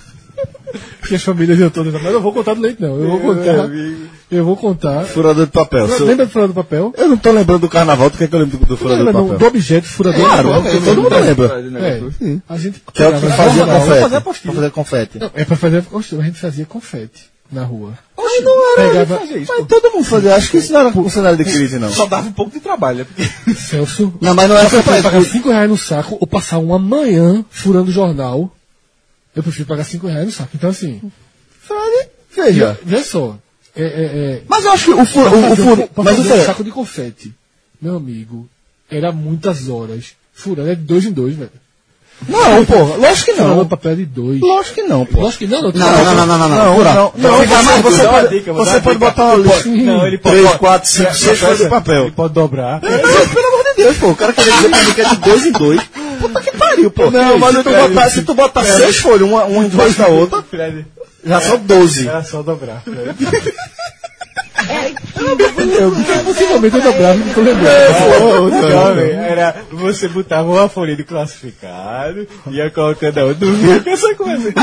[1.05, 1.91] Que as famílias iam todas.
[1.91, 2.95] Mas eu não vou contar do leite, não.
[2.97, 3.69] Eu vou contar.
[4.31, 5.05] Eu vou contar.
[5.05, 5.87] Furador de papel.
[5.87, 6.93] Seu- Lembra do furador do papel?
[6.97, 9.11] Eu não tô lembrando do carnaval, tu quer que eu lembre do, do furador de
[9.11, 9.37] do, papel?
[9.37, 10.71] do objeto furador Claro, do papel?
[10.71, 11.79] porque todo mundo lembra.
[11.79, 14.09] É, a gente Que é o que fazia confete.
[14.41, 15.19] Pra fazer confete.
[15.19, 17.93] Não, é pra fazer apostila, a gente fazia confete na rua.
[18.17, 19.53] Mas não era Pegava- fazer isso.
[19.55, 20.35] Mas todo mundo fazia.
[20.35, 21.91] Acho que isso não era um cenário de crise, não.
[21.91, 23.03] Só dava um pouco de trabalho, né?
[23.05, 25.29] Porque Celso, Não, mas não é essa prefiro pagar coisa.
[25.29, 28.51] 5 reais no saco ou passar uma manhã furando jornal.
[29.35, 30.49] Eu prefiro pagar 5 reais no saco.
[30.55, 30.99] Então, assim,
[32.35, 32.77] Veja.
[32.83, 33.37] vê só.
[33.75, 35.29] É, é, é, Mas eu acho que o furo.
[35.31, 37.33] O, o um- furo mas um saco de confete,
[37.81, 38.47] meu amigo,
[38.89, 40.13] era muitas horas.
[40.33, 41.51] Furando é de dois em dois, velho.
[42.29, 42.95] Não, porra.
[42.95, 43.65] Lógico que Furando não.
[43.67, 44.39] papel é de dois.
[44.39, 45.19] Lógico que não, pô.
[45.21, 45.71] Lógico que não, não.
[45.71, 46.83] Não, não, não, não, não, não.
[46.83, 47.41] Não, não, não.
[47.41, 49.69] Você, você você uma pode, dica, você pode botar uma lista.
[49.69, 52.03] Não, ele pode- 3, 4, 5, 6 folhas de papel.
[52.03, 52.79] Ele pode dobrar.
[52.79, 52.93] Pelo
[53.47, 54.09] amor de Deus, pô.
[54.11, 55.81] O cara queria dizer pra mim que é de dois em dois.
[56.21, 57.11] Puta que pariu, pô.
[57.11, 60.41] Não, mas se tu botar, se tu botar seis folhas, uma, uma embaixo da outra,
[60.41, 60.85] Fred,
[61.25, 62.07] já são 12.
[62.07, 62.83] era só dobrar.
[66.25, 68.49] Possivelmente eu dobrava, não tô lembrando.
[68.49, 73.89] Não, velho, era você botava uma folha de classificado, ia colocando a outra, dormia com
[73.89, 74.53] essa coisa.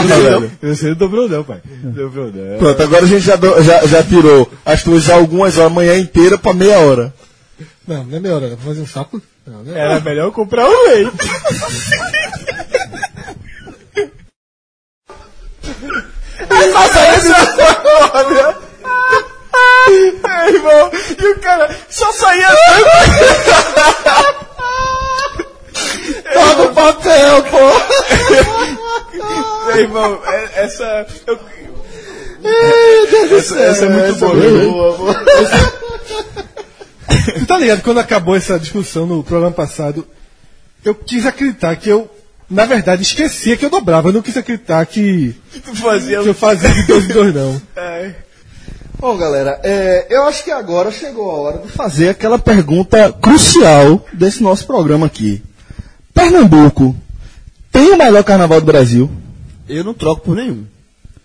[0.63, 1.61] Você não dobrou não, pai.
[1.65, 2.59] Dobrou não.
[2.59, 5.97] Pronto, agora a gente já, do- já, já tirou as tuas algumas horas, a manhã
[5.97, 7.13] inteira pra meia hora.
[7.87, 8.57] Não, não é meia hora, não.
[8.57, 9.21] Pra fazer um saco.
[9.47, 9.73] Não, né?
[9.79, 11.11] Era melhor comprar o leite.
[20.25, 22.49] É, irmão, e o cara só saía
[26.33, 27.59] Todo papel, pô.
[29.67, 31.07] Meu irmão, é- essa.
[31.27, 31.39] Eu...
[33.37, 34.97] essa, essa é muito boa.
[34.97, 35.15] boa,
[37.39, 37.83] Tu tá ligado?
[37.83, 40.07] Quando acabou essa discussão no programa passado,
[40.85, 42.11] eu quis acreditar que eu,
[42.53, 44.09] na verdade, esquecia que eu dobrava.
[44.09, 45.35] Eu não quis acreditar que,
[45.65, 47.61] Tu fazia que eu fazia de dois em dois, não.
[47.77, 48.15] É.
[48.99, 54.07] Bom, galera, é, eu acho que agora chegou a hora de fazer aquela pergunta crucial
[54.13, 55.43] desse nosso programa aqui.
[56.15, 56.95] Pernambuco
[57.73, 59.11] tem o melhor carnaval do Brasil?
[59.69, 60.65] Eu não troco por nenhum.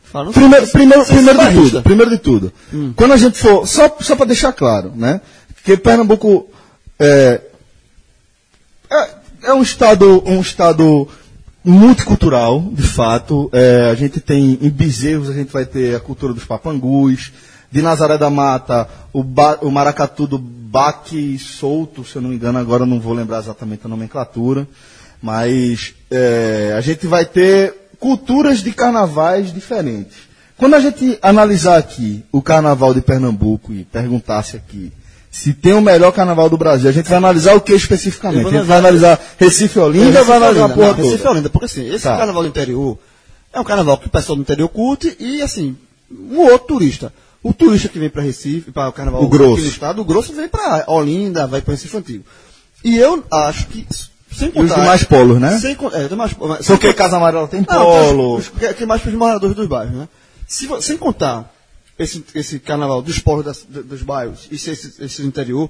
[0.06, 2.54] Fala, Primeiro, primeiro, Sem primeiro de tudo, primeiro de tudo.
[2.96, 5.22] Quando a gente for, só, só para deixar claro, né?
[5.64, 6.50] Que Pernambuco
[6.98, 7.42] é,
[8.90, 9.10] é,
[9.48, 11.08] é um estado, um estado
[11.64, 13.50] multicultural, de fato.
[13.54, 17.32] É, a gente tem em Bezerros, a gente vai ter a cultura dos papangus,
[17.72, 22.36] de Nazaré da Mata, o, ba, o maracatu do baque solto, se eu não me
[22.36, 24.68] engano, agora não vou lembrar exatamente a nomenclatura.
[25.22, 30.18] Mas é, a gente vai ter culturas de carnavais diferentes.
[30.58, 34.92] Quando a gente analisar aqui o carnaval de Pernambuco e perguntasse aqui
[35.42, 38.48] se tem o melhor carnaval do Brasil, a gente vai analisar o que especificamente?
[38.48, 41.30] A gente vai analisar Recife Olinda, vai analisar a porra não, Recife toda.
[41.32, 42.18] Olinda, porque assim, esse Tá.
[42.18, 42.98] carnaval do interior
[43.54, 45.78] é um carnaval que o pessoal do interior curte e, assim,
[46.12, 47.14] um outro turista.
[47.44, 49.54] O turista que vem para Recife, para o carnaval O grosso.
[49.54, 52.24] aqui no estado, o grosso vem para Olinda, vai para Recife Antigo.
[52.84, 53.86] E eu acho que,
[54.36, 54.82] sem E os contar...
[54.82, 55.58] demais polos, né?
[55.60, 58.36] Sem, é, demais, mas- Porque Casa Amarela tem não, polo.
[58.38, 60.08] os- os- que- que é mais para os moradores dos bairros, né?
[60.48, 61.54] Se sem contar
[62.00, 65.70] esse, esse carnaval dos povos das- do- dos bairros e esse, esse, do interior,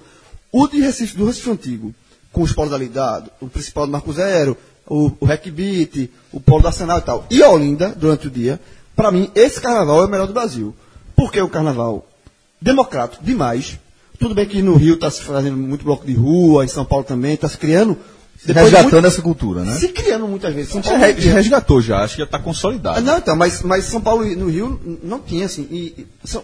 [0.52, 1.94] o de Recife, do Recife Antigo,
[2.32, 6.40] com os polos ali, da, o principal do Marco Zero, o, o Rec Beat, o
[6.40, 7.26] polo do Arsenal e tal.
[7.30, 8.60] E Olinda, durante o dia,
[8.96, 10.74] para mim, esse carnaval é o melhor do Brasil.
[11.16, 12.08] Porque o carnaval
[12.62, 13.78] democrático demais.
[14.20, 17.04] Tudo bem que no Rio está se fazendo muito bloco de rua, em São Paulo
[17.04, 17.98] também, está se criando.
[18.48, 19.76] Depois de Resgatando muito- essa cultura, né?
[19.76, 20.72] Se criando muitas vezes.
[20.72, 22.98] São Já Paulo resgatou já, acho que já está consolidado.
[22.98, 25.68] ah, Não, então, mas, mas São Paulo e no Rio não tinha, assim.
[25.70, 26.44] E, São,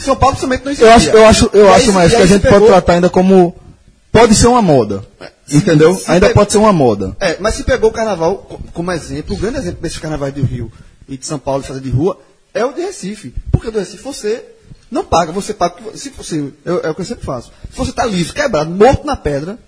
[0.00, 0.86] São Paulo principalmente não existia.
[0.86, 2.92] Eu acho, eu acho, eu acho se- mais que a gente se pode pegou- tratar
[2.94, 3.54] ainda como.
[4.12, 5.04] Pode ser uma moda.
[5.50, 5.94] Entendeu?
[5.96, 7.16] se ainda pode ser uma moda.
[7.20, 10.42] É, mas se pegou o carnaval co- como exemplo, o grande exemplo desses carnavais do
[10.42, 10.70] Rio
[11.08, 12.18] e de São Paulo de fazer de rua
[12.54, 13.34] é o de Recife.
[13.52, 14.42] Porque o do Recife você
[14.90, 15.74] não paga, você paga.
[15.94, 17.50] Se você, eu- é o que eu sempre faço.
[17.70, 19.58] Se você está livre, quebrado, morto na pedra,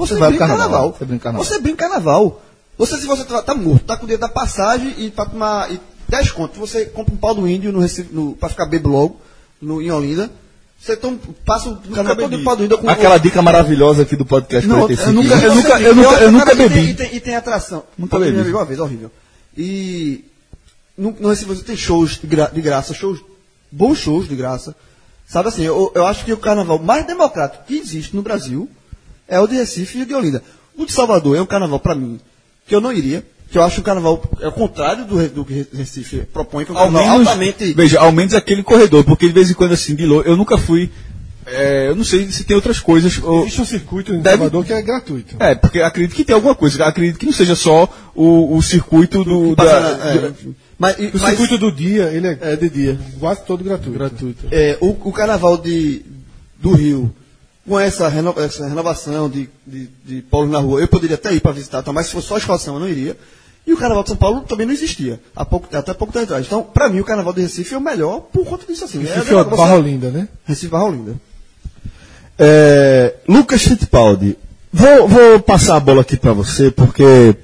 [0.00, 0.68] você, Você vai brinca carnaval.
[0.70, 1.44] carnaval, você brinca carnaval.
[1.46, 2.42] Você brinca carnaval.
[2.78, 5.70] Você, se você tá, tá morto, tá com o dinheiro da passagem e para tomar
[5.70, 5.78] e
[6.08, 7.80] 10 contos, você compra um pau do índio no
[8.10, 9.20] no, pra ficar bebo logo,
[9.60, 10.30] no, em Olinda.
[10.80, 14.16] Você toma, passa o carnaval todo do pau do índio com Aquela dica maravilhosa aqui
[14.16, 15.10] do podcast não, 45.
[15.10, 16.90] eu nunca, eu nunca, eu nunca, eu nunca bebi.
[16.90, 17.84] E tem, e tem atração.
[17.98, 18.36] Nunca Eu bebi.
[18.38, 19.10] bebi uma vez, horrível.
[19.56, 20.24] E
[20.96, 23.20] no, no Recife você tem shows de, gra- de graça, shows,
[23.70, 24.74] bons shows de graça.
[25.28, 28.68] Sabe assim, eu, eu acho que o carnaval mais democrático que existe no Brasil
[29.30, 30.42] é o de Recife e o de Olinda.
[30.76, 32.20] O de Salvador é um carnaval, para mim,
[32.66, 33.24] que eu não iria.
[33.50, 36.74] Que eu acho um carnaval, é o contrário do, do que Recife propõe, que é
[36.74, 37.72] um carnaval menos, altamente...
[37.72, 40.56] veja, ao menos aquele corredor, porque de vez em quando assim, de longe, eu nunca
[40.56, 40.88] fui,
[41.46, 43.20] é, eu não sei se tem outras coisas.
[43.20, 45.34] ou- Existe um circuito em Deve- Salvador que é gratuito.
[45.40, 49.24] É, porque acredito que tem alguma coisa, acredito que não seja só o, o circuito
[49.24, 49.56] do...
[49.56, 50.32] passa da- é.
[50.78, 52.98] Mas, e- O mas- circuito do dia, ele é, É de dia.
[53.18, 53.98] quase todo gratuito.
[53.98, 54.46] Gratuito.
[54.52, 56.02] É, o, o carnaval de,
[56.62, 57.12] do Rio,
[57.70, 61.40] com essa, reno- essa renovação de, de, de polos na rua, eu poderia até ir
[61.40, 61.92] para visitar, tá?
[61.92, 63.16] mas se fosse só a escalação eu não iria.
[63.64, 66.46] E o carnaval de São Paulo também não existia, há pouco, até pouco tempo atrás.
[66.46, 68.98] Então, para mim, o carnaval de Recife é o melhor por conta disso assim.
[68.98, 70.26] Recife é, é você- Barra Olinda, né?
[70.44, 71.14] Recife Barra Olinda.
[72.38, 74.36] É, Lucas Fittipaldi,
[74.72, 77.36] vou, vou passar a bola aqui pra você, porque.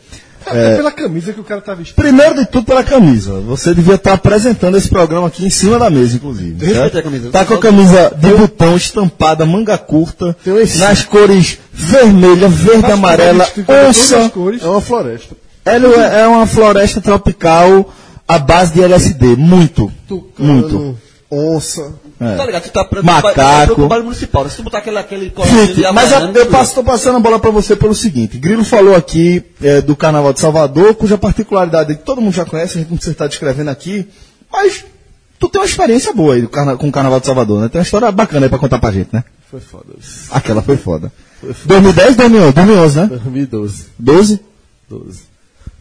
[0.47, 1.97] É pela camisa que o cara tá vestindo.
[1.97, 3.41] Primeiro de tudo pela camisa.
[3.41, 6.73] Você devia estar apresentando esse programa aqui em cima da mesa, inclusive.
[6.73, 6.99] Certo?
[6.99, 7.31] a camisa.
[7.31, 10.37] Tá com a camisa de botão estampada, manga curta,
[10.79, 13.47] nas cores vermelha, verde, amarela,
[13.89, 14.31] onça.
[14.63, 15.37] É uma floresta.
[15.65, 17.93] Ela é é uma floresta tropical
[18.27, 19.37] à base de LSD.
[19.37, 19.93] Muito.
[20.39, 20.97] Muito.
[21.31, 21.95] Onça.
[22.21, 22.37] É.
[22.37, 22.63] Tá ligado?
[22.65, 23.75] Tu tá Macaco.
[23.75, 24.45] pro bairro municipal.
[24.45, 24.51] né?
[24.51, 25.29] Se tu botar aquele, aquele
[25.75, 28.39] de mas eu, eu passo, tô passando a bola para você pelo seguinte.
[28.39, 32.79] Grilo falou aqui é, do Carnaval de Salvador, cuja particularidade que todo mundo já conhece,
[32.79, 34.09] a gente não precisa estar descrevendo aqui,
[34.53, 34.85] mas
[35.41, 37.69] tu tem uma experiência boa aí do carna- com o Carnaval de Salvador, né?
[37.69, 39.25] Tem uma história bacana aí pra contar pra gente, né?
[39.51, 39.95] Foi foda.
[40.31, 41.13] Aquela foi foda.
[41.65, 43.07] 2010, 2011, 2011 né?
[43.07, 43.85] 2012.
[43.99, 44.41] 12?
[44.89, 45.21] 12.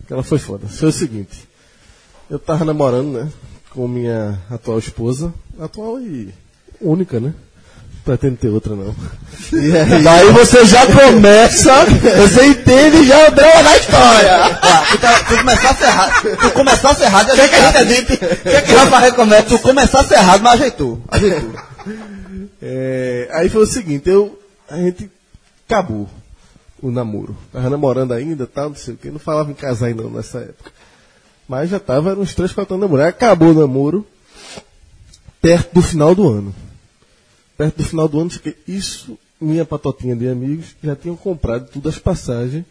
[0.03, 0.67] Aquela foi foda.
[0.67, 1.47] Foi o seguinte.
[2.29, 3.27] Eu tava namorando, né?
[3.75, 5.33] Com minha atual esposa.
[5.59, 6.33] Atual e
[6.79, 7.33] única, né?
[8.05, 8.95] Pretendo ter outra, não.
[9.51, 14.35] E aí, Daí você já começa, você entende já o drama da história.
[14.61, 16.37] Ah, tu, tá, tu começasse errado.
[16.37, 18.17] Tu começasse errado, a gente a gente.
[18.17, 19.43] Quer que Rafa recomenda?
[19.43, 21.01] Tu começasse errado, mas ajeitou.
[21.09, 21.51] Ajeitou.
[22.61, 24.39] é, aí foi o seguinte, eu.
[24.69, 25.11] A gente
[25.67, 26.07] acabou
[26.81, 27.35] o namoro.
[27.51, 29.11] Tava namorando ainda, tal, não sei o que.
[29.11, 30.71] Não falava em casar ainda nessa época.
[31.47, 33.07] Mas já tava era uns 3, 4 anos namorando.
[33.07, 34.05] Acabou o namoro
[35.41, 36.55] perto do final do ano.
[37.57, 38.31] Perto do final do ano,
[38.67, 42.65] isso, minha patotinha de amigos já tinham comprado todas as passagens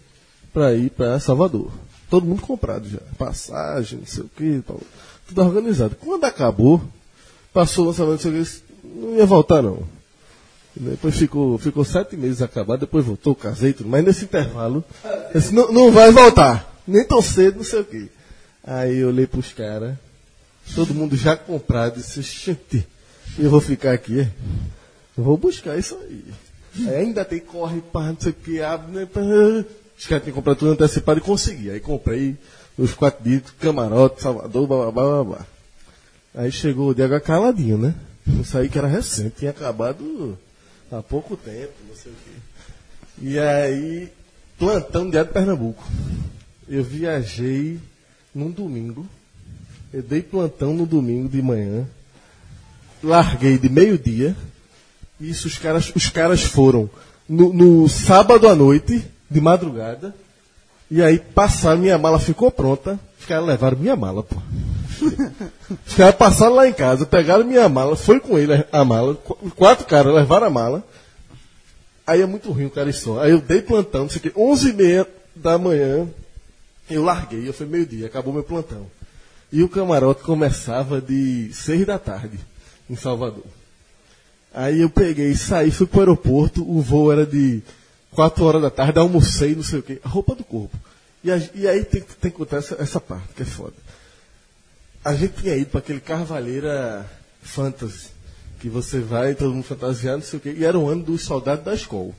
[0.52, 1.70] para ir para Salvador.
[2.10, 2.98] Todo mundo comprado já.
[3.16, 4.62] Passagem, não sei o que,
[5.26, 5.96] tudo organizado.
[5.96, 6.82] Quando acabou,
[7.52, 8.28] passou o lançamento,
[8.84, 9.82] não ia voltar não.
[10.76, 13.88] Depois ficou, ficou sete meses acabado, depois voltou, casei tudo.
[13.88, 14.84] Mas nesse intervalo,
[15.32, 16.74] disse, não, não vai voltar.
[16.86, 18.08] Nem tão cedo, não sei o quê.
[18.66, 19.94] Aí eu olhei pros caras,
[20.74, 22.86] todo mundo já comprado, disse, gente,
[23.38, 24.26] eu vou ficar aqui.
[25.16, 26.24] Eu vou buscar isso aí.
[26.88, 29.06] Aí ainda tem corre, pá, não sei o que, abre, né.
[29.96, 31.70] Os caras tinham comprado tudo antecipado e consegui.
[31.70, 32.36] Aí comprei
[32.76, 35.46] os quatro dias, camarote, Salvador, blá, blá, blá, blá.
[36.34, 37.94] Aí chegou o Diego caladinho, né?
[38.26, 40.36] Isso aí que era recente, tinha acabado
[40.90, 42.30] há pouco tempo, não sei o quê.
[43.22, 44.10] E aí,
[44.58, 45.84] plantão de Pernambuco.
[46.68, 47.78] Eu viajei
[48.34, 49.06] num domingo.
[49.92, 51.86] Eu dei plantão no domingo de manhã.
[53.02, 54.34] Larguei de meio-dia.
[55.20, 56.90] Isso os caras, os caras foram
[57.28, 60.14] no, no sábado à noite, de madrugada.
[60.90, 62.98] E aí passaram, minha mala ficou pronta.
[63.20, 64.36] Os caras levaram minha mala, pô.
[65.86, 69.50] Os caras passaram lá em casa, pegaram minha mala, foi com ele a mala, qu-
[69.56, 70.84] quatro caras levaram a mala.
[72.06, 73.20] Aí é muito ruim o cara só.
[73.20, 76.06] Aí eu dei plantão, não sei o quê, 11 e meia da manhã,
[76.90, 78.86] eu larguei, eu fui meio-dia, acabou meu plantão.
[79.52, 82.38] E o camarote começava de seis da tarde,
[82.90, 83.44] em Salvador.
[84.52, 87.62] Aí eu peguei, saí, fui pro aeroporto, o voo era de
[88.10, 90.00] quatro horas da tarde, almocei, não sei o quê.
[90.04, 90.76] Roupa do corpo.
[91.22, 93.74] E, a- e aí tem, tem que contar essa, essa parte, que é foda.
[95.04, 97.08] A gente tinha ido para aquele Carvalheira
[97.42, 98.08] Fantasy,
[98.60, 100.54] que você vai, todo mundo fantasiado, não sei o quê.
[100.56, 102.12] E era o ano dos soldados da escola.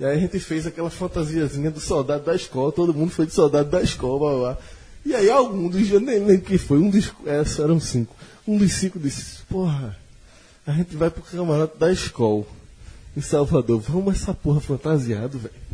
[0.00, 3.32] E aí a gente fez aquela fantasiazinha do soldado da escola, todo mundo foi de
[3.32, 4.58] soldado da escola, blá.
[5.04, 8.14] E aí algum dos, eu nem lembro quem foi, um dos, é, eram cinco.
[8.46, 9.96] Um dos cinco disse, porra,
[10.66, 12.44] a gente vai pro camarote da escola,
[13.16, 15.68] em Salvador, vamos essa porra fantasiado, velho.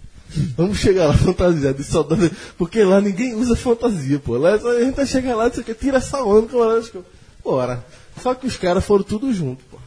[0.56, 4.36] Vamos chegar lá fantasiado de soldado, porque lá ninguém usa fantasia, pô.
[4.38, 7.04] Lá a gente vai chegar lá, o que, tira essa onda no camarote da escola.
[7.44, 7.84] Bora.
[8.22, 9.78] Só que os caras foram tudo junto, pô.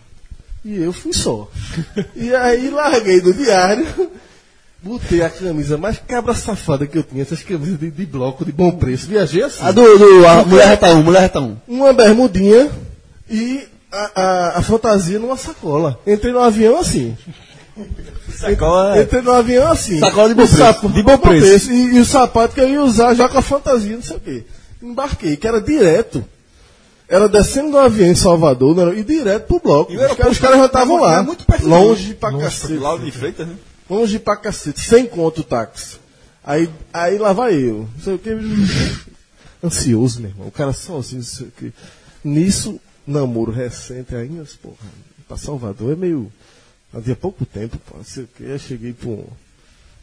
[0.63, 1.49] E eu fui só.
[2.15, 3.85] E aí larguei do diário,
[4.87, 8.51] botei a camisa mais cabra safada que eu tinha, essas camisas de, de bloco de
[8.51, 9.07] bom preço.
[9.07, 9.63] Viajei assim.
[9.63, 11.57] A do, do a Mulher Reta 1, Mulher Reta 1.
[11.67, 12.69] Uma bermudinha
[13.29, 15.99] e a, a, a fantasia numa sacola.
[16.07, 17.15] Entrei no avião assim.
[18.35, 19.99] Sacola- Entrei no avião assim.
[19.99, 20.57] Sacola de bom preço.
[20.57, 21.71] sapo- De bom preço.
[21.71, 24.19] E, e o sapato que eu ia usar já com a fantasia, não sei o
[24.19, 24.43] quê.
[24.81, 26.23] Embarquei, que era direto.
[27.09, 29.93] Era descendo do avião em Salvador né, e direto pro bloco.
[29.93, 31.23] Os caras, os caras já estavam lá.
[31.23, 32.73] muito perto longe pra cacete.
[32.73, 33.53] Lauro de Freitas, né?
[33.89, 35.97] Longe pra cacete, sem conto o táxi.
[36.43, 37.89] Aí, aí lá vai eu.
[37.95, 38.29] Não sei o que.
[39.63, 40.47] Ansioso, meu irmão.
[40.47, 41.73] O cara sozinho, não sei o que.
[42.23, 44.75] Nisso, namoro recente ainda, porra,
[45.27, 46.31] pra Salvador é meio.
[46.93, 48.45] Havia pouco tempo, pô, não sei o que.
[48.45, 49.27] Aí cheguei pra um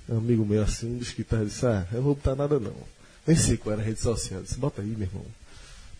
[0.08, 2.74] amigo meu assim, um dos tá, disse, ah, eu não vou botar nada não.
[3.26, 4.40] Nem sei qual era a rede social.
[4.40, 5.24] Eu Disse, bota aí, meu irmão.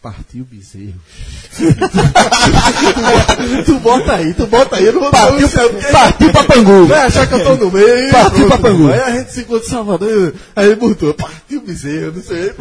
[0.05, 1.01] Partiu bezerro.
[3.65, 6.87] tu bota aí, tu bota aí, eu não vou Partiu, partiu, partiu pra Pangu.
[6.87, 8.13] Vai achar que eu tô no meio.
[8.13, 8.77] Partiu pra pronto.
[8.77, 8.93] Pangu.
[8.93, 12.53] Aí a gente se encontra em Salvador, aí ele botou, partiu bezerro, não sei.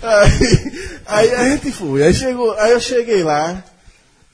[0.00, 0.72] Aí,
[1.04, 3.60] aí a gente foi, aí chegou, aí eu cheguei lá,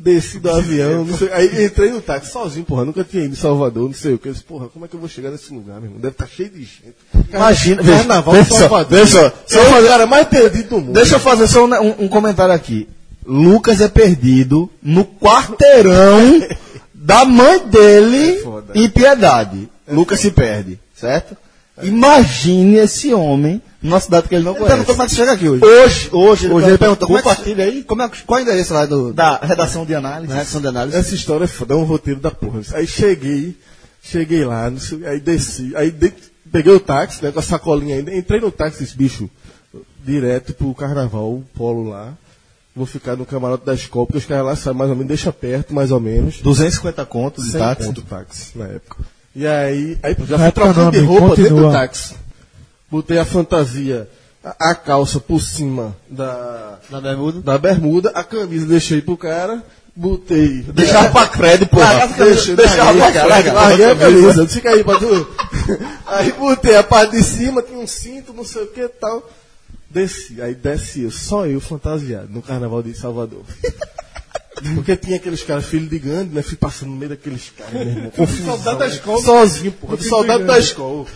[0.04, 3.36] desci do avião, não sei, aí entrei no táxi sozinho, porra, nunca tinha ido em
[3.36, 4.28] Salvador, não sei o que.
[4.28, 6.00] Eu disse, porra, como é que eu vou chegar nesse lugar, meu irmão?
[6.00, 6.94] Deve estar cheio de gente.
[7.32, 8.98] Imagina, Carnaval veja Salvador.
[8.98, 10.92] veja só, Só o cara mais perdido do mundo.
[10.92, 12.88] Deixa eu fazer só um, um- um comentário aqui.
[13.26, 16.46] Lucas é perdido no quarteirão
[16.94, 18.72] da mãe dele foda.
[18.74, 19.68] em Piedade.
[19.88, 21.36] Lucas se perde, certo?
[21.82, 24.74] Imagine esse homem numa cidade que ele não Ele conhece.
[24.76, 25.64] perguntou como é que chega aqui hoje.
[25.64, 28.44] Hoje, hoje, Hoje ele perguntou como é que- compartilha aí Como é, qual é o
[28.44, 30.28] endereço lá do, da redação de análise.
[30.28, 30.96] da redação de análise?
[30.96, 32.60] Essa história é foda, é um roteiro da porra.
[32.72, 33.56] Aí cheguei,
[34.02, 34.72] cheguei lá,
[35.06, 36.12] aí desci, aí de-
[36.50, 39.28] peguei o táxi, né, com a sacolinha ainda, entrei no táxi, disse, bicho,
[40.04, 42.12] direto pro carnaval, o polo lá.
[42.76, 45.32] Vou ficar no camarote da escola, porque os caras lá sabem mais ou menos, deixa
[45.32, 46.40] perto, mais ou menos.
[46.40, 47.86] 250 contos de táxi.
[47.86, 48.96] conto táxi na época.
[49.36, 51.72] E aí, aí já fui trocando de roupa dentro do continua.
[51.72, 52.14] táxi.
[52.90, 54.08] Botei a fantasia,
[54.44, 57.40] a, a calça por cima da, Na bermuda?
[57.40, 59.62] da bermuda, a camisa deixei pro cara,
[59.96, 60.62] botei.
[60.62, 61.74] Deixava pra crédito.
[62.16, 63.54] Deixa, Deixava deixa, pra crédito.
[63.54, 65.26] larguei a camisa, fica aí pra tu.
[66.06, 69.28] Aí botei a parte de cima, tinha um cinto, não sei o que e tal.
[69.90, 73.42] Desci, aí desci eu, só eu fantasiado, no carnaval de Salvador.
[74.74, 76.42] Porque tinha aqueles caras, filho de Gandhi, né?
[76.42, 78.10] Fui passando no meio daqueles caras, meu irmão.
[78.10, 79.22] Confusão, Soldado da escola.
[79.22, 79.96] Sozinho, porra.
[80.00, 81.06] Soldado da escola.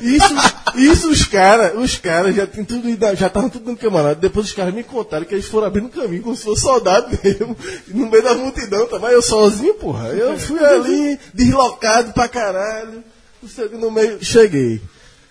[0.00, 0.34] Isso,
[0.76, 4.14] isso os caras, os caras já tinham tudo, já estavam tudo no camarada.
[4.16, 7.56] Depois os caras me contaram que eles foram abrindo caminho como se fosse soldado mesmo.
[7.88, 10.08] No meio da multidão, tava eu sozinho, porra.
[10.08, 13.02] Eu fui ali, deslocado pra caralho.
[13.72, 14.80] No meio, cheguei.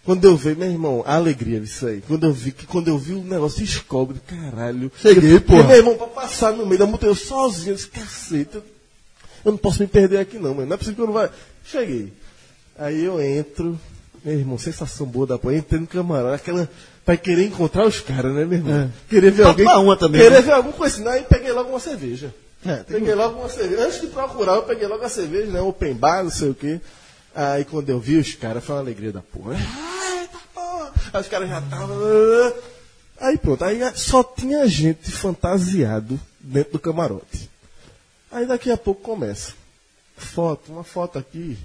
[0.05, 2.01] Quando eu vi, meu irmão, a alegria disso aí.
[2.07, 4.91] Quando eu vi que quando eu vi o negócio escobre, caralho.
[5.01, 5.63] Cheguei, porra.
[5.63, 8.63] meu irmão, pra passar no meio da multidão eu sozinho, eu disse, caceta,
[9.43, 10.67] eu não posso me perder aqui não, mano.
[10.67, 11.29] Não é possível que eu não vai.
[11.65, 12.13] Cheguei.
[12.77, 13.79] Aí eu entro,
[14.25, 15.55] meu irmão, sensação boa da porra.
[15.55, 16.67] Entrei no camarote, aquela.
[17.05, 18.91] Vai querer encontrar os caras, né, meu irmão?
[19.07, 19.67] Querer ver Pra alguém.
[19.67, 20.41] uma também, Querer né?
[20.41, 21.07] ver algum esse.
[21.07, 22.33] Aí peguei logo uma cerveja.
[22.65, 23.85] É, Peguei logo uma cerveja.
[23.85, 25.61] Antes de procurar, eu peguei logo a cerveja, né?
[25.61, 26.81] Open bar, não sei o quê.
[27.35, 29.55] Aí quando eu vi os caras, foi uma alegria da porra.
[29.55, 30.91] Ai, tá porra.
[31.13, 31.95] Aí os caras já estavam.
[33.21, 37.49] Aí pronto, aí só tinha gente fantasiado dentro do camarote.
[38.31, 39.53] Aí daqui a pouco começa.
[40.17, 41.57] Foto, uma foto aqui,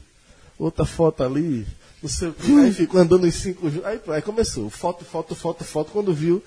[0.59, 1.67] outra foto ali,
[2.03, 2.53] não sei o que.
[2.61, 3.67] Aí fico andando em cinco.
[3.85, 4.69] Aí, aí começou.
[4.71, 5.91] Foto, foto, foto, foto.
[5.93, 6.43] Quando viu,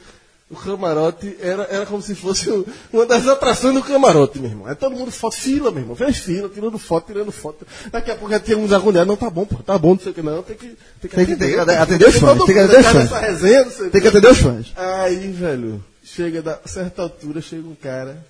[0.49, 2.49] o camarote era, era como se fosse
[2.91, 4.67] uma das atrações do camarote, meu irmão.
[4.67, 5.95] Aí todo mundo foto, fila, meu irmão.
[5.95, 7.65] Fez fila, tirando foto, tirando foto.
[7.91, 9.07] Daqui a pouco já tinha uns agulhados.
[9.07, 10.41] Não, tá bom, pô, tá bom, não sei o que, não.
[10.43, 12.85] Tem que, tem que Tem que- que atender Porque os fãs, tem que atender os
[13.09, 13.21] fãs.
[13.21, 14.73] resenha, Tem que atender os fãs.
[14.75, 18.23] Aí, velho, chega da certa altura, chega um cara,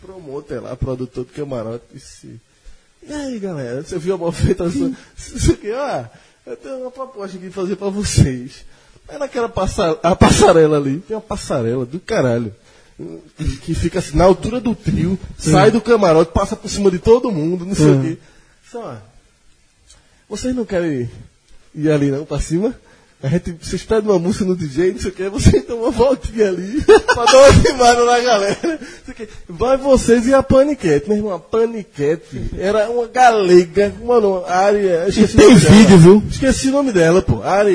[0.00, 2.40] promotor lá, produtor do camarote, disse,
[3.08, 4.94] e aí, galera, você viu a movimentação?
[5.16, 6.04] Isso aqui, ó,
[6.46, 8.64] eu tenho uma proposta aqui de fazer pra vocês.
[9.08, 12.54] Aí naquela passa, a passarela ali, tem uma passarela do caralho.
[13.62, 17.30] Que, fica assim, na altura do trio, sai do camarote, passa por cima de todo
[17.30, 18.18] mundo, não sei o quê.
[18.70, 18.96] Só,
[20.28, 21.10] vocês não querem
[21.74, 22.74] ir ali não, pra cima.
[23.26, 25.90] A gente, vocês pedem uma música no DJ, não sei o que, você dá uma
[25.90, 28.80] voltinha ali, pra dar uma animada na galera.
[29.48, 31.08] Vai vocês e a Paniquete.
[31.08, 35.08] Meu irmão, a Paniquete era uma galega, mano, área.
[35.08, 35.74] Esqueci o tem nome dela.
[35.74, 36.22] vídeo, viu?
[36.30, 37.42] Esqueci o nome dela, pô.
[37.42, 37.74] Ari,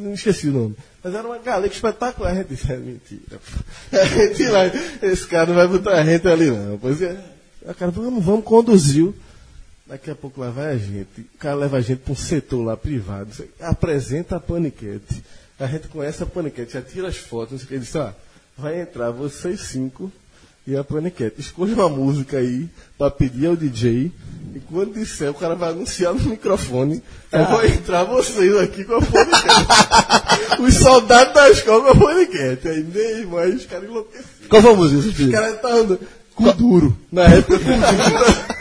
[0.00, 0.74] não, esqueci o nome.
[1.04, 2.32] Mas era uma galega espetacular.
[2.32, 3.38] A gente disse, é mentira.
[3.92, 4.66] A gente lá,
[5.00, 6.76] esse cara não vai botar a gente ali não.
[6.76, 7.16] Pois é.
[7.62, 9.14] O cara, vamos, vamos, conduziu.
[9.88, 11.22] Daqui a pouco lá vai a gente.
[11.34, 13.30] O cara leva a gente para um setor lá privado.
[13.58, 15.24] Apresenta a paniquete.
[15.58, 17.52] A gente conhece a paniquete, já tira as fotos.
[17.52, 17.74] não sei o que.
[17.74, 18.12] Ele disse, ó,
[18.56, 20.12] vai entrar vocês cinco
[20.66, 21.40] e a paniquete.
[21.40, 24.12] Escolha uma música aí para pedir ao DJ.
[24.54, 27.02] E quando disser, o cara vai anunciar no microfone.
[27.32, 30.60] Aí vai entrar vocês aqui com a paniquete.
[30.60, 32.68] Os soldados da escola com a paniquete.
[32.68, 34.48] Aí, meu irmão, aí os caras enlouqueceram.
[34.50, 35.98] Qual foi a música, Os caras estavam
[36.34, 36.98] com duro.
[37.10, 38.58] Na época, com duro.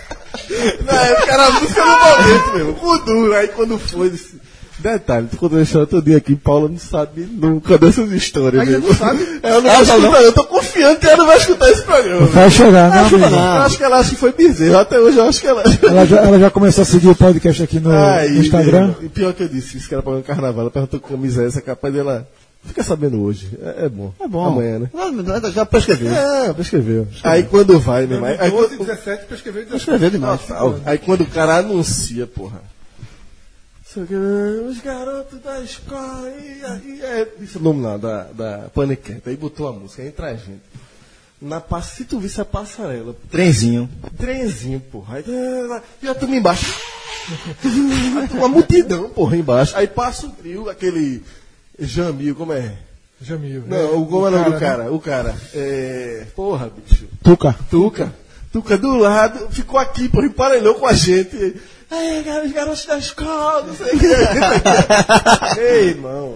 [0.85, 3.33] Na época era a música do momento mesmo, duro.
[3.35, 4.37] Aí quando foi, disse,
[4.79, 8.61] Detalhe, tu contou a história todo dia aqui, Paula não sabe nunca dessas histórias.
[8.61, 8.87] Ainda mesmo.
[8.89, 9.39] não sabe?
[9.41, 12.25] É, eu não vou escutar, eu tô confiando que ela não vai escutar esse programa.
[12.27, 15.17] Vai chegar, né, Eu acho, eu acho que ela acha que foi bezerro, até hoje
[15.17, 15.63] eu acho que ela.
[15.81, 18.93] Ela já, ela já começou a seguir o podcast aqui no, Aí, no Instagram.
[19.01, 21.47] E pior que eu disse, isso que era programa carnaval, ela perguntou que camisa é
[21.47, 22.27] essa, capaz dela.
[22.65, 23.57] Fica sabendo hoje.
[23.61, 24.13] É, é bom.
[24.19, 24.45] É bom.
[24.45, 24.89] Amanhã, né?
[24.93, 26.13] Não, Já prescreveu.
[26.13, 27.07] É, prescreveu.
[27.23, 28.29] Aí quando vai, meu irmão.
[28.39, 29.69] Aí, 12, quando, 17, prescreveu 17.
[29.69, 30.41] Prescreveu demais.
[30.85, 32.61] aí quando o cara anuncia, porra.
[34.69, 36.29] Os garotos da escola.
[36.29, 39.29] E, aí é, disse o nome lá da, da Paniqueta.
[39.29, 40.61] Aí botou a música, aí entra a gente.
[41.41, 43.89] Na, se tu visse a passarela, Trenzinho.
[44.17, 45.17] trenzinho, porra.
[45.17, 45.23] Aí,
[45.71, 46.79] ah, e a turma embaixo.
[48.33, 49.75] Uma multidão, porra, embaixo.
[49.75, 51.23] Aí passa o trio, aquele
[51.79, 52.73] Jamil, como é?
[53.21, 53.63] Jamil.
[53.67, 54.59] Não, o, como é o nome do né?
[54.59, 54.91] cara?
[54.91, 55.35] O cara.
[55.53, 56.25] É.
[56.35, 57.05] Porra, bicho.
[57.23, 57.55] Tuca.
[57.69, 58.13] Tuca.
[58.51, 61.55] Tuca do lado, ficou aqui, porra, emparelhou com a gente.
[61.89, 64.05] Cara, os garotos da escola, não sei o que.
[65.59, 66.35] Ei, irmão.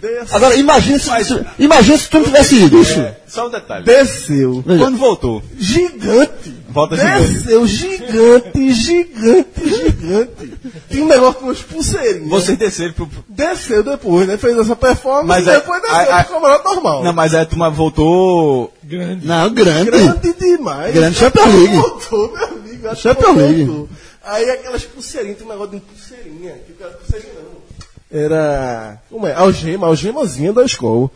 [0.00, 0.36] Desceu.
[0.36, 2.80] Agora, imagina se, se- imagina se tu não tivesse ido.
[2.80, 3.04] Isso.
[3.26, 3.84] Só um detalhe.
[3.84, 4.62] Desceu.
[4.64, 6.54] Quando voltou, Gigante.
[6.86, 7.32] Gigante.
[7.34, 10.52] Desceu gigante, gigante, gigante.
[10.90, 12.28] Tinha um negócio com umas pulseirinhas.
[12.28, 13.08] vocês desceram pro.
[13.28, 14.36] Desceu depois, né?
[14.36, 17.04] Fez essa performance Mas e aí- depois desceu aí- pro camarote normal.
[17.04, 18.72] Não, mas aí a turma voltou.
[18.82, 19.26] Grande.
[19.26, 19.90] Não, grande.
[19.90, 20.94] Grande demais.
[20.94, 21.76] Grande Champions League.
[21.76, 22.96] Voltou, meu amigo.
[22.96, 23.64] Champions League.
[23.64, 23.88] voltou.
[24.24, 26.52] Aí aquelas pulseirinhas, tem um negócio de pulseirinha.
[26.66, 27.58] Que aquelas pulseirinhas não.
[28.10, 28.98] Era.
[29.10, 29.34] Como é?
[29.34, 31.10] Algema, algemazinha da escola.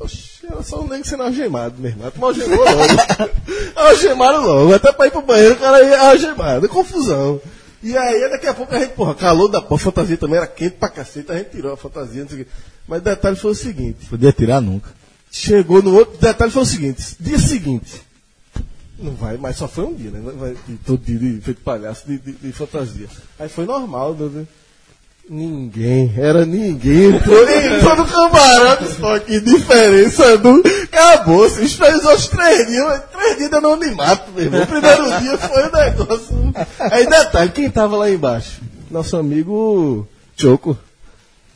[0.00, 2.10] Oxi, era só um nego sendo algemado, meu irmão.
[2.10, 3.32] Tu algemou logo.
[3.76, 4.74] Algemaram logo.
[4.74, 6.68] Até pra ir pro banheiro o cara ia algemado.
[6.68, 7.40] Confusão.
[7.82, 10.76] E aí, daqui a pouco a gente, porra, calor da porra, fantasia também era quente
[10.76, 12.50] pra cacete, a gente tirou a fantasia, não sei o quê.
[12.88, 14.06] Mas o detalhe foi o seguinte.
[14.06, 14.90] Podia tirar nunca.
[15.30, 16.18] Chegou no outro.
[16.18, 18.02] Detalhe foi o seguinte: dia seguinte.
[18.98, 20.20] Não vai, mas só foi um dia, né?
[20.36, 23.06] Vai, todo dia de, feito palhaço de, de- de fantasia.
[23.38, 24.44] Aí foi normal, né?
[25.28, 27.14] Ninguém, era ninguém.
[27.16, 30.62] Entrou, entrou no camarote, só que diferença do.
[30.84, 34.62] Acabou, se fez os três dias, três dias de anonimato, meu irmão.
[34.62, 36.54] O primeiro dia foi o negócio.
[36.90, 38.60] Aí detalhe, quem tava lá embaixo?
[38.90, 40.78] Nosso amigo Choco.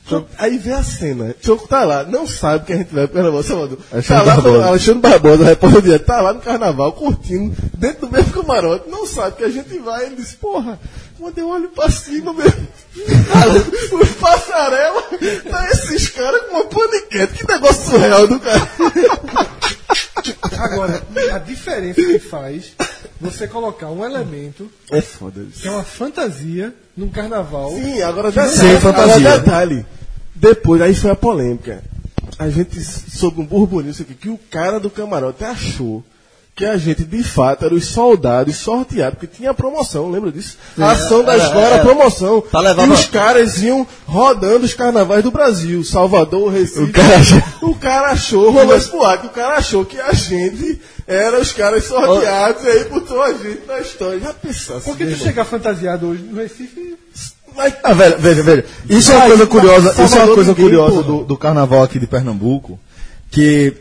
[0.07, 0.29] Choco.
[0.37, 1.35] Aí vê a cena.
[1.41, 3.79] Choco tá lá, não sabe que a gente vai pro Carnaval Salvador.
[4.07, 8.91] Tá lá, no- Alexandre Barbosa, repórter tá lá no Carnaval, curtindo, dentro do mesmo camarote,
[8.91, 10.07] não sabe que a gente vai.
[10.07, 10.79] Ele diz, porra,
[11.23, 12.47] quando eu olho pra cima, meu.
[14.01, 15.03] Os passarela,
[15.49, 17.35] tá esses caras com uma paniquete.
[17.47, 18.69] Que negócio surreal do cara.
[20.59, 22.73] Agora, a diferença que faz
[23.21, 25.63] você colocar um elemento É foda isso.
[25.63, 27.71] que é uma fantasia num carnaval.
[27.71, 29.15] Sim, agora detalhe, Sem fantasia.
[29.15, 29.87] agora detalhe.
[30.35, 31.83] Depois, aí foi a polêmica.
[32.39, 36.05] A gente soube um burburinho que o cara do camarote achou
[36.55, 40.59] que a gente, de fato, era os soldados sorteados, porque tinha promoção, lembra disso?
[40.79, 41.85] A ação da escola era era.
[41.85, 42.45] promoção.
[42.53, 46.83] Levar e os caras iam rodando os carnavais do Brasil, Salvador, Recife.
[46.83, 50.79] O cara achou- O cara achou, rolou esse boato, o cara achou que a gente
[51.07, 54.21] era os caras sorteados, e aí botou a gente na história.
[54.21, 55.27] Já pensasse, Porque meu tu irmão?
[55.27, 56.97] chegar fantasiado hoje no Recife.
[57.57, 58.65] Mas- Ah, velho, veja, veja.
[58.91, 61.99] Isso é uma coisa curiosa, isso é uma coisa ninguém, curiosa do, do carnaval aqui
[61.99, 62.79] de Pernambuco,
[63.31, 63.73] que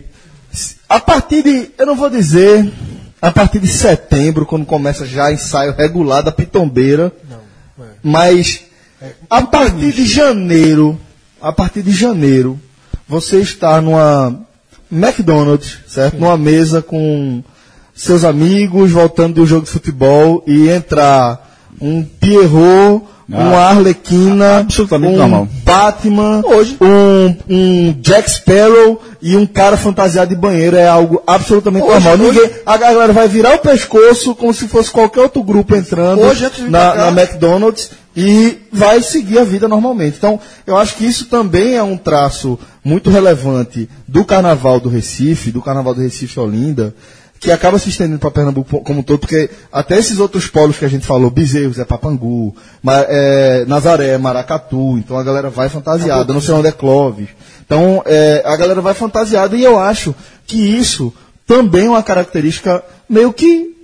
[0.92, 2.70] a partir de, eu não vou dizer,
[3.22, 7.14] a partir de setembro, quando começa já ensaio regular da pitombeira,
[8.04, 8.64] mas
[9.30, 11.00] a partir de janeiro,
[11.42, 12.60] a partir de janeiro,
[13.08, 14.38] você está numa
[14.92, 16.18] McDonald's, certo?
[16.20, 17.42] Numa mesa com
[17.96, 23.06] seus amigos voltando um jogo de futebol e entrar um Pierrot,
[23.40, 25.48] uma Arlequina, absolutamente um normal.
[25.64, 26.44] Batman,
[26.82, 32.18] um, um Jack Sparrow e um cara fantasiado de banheiro é algo absolutamente normal.
[32.18, 36.50] Ninguém, a galera vai virar o pescoço como se fosse qualquer outro grupo entrando Hoje,
[36.68, 40.18] na, na McDonald's e vai seguir a vida normalmente.
[40.18, 45.52] Então, eu acho que isso também é um traço muito relevante do Carnaval do Recife,
[45.52, 46.94] do Carnaval do Recife Olinda,
[47.42, 50.86] que acaba se estendendo para Pernambuco como um todo, porque até esses outros polos que
[50.86, 52.56] a gente falou, Bezerros é Papangu,
[52.88, 57.30] é, Nazaré é Maracatu, então a galera vai fantasiada, não sei onde é Clóvis.
[57.66, 60.14] Então, é, a galera vai fantasiada e eu acho
[60.46, 61.12] que isso
[61.48, 63.76] também é uma característica meio que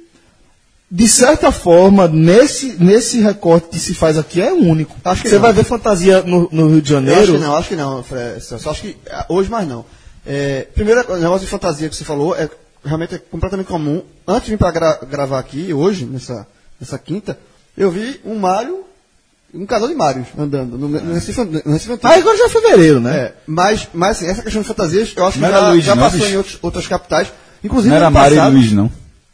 [0.90, 4.96] de certa forma, nesse, nesse recorte que se faz aqui é único.
[5.04, 5.42] Acho que Você não.
[5.42, 7.34] vai ver fantasia no, no Rio de Eu acho Janeiro.
[7.34, 8.42] que não, acho que não, Fred.
[8.42, 9.84] Só acho que ah, hoje mais não.
[10.26, 12.50] É, primeiro, o negócio de fantasia que você falou é
[12.88, 14.02] realmente é completamente comum.
[14.28, 16.48] Antes de vir para gravar aqui, hoje, nessa,
[16.80, 17.38] nessa quinta,
[17.78, 18.84] eu vi um Mário,
[19.54, 22.08] um casal de Mários andando no, no Recife, no Recife Antigo.
[22.08, 23.18] Ah, agora já é fevereiro, né?
[23.18, 25.86] É, mas, mas assim, essa questão de fantasias, eu acho que Não era já, Luiz,
[25.86, 26.32] já não, passou bicho?
[26.34, 27.32] em outros, outras capitais.
[27.64, 28.92] Inclusive, Não era Mário e Luiz, não.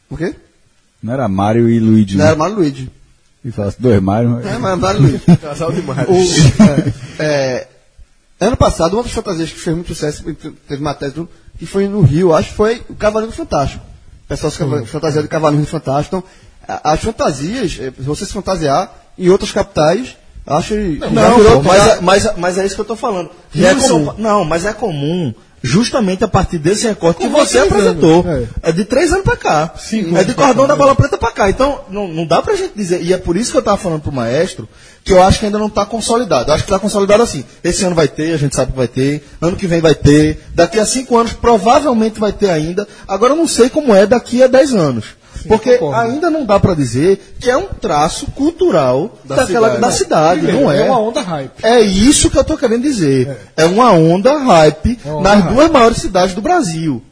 [0.09, 0.35] O quê?
[1.01, 2.27] Não era Mário e Luigi, Não não.
[2.31, 2.89] era Mário Luigi.
[3.43, 4.39] E falasse dois Mário.
[4.39, 5.19] É, mas Mário Luigi.
[5.41, 6.30] Casal de O- Mários.
[7.19, 7.67] é, é,
[8.39, 10.23] ano passado, uma das fantasias que fez muito sucesso,
[10.67, 11.30] teve matéria, e tudo,
[11.65, 13.84] que foi no Rio, acho que foi o Cavaleiro do Fantástico.
[14.26, 16.18] O pessoal se fantasia do Cavaleiro do Fantástico.
[16.18, 20.99] Então, as fantasias, eh, se você se fantasiar em outras capitais, acho que.
[21.11, 23.30] Não, virou- pô, mas, é, mas, mas é isso que eu tô falando.
[23.56, 24.14] É comum.
[24.18, 25.34] Não, mas é comum
[25.64, 28.26] justamente a partir desse recorte que Com você três apresentou.
[28.27, 28.72] anos, É.
[28.73, 29.73] de três anos pra cá.
[29.77, 31.49] Cinco é de cordão da bola preta pra cá.
[31.49, 33.02] Então, não, não dá pra gente dizer.
[33.02, 34.68] E é por isso que eu tava falando pro maestro
[35.06, 36.49] que eu acho que ainda não tá consolidado.
[36.49, 37.44] Eu acho que tá consolidado assim.
[37.64, 39.26] Esse ano vai ter, a gente sabe que vai ter.
[39.41, 40.44] Ano que vem vai ter.
[40.53, 42.85] Daqui a cinco anos provavelmente vai ter ainda.
[43.07, 45.06] Agora eu não sei como é daqui a dez anos.
[45.47, 45.99] Porque concordo.
[46.11, 49.81] ainda não dá pra dizer que é um traço cultural daquela, cidade.
[49.81, 50.79] da cidade, Primeiro, não é?
[50.81, 51.51] é uma onda hype.
[51.63, 53.37] É isso que eu tô querendo dizer.
[53.57, 55.53] É, uma onda hype É uma onda nas hype.
[55.55, 57.03] duas maiores cidades do Brasil.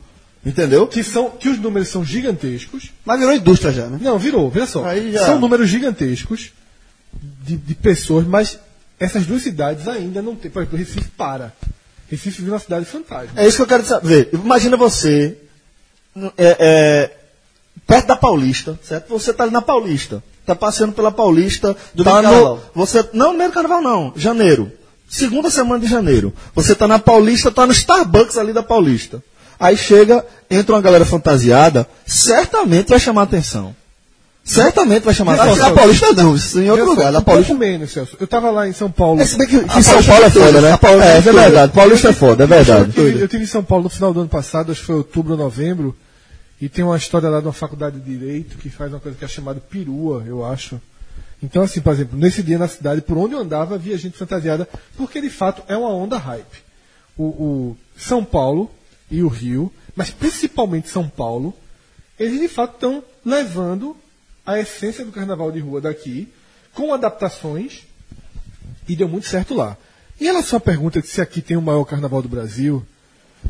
[0.45, 0.87] Entendeu?
[0.87, 2.91] Que, são, que os números são gigantescos.
[3.05, 3.99] Mas virou indústria já, né?
[4.01, 4.83] Não, virou, veja só.
[5.11, 6.51] Já- São números gigantescos
[7.43, 8.57] de, de pessoas, mas
[8.99, 10.49] essas duas cidades ainda não tem.
[10.49, 11.53] Por exemplo, Recife para.
[12.09, 13.29] Recife virou uma cidade fantasma.
[13.35, 14.29] É isso que eu quero saber.
[14.33, 15.37] Imagina você
[16.37, 17.11] é, é,
[17.87, 19.09] perto da Paulista, certo?
[19.09, 22.59] Você tá ali na Paulista, tá passeando pela Paulista, Do tá meio do carnaval.
[22.73, 24.71] você não meio do carnaval não, janeiro,
[25.09, 26.33] segunda semana de janeiro.
[26.55, 29.21] Você tá na Paulista, tá no Starbucks ali da Paulista.
[29.59, 33.75] Aí chega, entra uma galera fantasiada, certamente vai chamar atenção.
[34.43, 35.69] Certamente vai chamar atenção.
[35.69, 37.11] na Paulista não, isso em outro só, lugar.
[37.11, 37.47] Na um Paulista.
[37.53, 38.17] pouco menos, Celso.
[38.19, 39.21] Eu tava lá em São Paulo.
[39.21, 40.77] É, se bem que, que A São Paulo é é foda, né?
[40.77, 41.73] Paulista é, é é verdade.
[41.73, 42.91] Paulista é foda, é Eu verdade.
[42.91, 45.33] tive, eu tive em São Paulo no final do ano passado, acho que foi outubro
[45.33, 45.95] ou novembro,
[46.61, 49.25] e tem uma história lá de uma faculdade de Direito que faz uma coisa que
[49.25, 50.79] é chamada perua, eu acho.
[51.41, 54.69] Então, assim, por exemplo, nesse dia na cidade, por onde eu andava, havia gente fantasiada,
[54.95, 56.63] porque de fato é uma onda hype.
[57.17, 58.69] O, o São Paulo
[59.09, 61.53] e o Rio, mas principalmente São Paulo,
[62.19, 63.97] eles de fato estão levando
[64.45, 66.31] a essência do carnaval de rua daqui,
[66.75, 67.87] com adaptações,
[68.87, 69.75] e deu muito certo lá.
[70.19, 72.85] Em relação à pergunta de se aqui tem o maior carnaval do Brasil,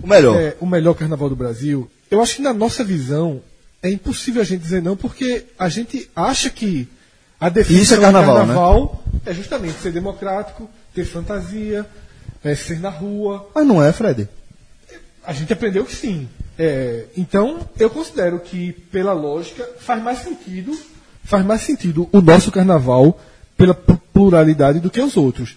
[0.01, 0.39] O melhor.
[0.39, 3.41] é, o melhor carnaval do Brasil, eu acho que na nossa visão
[3.81, 6.87] é impossível a gente dizer não, porque a gente acha que
[7.39, 11.85] a definição Isso é carnaval, de carnaval é justamente ser democrático, ter fantasia,
[12.43, 13.49] é, ser na rua.
[13.55, 14.27] Mas não é, Fred.
[15.25, 16.27] A gente aprendeu que sim.
[16.59, 20.77] É, então, eu considero que, pela lógica, faz mais sentido,
[21.23, 23.19] faz mais sentido o nosso carnaval
[23.57, 25.55] pela pl- pluralidade do que os outros.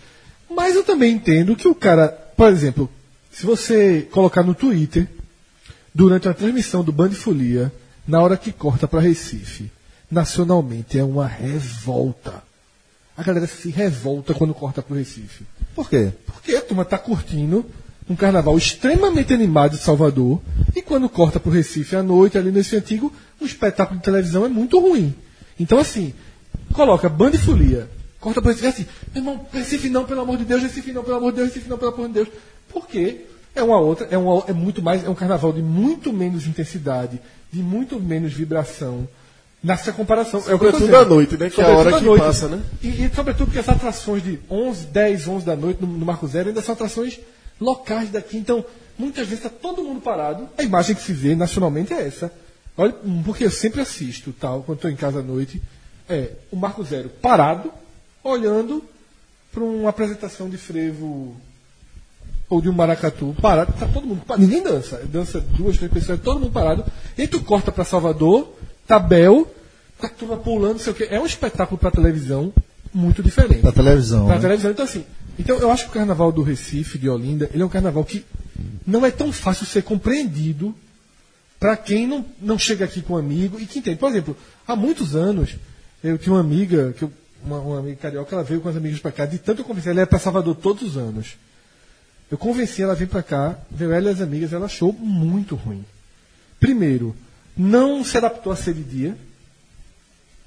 [0.48, 2.88] Mas eu também entendo que o cara, por exemplo,
[3.30, 5.08] se você colocar no Twitter,
[5.94, 7.72] durante uma transmissão do Band Folia,
[8.06, 9.70] na hora que corta para Recife,
[10.10, 12.42] nacionalmente é uma revolta.
[13.16, 15.44] A galera se revolta quando corta para o Recife.
[15.74, 16.12] Por quê?
[16.26, 17.64] Porque a turma tá curtindo
[18.10, 20.42] um carnaval extremamente animado de Salvador
[20.74, 24.48] e quando corta pro Recife à noite, ali nesse antigo, o espetáculo de televisão é
[24.48, 25.14] muito ruim.
[25.58, 26.12] Então, assim,
[26.72, 27.88] coloca banda e folia,
[28.20, 31.04] corta pro Recife, é assim, meu irmão, Recife não, pelo amor de Deus, Recife não,
[31.04, 32.28] pelo amor de Deus, Recife não, pelo amor de Deus.
[32.68, 33.26] Por quê?
[33.54, 37.20] É uma outra, é, uma, é muito mais, é um carnaval de muito menos intensidade,
[37.52, 39.08] de muito menos vibração.
[39.62, 40.40] Nessa comparação.
[40.40, 41.48] É o Sobretudo à noite, né?
[41.48, 42.22] Que é a hora que noite.
[42.22, 42.62] passa, né?
[42.82, 46.26] E, e sobretudo porque as atrações de 11, 10, 11 da noite no, no Marco
[46.26, 47.18] Zero ainda são atrações
[47.58, 48.36] locais daqui.
[48.36, 48.62] Então,
[48.98, 50.48] muitas vezes está todo mundo parado.
[50.58, 52.30] A imagem que se vê nacionalmente é essa.
[52.76, 55.62] Olha, hum, porque eu sempre assisto, tal, quando estou em casa à noite,
[56.08, 57.72] é o Marco Zero parado,
[58.22, 58.84] olhando
[59.52, 61.36] para uma apresentação de frevo
[62.48, 64.46] ou de um maracatu parado, tá todo mundo parado.
[64.46, 65.00] Ninguém dança.
[65.04, 66.84] Dança duas, três pessoas, todo mundo parado.
[67.16, 68.52] E aí tu corta para Salvador,
[68.86, 69.50] Tabel,
[70.00, 71.08] a turma pulando, não sei o quê.
[71.10, 72.52] É um espetáculo para televisão
[72.92, 73.62] muito diferente.
[73.62, 74.26] Da televisão.
[74.26, 74.40] Pra né?
[74.40, 75.04] televisão, então assim.
[75.38, 78.24] Então eu acho que o carnaval do Recife, de Olinda, ele é um carnaval que
[78.86, 80.74] não é tão fácil ser compreendido
[81.58, 83.98] para quem não, não chega aqui com um amigo e que entende.
[83.98, 85.56] Por exemplo, há muitos anos,
[86.02, 87.10] eu tinha uma amiga, que eu
[87.44, 90.00] uma, uma amiga carioca, ela veio com as amigas pra cá, de tanto eu ela
[90.00, 91.36] ia pra Salvador todos os anos.
[92.34, 95.54] Eu convenci ela a vir pra cá, veio ela e as amigas, ela achou muito
[95.54, 95.84] ruim.
[96.58, 97.14] Primeiro,
[97.56, 99.16] não se adaptou a ser de dia,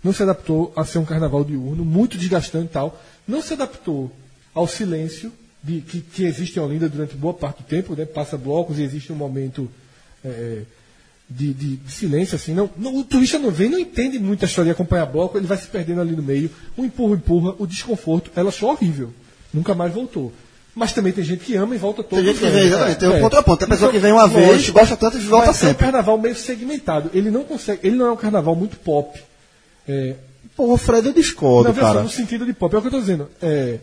[0.03, 4.11] não se adaptou a ser um carnaval diurno, muito desgastante e tal, não se adaptou
[4.53, 5.31] ao silêncio
[5.64, 8.03] de- que, que existe em Olinda durante boa parte do tempo, né?
[8.05, 9.72] passa blocos e existe um momento
[10.26, 10.64] é,
[11.30, 12.53] de, de- de silêncio, assim.
[12.53, 15.47] Não, não- o turista não vem, não entende muito a história de acompanhar bloco, ele
[15.47, 19.14] vai se perdendo ali no meio, o empurra, empurra, o desconforto, ela achou horrível,
[19.53, 20.34] nunca mais voltou.
[20.77, 23.09] Mas também tem gente que ama e volta todo Tem gente que vem, exatamente, tem
[23.09, 23.57] um contraponto.
[23.57, 25.65] Tem a pessoa Então, que vem uma vez, lógico, gosta tanto e volta mas É
[25.65, 25.85] um sempre.
[25.85, 27.09] carnaval meio segmentado.
[27.15, 27.79] Ele não consegue.
[27.87, 29.19] Ele não é um carnaval muito pop.
[29.87, 30.13] É,
[30.55, 32.03] Pô, Fred, eu discordo, não, veja só, cara.
[32.03, 33.27] no sentido de pop, é o que eu tô dizendo.
[33.41, 33.77] É,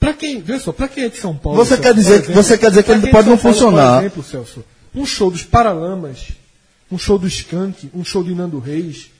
[0.00, 1.58] pra quem, só, pra quem é de São Paulo.
[1.58, 3.54] Você Celso, quer dizer que- você quer dizer que ele é pode de não Paulo,
[3.54, 3.94] funcionar.
[3.96, 4.64] Por exemplo, Celso,
[4.94, 6.28] um show dos Paralamas,
[6.90, 9.10] um show do Skank, um show de Nando Reis,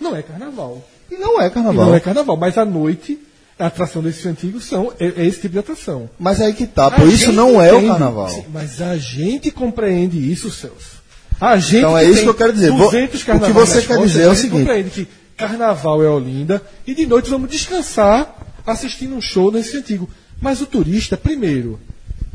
[0.00, 0.82] não é carnaval.
[1.10, 1.86] E não é E carnaval.
[1.86, 3.18] não é carnaval, mas à noite,
[3.58, 6.10] a atração desses antigos são, é, é esse tipo de atração.
[6.18, 8.28] Mas é aí que tá, pô, isso não é o carnaval.
[8.28, 10.96] sim, Mas a gente compreende isso, Celso.
[11.40, 12.70] A gente Então é isso que eu quero dizer.
[12.70, 14.60] Vou- 200 o que você quer costas, dizer é o seguinte.
[14.60, 18.34] compreende que carnaval é Olinda e de noite vamos descansar
[18.66, 20.08] assistindo um show nesse antigo.
[20.40, 21.78] Mas o turista, primeiro,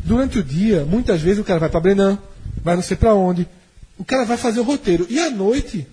[0.03, 2.17] durante o dia, muitas vezes o cara vai para Brenan,
[2.63, 3.47] vai não sei para onde.
[3.97, 5.05] O cara vai fazer o roteiro.
[5.09, 5.85] E à noite,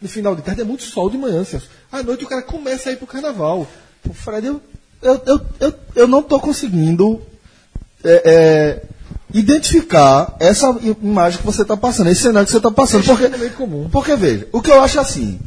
[0.00, 1.68] no final de tarde, é muito sol de manhã, Celso.
[1.90, 3.66] À noite o cara começa a ir pro carnaval.
[4.02, 4.60] Pô, Fred, eu,
[5.02, 7.20] eu, eu, eu, eu não tô conseguindo
[8.04, 8.82] é, é,
[9.32, 13.02] identificar essa imagem que você está passando, esse cenário que você está passando.
[13.02, 15.38] É Porque, porque, veja, o que eu acho assim,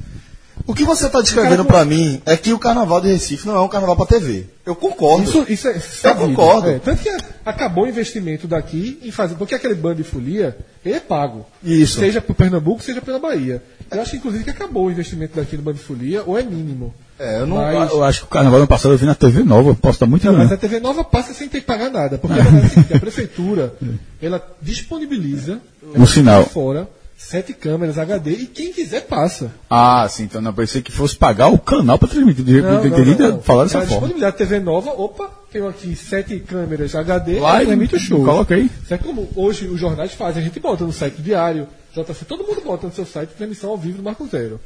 [0.67, 3.61] o que você está descrevendo para mim é que o carnaval de Recife não é
[3.61, 4.47] um carnaval para TV.
[4.65, 5.23] Eu concordo.
[5.23, 6.29] Isso, isso é sabido.
[6.29, 6.69] concordo.
[6.69, 9.35] É, tanto que acabou o investimento daqui em fazer.
[9.35, 11.45] Porque aquele bando de folia, ele é pago.
[11.63, 11.99] Isso.
[11.99, 13.61] Seja por Pernambuco, seja pela Bahia.
[13.91, 16.95] Eu acho, inclusive, que acabou o investimento daqui no bando de folia, ou é mínimo.
[17.17, 19.41] É, eu não- Mas, Eu acho que o carnaval ano passado eu vi na TV
[19.43, 22.17] nova, posso estar muito não, mas a TV Nova passa sem ter que pagar nada.
[22.17, 23.73] Porque a verdade é a prefeitura
[24.21, 25.59] ela disponibiliza
[25.95, 26.43] No sinal.
[26.43, 26.87] de fora
[27.17, 29.49] sete câmeras HD e quem quiser passa.
[29.69, 32.43] Ah, sim, então não pensei que fosse pagar o canal para transmitir.
[32.43, 33.41] De Não, não, entendi não, não.
[33.41, 33.87] falar dessa forma.
[33.91, 38.25] disponibilidade a TV nova, opa, tenho aqui sete câmeras HD, Vai, ela transmite o show.
[38.25, 38.69] coloca aí.
[38.85, 39.05] Certo?
[39.05, 42.85] Como hoje os jornais fazem, a gente bota no site diário, JC, todo mundo bota
[42.87, 44.59] no seu site transmissão ao vivo do Marco Zero.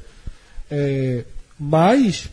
[0.72, 1.24] É,
[1.60, 2.30] mas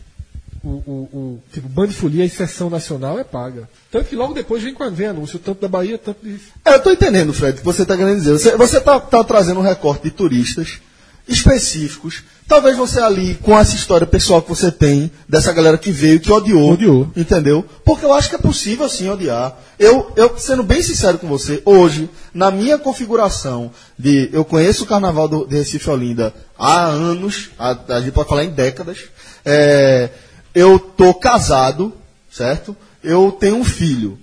[0.67, 3.69] o, o, o tipo, Band Folia e sessão nacional é paga.
[3.91, 6.39] Tanto que logo depois vem, com- vem anúncio, tanto da Bahia, tanto de.
[6.65, 8.33] É, eu tô entendendo, Fred, o que você está querendo dizer.
[8.33, 10.79] Você, você tá, tá trazendo um recorte de turistas
[11.27, 12.23] específicos.
[12.47, 16.31] Talvez você ali, com essa história pessoal que você tem, dessa galera que veio, que
[16.31, 16.71] odiou.
[16.71, 17.11] Odiou.
[17.15, 17.65] Entendeu?
[17.83, 19.57] Porque eu acho que é possível sim odiar.
[19.77, 23.69] Eu, eu, sendo bem sincero com você, hoje, na minha configuração
[23.99, 24.29] de.
[24.31, 28.45] Eu conheço o carnaval do, de Recife Olinda há anos, a, a gente pode falar
[28.45, 28.99] em décadas.
[29.43, 30.09] É,
[30.57, 31.93] eu tô casado,
[32.31, 32.75] certo?
[33.03, 34.17] Eu tenho um filho.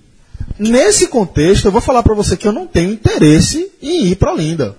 [0.59, 4.33] Nesse contexto, eu vou falar para você que eu não tenho interesse em ir para
[4.33, 4.75] Olinda.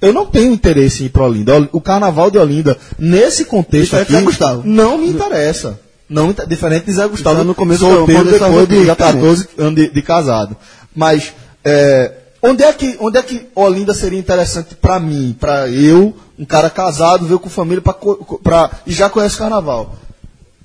[0.00, 1.68] Eu não tenho interesse em ir para Olinda.
[1.72, 4.62] O carnaval de Olinda, nesse contexto aqui, Gustavo.
[4.64, 5.78] não me interessa.
[6.08, 9.22] Não, diferente de Zé Gustavo, Então, no começo solteiro depois de exatamente.
[9.22, 10.56] 14 anos de, de casado.
[10.94, 11.32] Mas
[11.64, 12.12] é,
[12.42, 16.70] onde é que onde é que Olinda seria interessante para mim, para eu, um cara
[16.70, 17.94] casado, ver com família, pra,
[18.42, 19.96] pra, e já conhece o carnaval?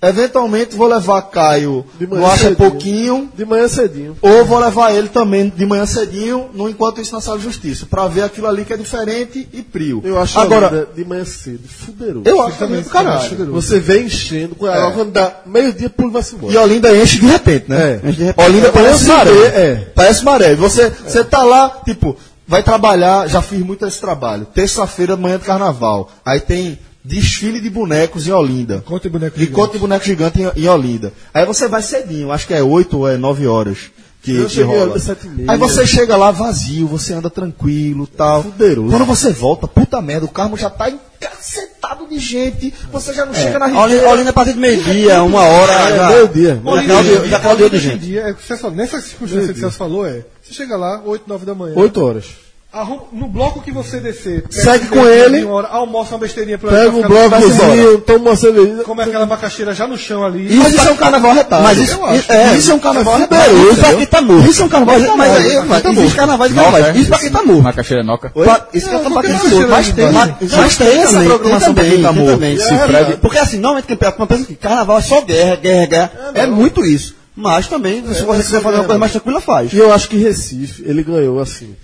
[0.01, 2.55] Eventualmente vou levar Caio De manhã no Acha cedinho.
[2.57, 4.17] Pouquinho, De manhã cedinho.
[4.19, 7.85] ou vou levar ele também de manhã cedinho, no enquanto isso na sala de justiça,
[7.85, 10.01] para ver aquilo ali que é diferente e prio.
[10.03, 12.23] Eu acho Agora, de manhã cedo, fuderoso.
[12.27, 13.51] eu acho também do caralho.
[13.51, 14.91] Você vem enchendo, quando, É.
[14.91, 16.51] quando dá meio-dia, pulo e vai-se embora.
[16.53, 17.99] E Olinda enche de repente, né?
[18.03, 18.45] Enche de repente.
[18.49, 19.31] Olinda É, parece maré.
[19.31, 19.75] É.
[19.93, 20.55] Parece maré.
[20.55, 22.17] Você, você tá lá, tipo,
[22.47, 24.45] vai trabalhar, já fiz muito esse trabalho.
[24.51, 26.09] Terça-feira, manhã de carnaval.
[26.25, 28.81] Aí tem desfile de bonecos em Olinda.
[28.85, 31.11] Conta de boneco E conta de boneco gigante em, em Olinda.
[31.33, 33.77] Aí você vai cedinho, acho que é 8 ou é 9 horas.
[34.23, 34.95] Que, Eu que rola.
[35.35, 35.49] e.
[35.49, 38.43] Aí você chega lá vazio, você anda tranquilo tal.
[38.43, 38.91] Fuderoso.
[38.91, 43.33] Quando você volta, puta merda, o carro já tá encacetado de gente, você já não
[43.33, 44.09] chega na Olinda, Ribeira.
[44.11, 45.71] Olinda a partir de meio-dia, uma hora.
[45.73, 46.61] É, já- meio-dia.
[46.63, 47.97] Já caldeou- caldeou de gente.
[47.97, 50.23] dia, é, o que você falou, nessa circunstância que você falou, é.
[50.43, 51.73] Você chega lá, 8, 9 da manhã.
[51.77, 52.25] Oito horas.
[52.73, 55.39] Arruma- no bloco que você descer, Segue com ele.
[55.39, 57.72] de hora, almoça uma besteirinha pra Pega um ficar- bloco vai-se embora.
[57.72, 58.84] vizinho, toma uma cerveja.
[58.84, 60.48] Come aquela macaxeira já no chão ali.
[60.56, 61.64] Mas isso é um carnaval retado.
[61.64, 62.19] Mas isso, eu acho.
[62.19, 63.76] isso, é, isso é um carnaval Isso retado.
[63.80, 64.49] pra quem tá morto.
[64.49, 66.15] Isso é um carnaval Mas- Mas, mas- mas, mas, tá existe morto.
[66.15, 66.95] carnavais e Noca, carnavais.
[66.95, 66.99] é?
[66.99, 67.61] Isso pra quem tá morto.
[67.64, 68.31] Macaxeira Noca.
[68.73, 69.69] Isso que é pra quem tá morto.
[69.69, 73.18] Mas tem, mas, mas mas tem essa programação pra quem tá também, morto.
[73.22, 76.11] Porque assim, normalmente quem uma pensa que carnaval é só guerra, guerra, guerra.
[76.35, 77.15] É muito isso.
[77.35, 79.72] Mas também, se você quiser fazer uma coisa mais tranquila, faz.
[79.73, 81.76] E eu acho que Recife, ele ganhou, assim,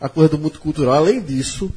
[0.00, 0.94] a coisa do multicultural.
[0.94, 1.70] Além disso,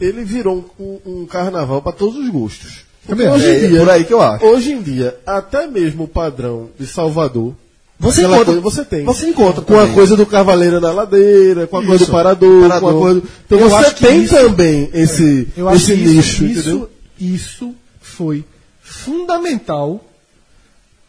[0.00, 2.84] ele virou um, um carnaval para todos os gostos.
[3.06, 4.44] Porque Também hoje É, em dia, por aí que eu acho.
[4.44, 7.54] Hoje em dia, até mesmo o padrão de Salvador.
[7.98, 9.04] Você encontra- coisa, você tem.
[9.04, 9.94] você encontra Com a também.
[9.94, 12.12] coisa do Cavaleiro na Ladeira, com a coisa do Isso.
[12.12, 12.80] Parador, Parador.
[12.92, 13.22] com a coisa.
[13.44, 16.90] Então Eu você tem isso- também esse, acho esse nicho, isso, entendeu?
[17.18, 18.42] isso, isso foi
[18.80, 20.02] fundamental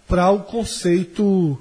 [0.08, 1.58] para o conceito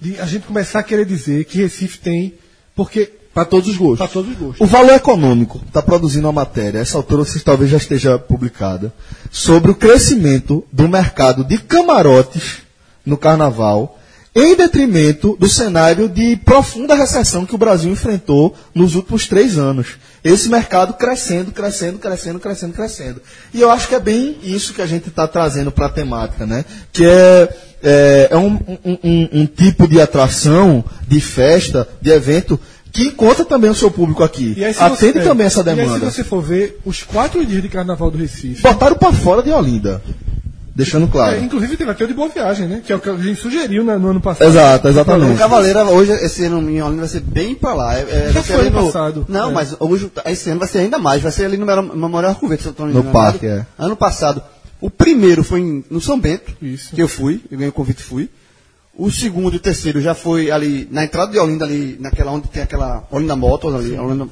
[0.00, 2.34] de a gente começar a querer dizer que Recife tem,
[2.74, 3.98] porque Para todos os gostos.
[3.98, 4.60] para todos os gostos.
[4.60, 8.92] O valor econômico está produzindo uma matéria, essa altura vocês talvez já esteja publicada,
[9.30, 12.58] sobre o crescimento do mercado de camarotes
[13.06, 13.98] no carnaval,
[14.34, 19.88] em detrimento do cenário de profunda recessão que o Brasil enfrentou nos últimos três anos.
[20.24, 23.20] Esse mercado crescendo, crescendo, crescendo, crescendo, crescendo.
[23.52, 26.46] E eu acho que é bem isso que a gente está trazendo para a temática,
[26.46, 26.64] né?
[26.92, 32.58] Que é, é, é um, um- um- um tipo de atração, de festa, de evento,
[32.92, 34.54] que encontra também o seu público aqui.
[34.56, 36.10] E aí, Atende você- é, também essa E aí, demanda.
[36.10, 38.62] se você for ver os quatro dias de carnaval do Recife.
[38.62, 40.02] Botaram para fora de Olinda.
[40.74, 41.36] Deixando claro.
[41.36, 42.82] É, inclusive teve até o de Boa Viagem, né?
[42.84, 44.48] Que é o que a gente sugeriu no ano passado.
[44.48, 45.36] Exato, O exatamente.
[45.38, 47.94] Cavaleira hoje, esse ano em Olinda vai ser bem pra lá.
[47.98, 49.26] É, é, Já foi ano no- passado.
[49.28, 49.52] Não, É.
[49.52, 51.20] mas hoje, esse ano vai ser ainda mais.
[51.22, 53.66] Vai ser ali no Memorial Arco-Verde, se eu tô No parque, é.
[53.78, 54.42] Ano passado.
[54.80, 56.94] O primeiro foi em- no São Bento, Isso.
[56.94, 58.30] que eu fui, eu ganhei o convite e fui.
[58.96, 62.48] O segundo e o terceiro já foi ali, na entrada de Olinda, ali, naquela onde
[62.48, 63.96] tem aquela Olinda Motos ali.
[63.96, 64.28] Olinda-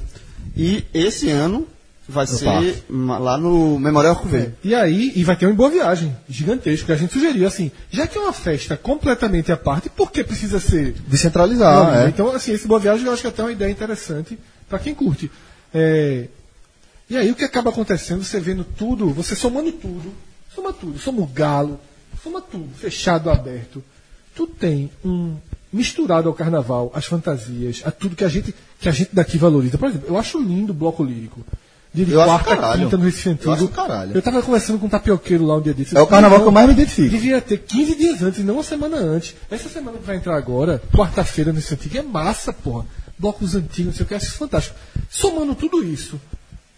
[0.57, 1.66] E esse ano
[2.07, 2.82] vai ser parque.
[2.91, 4.55] lá no Memorial Arco-Verde.
[4.65, 7.70] E aí, e vai ter um em Boa Viagem, gigantesco, que a gente sugeriu, assim,
[7.91, 12.09] já que é uma festa completamente à parte, por que precisa ser Descentralizar, Não, é.
[12.09, 14.39] Então, assim, esse Boa Viagem eu acho que é até uma ideia interessante
[14.69, 15.31] para quem curte.
[15.73, 16.27] É,
[17.09, 20.12] E aí o que acaba acontecendo, você vendo tudo, você somando tudo,
[20.55, 21.81] soma tudo, soma o galo,
[22.23, 23.82] soma tudo, fechado, aberto.
[24.40, 25.34] Tu tem um
[25.70, 29.76] misturado ao carnaval, às fantasias, a tudo que a gente que a gente daqui valoriza.
[29.76, 31.44] Por exemplo, eu acho lindo o bloco lírico.
[31.92, 32.84] Dia de Eu acho quarta, caralho.
[32.84, 33.52] quinta no Recife Eu Antigo.
[33.52, 34.12] acho caralho.
[34.14, 35.92] Eu tava conversando com um tapioqueiro lá um dia desses.
[35.94, 37.10] É o carnaval Não, que eu mais me identifico.
[37.10, 39.36] Devia ter 15 dias antes, e não uma semana antes.
[39.50, 42.86] Essa semana que vai entrar agora, quarta-feira nesse antigo, é massa, porra.
[43.18, 44.74] Blocos antigos, não sei o que, acho fantástico.
[45.10, 46.18] Somando tudo isso,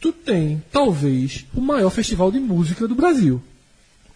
[0.01, 3.41] tu tem, talvez, o maior festival de música do Brasil.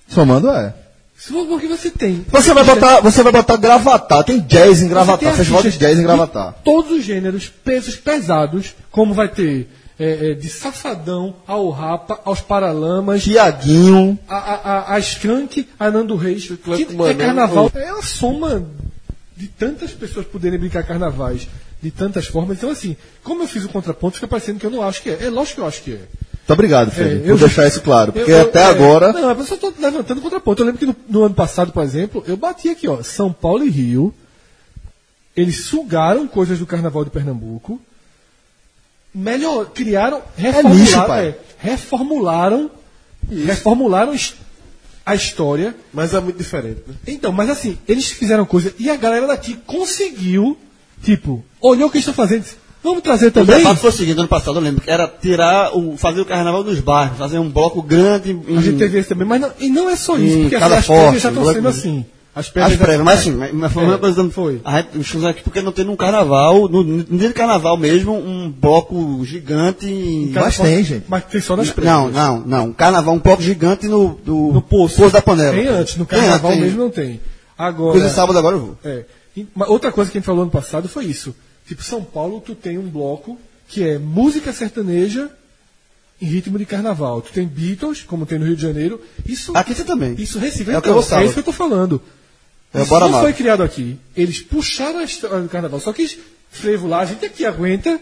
[0.08, 0.74] Somando é.
[1.18, 2.24] Se for- Porque você tem.
[2.30, 6.02] Você vai botar, você vai botar gravatar, tem jazz em gravatar, festival de jazz em
[6.02, 6.54] gravatar.
[6.64, 9.68] Todos os gêneros, pesos pesados, como vai ter
[9.98, 15.90] é, é, de Safadão ao Rapa, aos Paralamas, Tiaguinho, a, a, a, a Skank, a
[15.90, 17.70] Nando Reis, que é Mano, carnaval.
[17.74, 18.62] É a soma
[19.36, 21.48] de tantas pessoas poderem brincar carnavais
[21.82, 22.58] de tantas formas.
[22.58, 25.24] Então, assim, como eu fiz o contraponto, fica parecendo que eu não acho que é.
[25.24, 26.00] É lógico que eu acho que é.
[26.46, 28.12] Muito obrigado, Felipe, É, por deixar isso claro.
[28.12, 29.12] Porque Eu- eu- até é, agora.
[29.12, 30.62] Não, eu só estou levantando contraponto.
[30.62, 33.64] Eu lembro que no, no ano passado, por exemplo, eu bati aqui, ó, São Paulo
[33.64, 34.14] e Rio.
[35.36, 37.80] Eles sugaram coisas do carnaval de Pernambuco.
[39.14, 41.28] Melhor, criaram, reformularam, nicho, pai.
[41.28, 42.70] é, reformularam,
[43.46, 44.34] reformularam his-
[45.04, 45.74] a história.
[45.92, 46.94] Mas é muito diferente, né?
[47.06, 50.56] Então, mas assim, eles fizeram coisa e a galera daqui conseguiu,
[51.02, 52.56] tipo, olhou o que eles estão fazendo, disse,
[52.86, 53.58] vamos trazer O também.
[53.58, 56.64] debate foi o seguinte, ano passado eu lembro, que era tirar o, fazer o carnaval
[56.64, 59.68] dos bairros, fazer um bloco grande em, A gente teve esse também, mas não, e
[59.68, 62.04] não é só isso, porque cada as forte, prévias já estão sendo assim.
[62.34, 64.60] As as prévias já- prévias, mas assim, mas, foi uma É, coisa dando- foi.
[64.62, 68.50] A gente, aqui, porque não tem num carnaval, no, no dia de carnaval mesmo, um
[68.50, 71.04] bloco gigante em- Mas tem, gente.
[71.08, 71.94] Mas tem só nas prévias.
[71.94, 72.72] Não, não, não.
[72.74, 75.08] Carnaval, um bloco gigante no, do, No poço.
[75.08, 75.54] da panela.
[75.54, 76.60] Tem antes, no Tem, carnaval tem.
[76.60, 77.20] mesmo não tem.
[77.56, 77.92] Agora.
[77.92, 78.76] Coisa de sábado agora eu vou.
[78.84, 79.04] É.
[79.68, 81.34] Outra coisa que a gente falou ano passado foi isso.
[81.66, 83.38] Tipo, São Paulo, tu tem um bloco
[83.68, 85.28] que é música sertaneja
[86.22, 87.20] em ritmo de carnaval.
[87.20, 89.00] Tu tem Beatles, como tem no Rio de Janeiro.
[89.26, 90.14] Isso, Aqui tem também.
[90.18, 90.70] isso Recife.
[90.70, 91.24] É então, eu sábado.
[91.24, 92.00] isso que eu tô falando.
[92.72, 93.98] É isso Bora não foi criado aqui.
[94.16, 95.80] Eles puxaram a história do carnaval.
[95.80, 96.18] Só que
[96.50, 97.98] frevo lá, a gente aqui aguenta.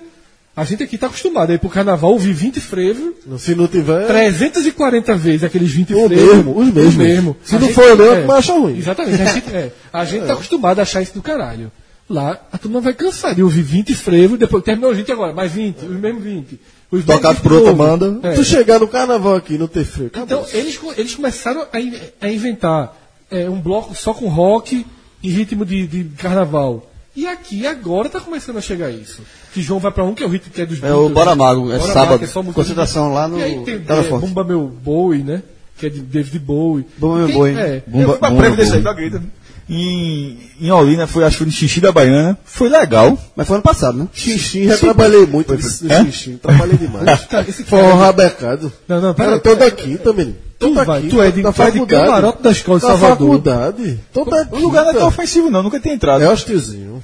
[0.56, 3.14] A gente aqui tá acostumado aí pro carnaval ouvir 20 frevos.
[3.40, 4.06] Se não tiver.
[4.06, 6.34] 340 vezes aqueles 20 O frevos.
[6.36, 6.94] mesmo, os mesmos.
[6.94, 7.36] mesmo.
[7.42, 8.78] Se A não gente- for o mesmo, é, achar ruim.
[8.78, 9.22] Exatamente.
[9.22, 11.72] A gente, é, a gente tá acostumado a achar isso do caralho.
[12.08, 15.84] Lá, a turma vai cansar de ouvir 20 frevos, depois terminou 20 agora, mais 20,
[15.86, 16.60] os mesmos 20.
[16.90, 18.20] Os mesmos Tocado 20 por outra banda.
[18.22, 18.32] É.
[18.34, 20.22] Tu chegar no carnaval aqui e não ter acabou.
[20.22, 22.94] Então, eles, eles começaram a, in- a inventar
[23.30, 24.84] é, um bloco só com rock
[25.22, 26.90] em ritmo de, de carnaval.
[27.16, 29.22] E aqui agora tá começando a chegar isso.
[29.54, 31.12] Que João vai pra um que é o ritmo que é dos É o Beatles,
[31.14, 31.36] Bora né?
[31.36, 32.10] Mago, é Bora sábado.
[32.10, 33.78] Mago, é Concentração lá no E aí tem é.
[34.20, 35.42] Bumba Meu Bowie, né?
[35.78, 36.84] Que é de David Bowie.
[36.98, 37.56] Bumba Meu Bowie.
[37.56, 39.22] É, Eu fui pra Bumba- prévia desse aí, Bumba.
[39.68, 42.38] Em, em Olinda, foi, acho que foi no Xixi da Baiana.
[42.44, 43.18] Foi legal.
[43.34, 44.08] Mas foi ano passado, né?
[44.12, 46.04] Xixi, já trabalhei muito nesse Hã?
[46.04, 46.38] xixi.
[46.42, 47.04] Trabalhei demais.
[47.48, 48.72] Esse Foi cara- um rabecado.
[48.86, 49.40] Não, não, pera Era aí.
[49.42, 50.36] toda quinta, menino.
[50.64, 52.86] Tu Toda vai, quinta, tu é de- da tu é de camarote da escola de
[52.86, 53.18] da Salvador.
[53.28, 54.00] faculdade.
[54.12, 55.20] Toda O lugar não é tão quinta.
[55.20, 55.62] ofensivo, não.
[55.62, 56.22] Nunca tinha entrado.
[56.24, 57.02] É hostilzinho.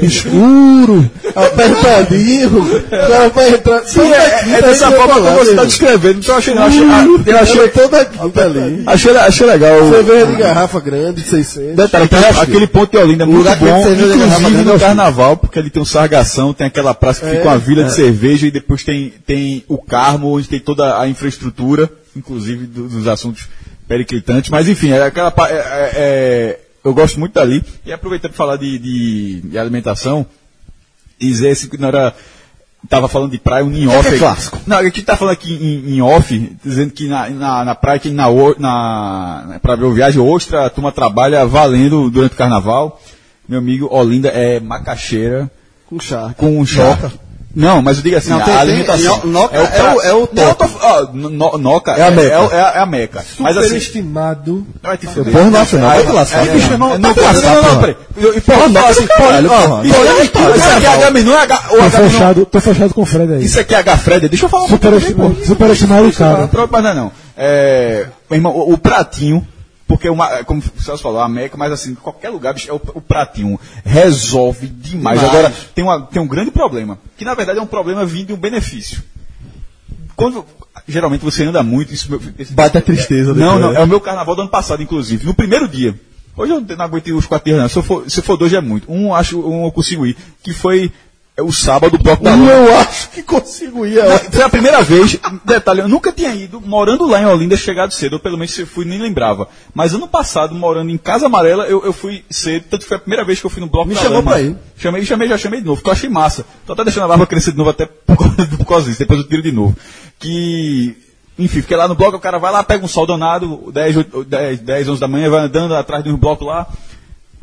[0.00, 3.82] Escuro, apertadinho, o cara vai entrar.
[3.84, 6.18] Sim, é, é dessa forma que você está descrevendo.
[6.20, 6.82] Então eu achei, eu achei,
[7.26, 8.82] eu achei, toda quinta ali.
[8.86, 9.90] achei, achei legal.
[9.90, 11.76] Cerveja de garrafa grande, 600.
[11.76, 15.58] Detalhe, aquele, aquele ponto de Olinda é muito bom, inclusive grande é no carnaval, porque
[15.58, 18.82] ali tem o Sargação, tem aquela praça que fica uma vila de cerveja e depois
[18.82, 23.48] tem, tem o Carmo, onde tem toda a infraestrutura, inclusive do- dos assuntos
[23.88, 24.50] periclitantes.
[24.50, 27.62] Mas enfim, é aquela, é- é- é- eu gosto muito dali.
[27.86, 30.26] E aproveitando para falar de, de, de alimentação,
[31.20, 32.14] dizer esse que não era.
[32.88, 34.08] Tava falando de praia, um em off.
[34.08, 34.18] é aí.
[34.18, 34.58] clássico.
[34.66, 38.00] Não, a gente tá falando aqui em, em off, dizendo que na, na, na praia,
[38.00, 38.26] que na,
[38.58, 43.00] na, na pra ver o viagem ostra, a turma trabalha valendo durante o carnaval.
[43.48, 45.48] Meu amigo Olinda é macaxeira
[45.86, 46.34] Com chá.
[46.36, 46.98] com um chá.
[47.54, 49.20] Não, mas eu digo assim, Não, a tem- tem- alimentação.
[49.24, 50.64] no- noca o é pra- o- é o Não, top.
[51.12, 52.34] no- noca É a meca.
[52.34, 53.24] É, é, é a meca.
[53.38, 54.66] Mas assim, Superestimado.
[54.82, 55.32] Vai te fuder.
[55.32, 57.80] Porra nacional, vai te É, é, bicho, não, não, não, tá não, não, não, porra.
[57.80, 57.96] peraí.
[58.36, 59.42] E porra, não, assim, porra,
[60.28, 60.56] porra.
[60.56, 62.10] isso aqui- é H, não é H, o Tô H, não.
[62.10, 63.44] fechado, tô fechado com o Fred aí.
[63.44, 64.92] Isso aqui é H Fred, deixa eu falar um pouquinho,
[65.46, 66.36] Superestimado, cara.
[66.38, 66.46] Não é
[66.94, 67.12] não.
[67.36, 69.46] É, meu irmão, o pratinho,
[69.92, 72.80] porque uma, como o Celso falou, a Meca, mas assim, qualquer lugar, bicho, é o,
[72.94, 75.22] o pratinho resolve demais.
[75.22, 78.32] Agora, tem, uma, tem um grande problema, que na verdade é um problema vindo de
[78.32, 79.02] um benefício.
[80.16, 80.46] Quando,
[80.88, 82.08] geralmente você anda muito, isso...
[82.38, 83.80] Esse, Bate a tristeza Não, depois, não, né?
[83.80, 85.94] é o meu carnaval do ano passado, inclusive, no primeiro dia.
[86.34, 87.68] Hoje eu não aguento ir os quatro dias, não.
[87.68, 88.90] Se eu for, se eu for dois já é muito.
[88.90, 90.90] Um, acho, um eu consigo ir, que foi
[91.36, 92.30] é, o sábado, o bloco da.
[92.36, 93.94] Eu acho que consigo ir.
[94.04, 97.90] Não, Foi a primeira vez, detalhe, eu nunca tinha ido, morando lá em Olinda, chegado
[97.92, 99.48] cedo, ou pelo menos se eu fui, nem lembrava.
[99.74, 103.00] Mas ano passado, morando em Casa Amarela, eu, eu fui cedo, tanto que foi a
[103.00, 104.30] primeira vez que eu fui no Bloco Me da chamou Lama.
[104.32, 104.56] pra ir.
[104.76, 106.44] Chamei, chamei, já chamei de novo, porque eu achei massa.
[106.66, 109.20] Tô até deixando a barba crescer de novo, até por causa, por causa disso, depois
[109.20, 109.74] eu tiro de novo.
[110.18, 110.94] Que,
[111.38, 114.24] enfim, fiquei lá no bloco, o cara vai lá, pega um sol danado, 10, 8,
[114.24, 116.66] 10, 10 11 da manhã, vai andando atrás de um bloco lá,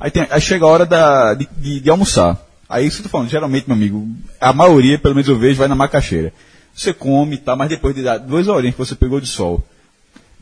[0.02, 2.38] Aí, tem- aí chega a hora da, de, de- de almoçar.
[2.70, 4.08] Aí isso que eu tô falando, geralmente, meu amigo,
[4.40, 6.32] a maioria, pelo menos eu vejo, vai na macaxeira.
[6.76, 9.64] Você come e tá, mas depois de duas horinhas que você pegou de sol,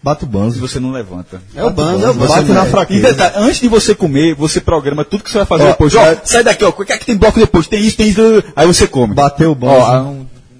[0.03, 0.59] Bate o banzo.
[0.59, 1.41] você não levanta.
[1.55, 2.33] É o banzo, é o banzo.
[2.33, 3.07] Bate na E fraqueza.
[3.13, 5.95] detalhe, antes de você comer, você programa tudo que você vai fazer Ó, depois.
[5.95, 7.65] Ó, é- sai daqui, ó, o que é que tem bloco depois?
[7.65, 8.21] Tem isso, tem isso.
[8.55, 9.15] Aí você come.
[9.15, 9.73] Bateu o banzo.
[9.75, 10.13] Ó,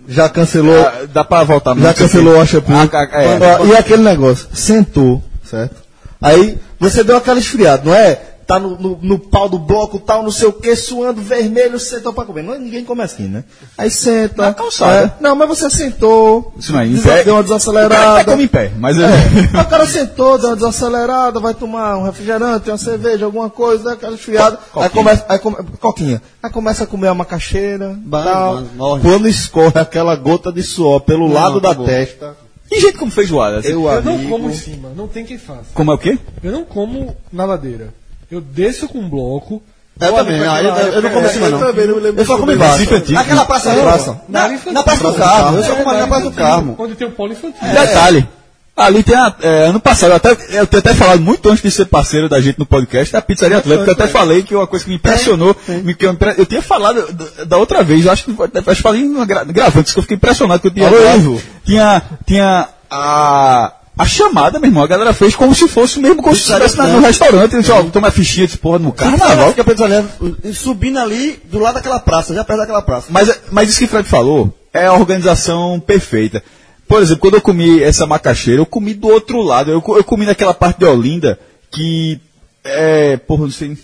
[0.08, 0.80] já cancelou.
[0.88, 1.78] ah, dá pra voltar.
[1.78, 2.74] já cancelou a shampoo.
[2.74, 3.66] Ah, ah, é.
[3.68, 5.76] E aquele negócio, sentou, certo?
[6.20, 8.20] Aí você deu aquela esfriada, não é?
[8.48, 12.14] Tá no, no, no pau do bloco, tal, não sei o que, suando vermelho, sentou
[12.14, 12.44] pra comer.
[12.44, 13.44] Não, é- ninguém come assim, né?
[13.78, 14.42] Aí senta.
[14.44, 15.14] Na calçada.
[15.20, 16.54] é, não, mas você sentou.
[16.58, 17.26] Isso não é, em pé.
[17.26, 18.22] Deu uma desacelerada.
[18.22, 18.98] até come em pé, mas...
[18.98, 19.06] É.
[19.54, 23.84] Aí o cara sentou, deu uma desacelerada, vai tomar um refrigerante, uma cerveja, alguma coisa,
[23.84, 24.58] dá aquela esfriada.
[24.72, 25.04] Co- Aí coquinha.
[25.04, 26.22] começa, aí come, coquinha.
[26.42, 28.64] Aí começa a comer a macaxeira, tal.
[29.02, 31.86] Quando escorre aquela gota de suor pelo lado da acabou.
[31.86, 32.38] testa,
[32.72, 33.70] E jeito como fez o Wallace?
[33.70, 35.66] eu, Eu não como em cima, não tem quem faça.
[35.74, 36.18] Como é o quê?
[36.42, 37.94] Eu não como na ladeira.
[38.32, 39.62] Eu desço com um bloco.
[40.00, 41.60] Eu também, ah, aquela eu, eu não cima, É, não.
[41.60, 42.74] também não me lembro Eu só como embaixo.
[42.74, 43.20] Recife Antigo.
[43.20, 44.22] Aquela praça praça.
[44.30, 44.74] na Na, infantil.
[44.74, 45.58] na praça do carro.
[45.58, 46.76] Eu só É, como ali na praça do carro.
[46.78, 47.68] Onde tem o polo infantil.
[47.68, 48.28] Detalhe.
[48.76, 51.72] Ali tem a, é, ano passado, eu, até, eu tenho até falado muito antes de
[51.72, 54.86] ser parceiro da gente no podcast, a Pizzaria Atlética, eu até falei que uma coisa
[54.86, 58.32] que me impressionou, me, que eu, eu tinha falado da, outra vez, eu acho que
[58.70, 60.88] acho falei gra, gravando, que eu fiquei impressionado que eu tinha.
[60.90, 61.42] Alô, Ivo.
[61.66, 66.36] tinha, tinha a, a chamada, meu irmão, a galera fez como se fosse mesmo, como
[66.36, 69.50] se estivesse no restaurante, eles, ó, toma a fichinha, disse, porra, no Carnaval, carnaval.
[69.52, 73.08] fica pensando, subindo ali do lado daquela praça, já perto daquela praça.
[73.10, 76.44] Mas, mas isso que o Fred falou é a organização perfeita.
[76.88, 79.72] Por exemplo, quando eu comi essa macaxeira, eu comi do outro lado.
[79.72, 81.38] Eu, eu comi naquela parte de Olinda
[81.70, 82.20] que.
[82.64, 83.18] É.
[83.18, 83.78] Porra, não sei.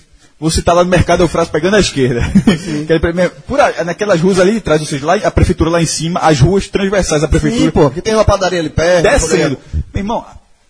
[0.43, 2.21] Você tá lá no mercado Eufrato pegando a esquerda.
[3.47, 6.39] Por naquelas ruas ali de trás, ou seja, lá, a prefeitura lá em cima, as
[6.41, 9.03] ruas transversais da prefeitura Sim, pô, que tem uma padaria ali perto.
[9.03, 9.57] descendo.
[9.93, 10.25] Meu irmão,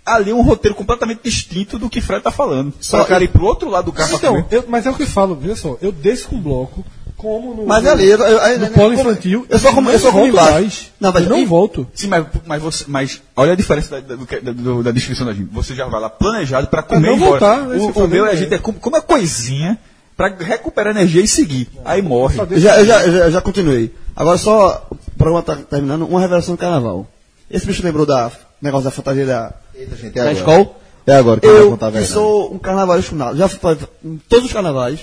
[0.05, 2.71] ali é um roteiro completamente distinto do que Fred tá falando.
[2.79, 5.07] Só cara ir pro outro lado do carro Então, eu- mas é o que eu
[5.07, 6.85] falo, veja só, eu desço com um bloco,
[7.23, 9.89] como no, Mas no, ali, eu, eu, eu, no eu- polo infantil, Eu só como,
[9.89, 10.91] eu não só como mais.
[10.99, 11.87] Não, mas eu não e- volto.
[11.95, 14.15] Sim, mas, mas, você, mas olha a diferença da, da,
[14.51, 15.49] da- da descrição da gente.
[15.53, 17.39] Você já vai lá planejado para comer não e ir embora.
[17.39, 19.79] voltar, é o, eu o meu, falei, a gente é como, como uma coisinha
[20.15, 21.69] para recuperar energia e seguir.
[21.83, 22.37] Aí morre.
[22.51, 23.91] Eu já, eu já, eu já, eu já continuei.
[24.15, 27.07] Agora só, o programa tá terminando, uma revelação do carnaval.
[27.49, 28.31] Esse bicho lembrou da
[28.61, 30.69] negócio da fantasia da, Eita, gente, é da escola?
[31.05, 32.13] É agora que eu vou Eu, contar a verdade.
[32.13, 33.75] sou um carnavalesco nada, já fui pra,
[34.05, 35.01] em todos os carnavais,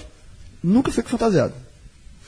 [0.64, 1.52] nunca fico fantasiado.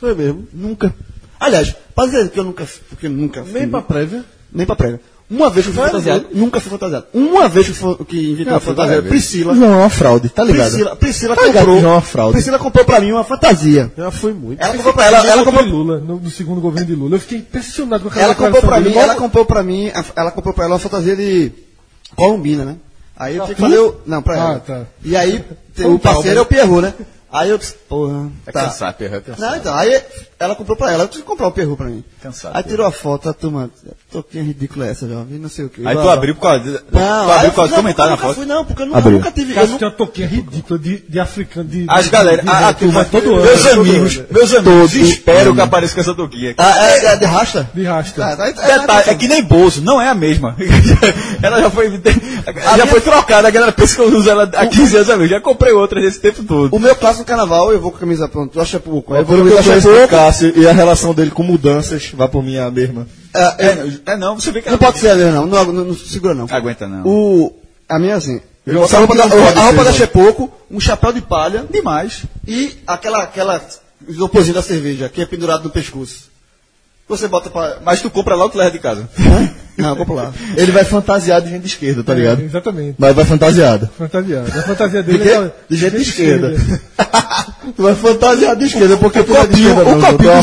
[0.02, 0.48] Foi mesmo.
[0.52, 0.92] Nunca.
[1.38, 4.24] Aliás, pra dizer que eu nunca, porque eu nunca Nem fui- pra prévia.
[4.52, 5.00] nem pra prévia.
[5.30, 5.98] Uma vez que eu fui Sério?
[6.00, 7.06] fantasiado, nunca fui fantasiado.
[7.14, 9.54] Uma vez que, foi, que inventou a fantasia, Priscila.
[9.54, 10.70] João é uma fraude, tá ligado?
[10.72, 11.80] Priscila, Priscila Tá ligado comprou.
[11.80, 12.32] João é uma fraude.
[12.32, 13.92] Priscila comprou pra mim uma fantasia.
[13.96, 14.60] Já fui muito.
[14.60, 17.14] Ela comprou pra ela, ela comprou, Lula, no, no segundo governo de Lula.
[17.16, 18.94] Eu fiquei impressionado com aquela ela comprou declaração pra dele.
[18.96, 21.52] mim, ela comprou pra mim, a- ela comprou pra ela uma fantasia de
[22.16, 22.76] colombina, né?
[23.16, 23.94] Aí eu tinha que fazer o.
[24.06, 24.58] Não, pra Ah, ela.
[24.60, 24.82] tá.
[25.04, 26.38] E aí, Foi o parceiro trauma.
[26.38, 26.94] é o Pierrot, né?
[27.32, 28.30] Aí eu disse, porra.
[28.46, 28.64] É tá.
[28.64, 29.50] cansar, perra, é cansar.
[29.50, 30.04] Não, então, aí
[30.44, 32.05] ela comprou pra ela, eu tive que comprar o perru pra mim.
[32.23, 32.69] Cansado, Aí pô.
[32.69, 33.70] tirou a foto, a turma,
[34.10, 35.82] toquinha ridícula é essa, jovem, não sei o quê.
[35.85, 38.10] Aí tu abriu por causa de, tu Não, aí abriu eu por causa do comentário
[38.10, 38.35] na eu foto.
[38.35, 39.51] fui, não, porque eu nunca, nunca tive.
[39.52, 41.69] Eu Cássio nu- tem uma toquinha ridícula de, de africano.
[41.69, 43.44] De, As de- galera, de- a, a turma, todo ano.
[43.44, 46.55] meus amigos, meus amigos, espero que apareça com essa toquinha.
[46.59, 47.70] Ah, é, é de rasta?
[47.74, 48.24] De rasta.
[48.24, 50.56] Ah, tá, é, Detalhe, é que nem Bozo, não é a mesma.
[51.43, 51.90] ela já foi,
[52.77, 55.28] já foi trocada, a galera pensa que eu uso ela há 15 anos, amigo.
[55.28, 56.74] Já comprei outra nesse tempo todo.
[56.74, 59.14] O meu clássico carnaval, eu vou com a camisa pronta, eu acho pouco.
[59.14, 59.89] Eu vou com que a eu camisa.
[60.32, 63.06] Cássio e a relação dele com mudanças, vai por mim a mesma.
[63.34, 65.46] É, é, É, não, você vê que não pode ser a mesma, não.
[65.46, 66.46] Não, não, não segura, não.
[66.50, 67.06] Aguenta não.
[67.06, 67.52] O,
[67.88, 68.40] a minha assim.
[68.66, 69.92] Eu a sabe roupa da, a roupa da né?
[69.92, 72.22] Chepoco, um chapéu de palha Demais.
[72.46, 73.60] e aquela, aquela
[74.06, 76.30] isoporzinho da cerveja, que é pendurado no pescoço.
[77.16, 77.78] Você bota pra.
[77.84, 79.09] Mas tu compra lá ou tu leva de casa?
[79.76, 80.32] Não, eu compro lá.
[80.56, 82.40] Ele vai fantasiado de gente de esquerda, tá ligado?
[82.40, 82.97] É, exatamente.
[82.98, 83.90] Mas vai fantasiado.
[83.98, 84.48] Fantasiado.
[84.48, 85.52] A fantasia De, dele é.
[85.68, 86.55] de gente de esquerda.
[87.76, 89.98] tu vai fantasiado de esquerda, porque tu não é de esquerda, não.
[89.98, 90.43] o, tu é copinho uma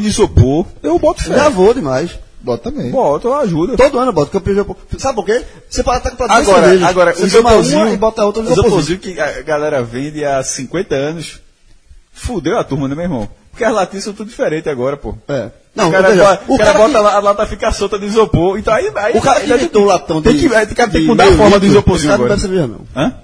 [0.00, 1.34] de isopor, de eu boto fé.
[1.34, 2.10] Já vou demais.
[2.42, 2.90] Bota também.
[2.90, 3.76] Boto, ajuda.
[3.76, 4.76] Todo ano porque eu isopor.
[4.96, 5.42] Sabe por quê?
[5.68, 6.88] Você pode estar com duas Agora, cervejas.
[6.88, 10.42] agora, você o isoporzinho, uma e bota outra no isoporzinho que a galera vende há
[10.42, 11.40] 50 anos,
[12.12, 13.28] fudeu a turma, né, meu irmão?
[13.50, 15.14] Porque as latinhas são tudo diferente agora, pô.
[15.28, 15.50] É.
[15.74, 18.04] Não, o cara, veja, bota, o cara cara bota lá, a lata fica solta do
[18.04, 18.90] isopor, então aí...
[18.96, 20.28] aí O cara que inventou o latão de.
[20.28, 22.24] Tem que, o cara tem que de mudar a forma do isoporzinho Esse cara não
[22.24, 22.36] agora.
[22.36, 23.02] bebe cerveja, não.
[23.02, 23.14] Hã?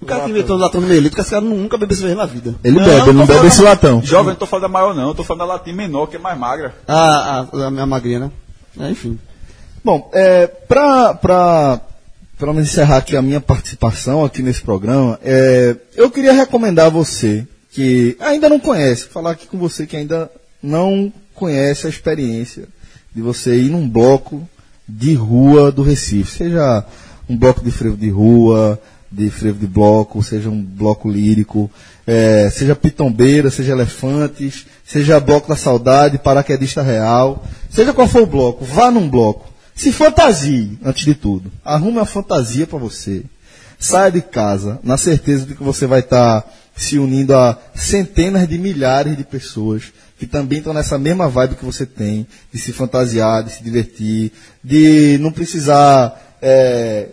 [0.00, 2.16] O cara que inventou o latão de meio litro, que esse cara nunca bebeu cerveja
[2.18, 2.54] na vida.
[2.62, 4.00] Ele bebe, ele não bebe esse da- latão.
[4.04, 6.18] Jovem, não tô falando da maior não, eu tô falando da latinha menor, que é
[6.18, 6.74] mais magra.
[6.86, 8.30] Ah, a, a minha magrinha, né?
[8.78, 9.18] É, enfim.
[9.82, 11.80] Bom, é, para pra,
[12.38, 16.90] pra me encerrar aqui a minha participação aqui nesse programa, é, eu queria recomendar a
[16.90, 17.46] você
[17.76, 20.30] que ainda não conhece, falar aqui com você que ainda
[20.62, 22.66] não conhece a experiência
[23.14, 24.48] de você ir num bloco
[24.88, 26.86] de rua do Recife, seja
[27.28, 28.80] um bloco de frevo de rua,
[29.12, 31.70] de frevo de bloco, seja um bloco lírico,
[32.06, 38.26] é, seja pitombeira, seja elefantes, seja bloco da saudade, paraquedista real, seja qual for o
[38.26, 39.52] bloco, vá num bloco.
[39.74, 41.52] Se fantasie, antes de tudo.
[41.62, 43.22] Arrume uma fantasia para você.
[43.78, 46.44] Saia de casa na certeza de que você vai estar
[46.74, 51.64] se unindo a centenas de milhares de pessoas que também estão nessa mesma vibe que
[51.64, 54.32] você tem, de se fantasiar, de se divertir,
[54.64, 57.08] de não precisar é,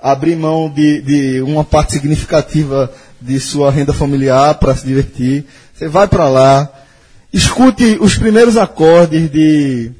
[0.00, 5.44] abrir mão de, de uma parte significativa de sua renda familiar para se divertir.
[5.72, 6.68] Você vai para lá,
[7.32, 9.92] escute os primeiros acordes de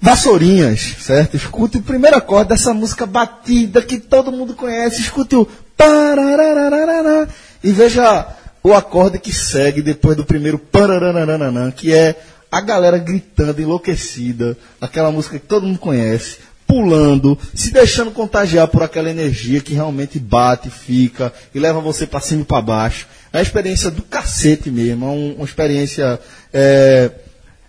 [0.00, 1.36] Vassourinhas, certo?
[1.36, 5.00] Escute o primeiro acorde dessa música batida que todo mundo conhece.
[5.00, 5.48] Escute o
[7.62, 8.26] e veja
[8.62, 10.60] o acorde que segue depois do primeiro
[11.76, 12.16] que é
[12.50, 18.82] a galera gritando, enlouquecida, aquela música que todo mundo conhece, pulando, se deixando contagiar por
[18.82, 23.06] aquela energia que realmente bate, fica e leva você para cima e para baixo.
[23.32, 26.18] É uma experiência do cacete mesmo, é um- uma experiência
[26.52, 27.10] é,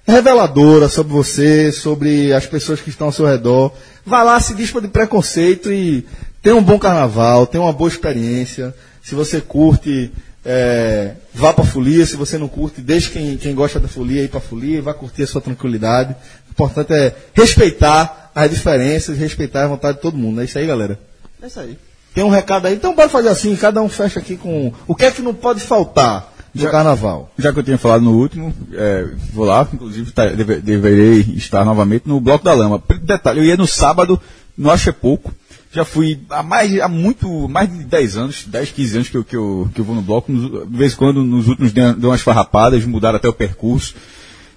[0.09, 3.71] reveladora sobre você, sobre as pessoas que estão ao seu redor.
[4.05, 6.05] Vá lá, se dispa de preconceito e
[6.41, 8.73] tenha um bom carnaval, tenha uma boa experiência.
[9.03, 10.11] Se você curte,
[10.45, 12.05] é, vá pra folia.
[12.05, 14.93] Se você não curte, deixe quem, quem gosta da folia ir pra folia e vá
[14.93, 16.15] curtir a sua tranquilidade.
[16.47, 20.41] O importante é respeitar as diferenças e respeitar a vontade de todo mundo.
[20.41, 20.99] É isso aí, galera.
[21.41, 21.77] É isso aí.
[22.13, 25.05] Tem um recado aí, então bora fazer assim, cada um fecha aqui com o que
[25.05, 27.31] é que não pode faltar no Já- carnaval.
[27.37, 31.63] Já que eu tinha falado no último, é, vou lá, inclusive tá- deve- deverei estar
[31.65, 32.81] novamente no Bloco da Lama.
[33.03, 34.19] Detalhe, eu ia no sábado,
[34.57, 35.33] no Acho é Pouco,
[35.71, 39.23] já fui há mais, há muito, mais de 10 anos, 10, 15 anos que eu,
[39.23, 41.93] que eu, que eu vou no bloco, Nos- de vez em quando nos últimos deu
[41.93, 43.93] deu umas farrapadas, mudaram até o percurso.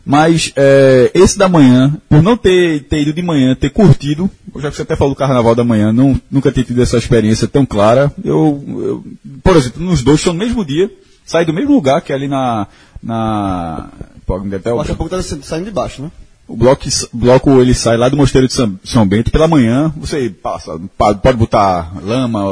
[0.04, 4.68] Mas é, esse da manhã, por não ter, ter ido de manhã, ter curtido, já
[4.68, 7.64] que você até falou do carnaval da manhã, não, nunca ter tido essa experiência tão
[7.64, 9.04] clara, eu, eu,
[9.44, 10.90] por exemplo, nos dois são no mesmo dia,
[11.24, 12.66] saí do mesmo lugar, que é ali na.
[13.02, 13.88] na
[14.26, 16.10] pô, até o- Daqui a pouco tá saindo de baixo, né?
[16.48, 16.82] o bloco,
[17.14, 21.14] bloco ele sai lá do Mosteiro de São, São Bento pela manhã, você passa, pa-
[21.14, 22.42] pode botar lama,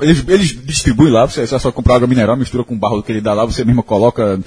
[0.00, 3.12] eles, eles distribuem lá, você é só comprar água mineral, mistura com o barro que
[3.12, 4.40] ele dá lá, você mesmo coloca,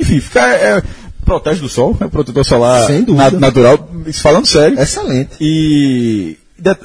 [0.00, 0.82] enfim, fica, é,
[1.26, 3.38] protege do sol, é protetor solar Sem dúvida.
[3.38, 4.80] natural, isso falando sério.
[4.80, 5.32] Excelente.
[5.40, 6.38] E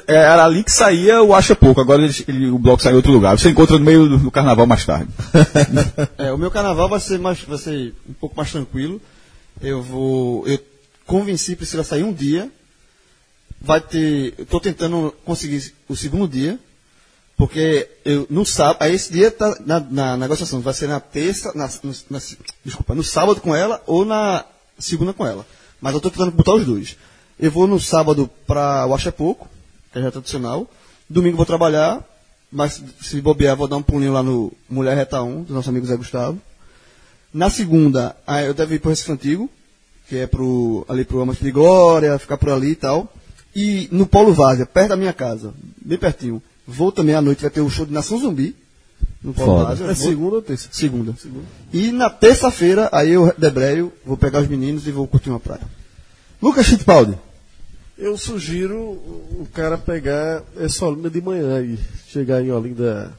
[0.06, 3.12] era ali que saía o Acha Pouco, agora eles- ele- o bloco sai em outro
[3.12, 5.08] lugar, você encontra no meio do, carnaval mais tarde.
[6.18, 9.00] É, o meu carnaval vai ser, mais, vai ser um pouco mais tranquilo.
[9.60, 10.46] Eu vou.
[10.46, 10.58] Eu
[11.06, 12.50] convenci Priscila a sair um dia.
[13.60, 14.32] Vai ter.
[14.48, 16.58] Tô tentando conseguir o segundo dia.
[17.36, 18.78] Porque eu, no sábado.
[18.80, 20.60] Aí esse dia tá na, na negociação.
[20.60, 21.52] Vai ser na terça.
[21.54, 22.20] Na, no, na-
[22.64, 24.44] desculpa, no sábado com ela ou na
[24.78, 25.44] segunda com ela.
[25.80, 26.96] Mas eu tô tentando botar os dois.
[27.38, 29.48] Eu vou no sábado para o Acha Pouco,
[29.92, 30.68] que é já tradicional.
[31.08, 32.04] Domingo vou trabalhar.
[32.50, 35.86] mas se bobear, vou dar um pulinho lá no Mulher Reta 1, do nosso amigo
[35.86, 36.40] Zé Gustavo.
[37.32, 39.48] Na segunda, aí eu devo ir pro Recife Antigo,
[40.08, 43.12] que é pro, ali pro Amas de Glória, ficar por ali e tal.
[43.54, 46.42] E no Polo Várzea, perto da minha casa, bem pertinho.
[46.66, 48.56] Vou também à noite, vai ter o show de Nação Zumbi.
[49.22, 49.64] No Polo Foda.
[49.64, 49.86] Várzea.
[49.90, 50.68] É segunda ou terça?
[50.72, 51.14] Segunda.
[51.72, 55.62] E na terça-feira, aí eu debreio, vou pegar os meninos e vou curtir uma praia.
[56.42, 57.16] Lucas Fittipaldi.
[58.00, 61.78] Eu sugiro o cara pegar essa Olinda de manhã aí.
[62.08, 63.12] Chegar em Olinda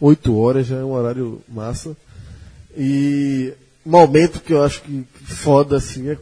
[0.00, 1.96] 8 horas, já é um horário massa.
[2.76, 3.52] E
[3.84, 6.16] momento que eu acho que foda assim é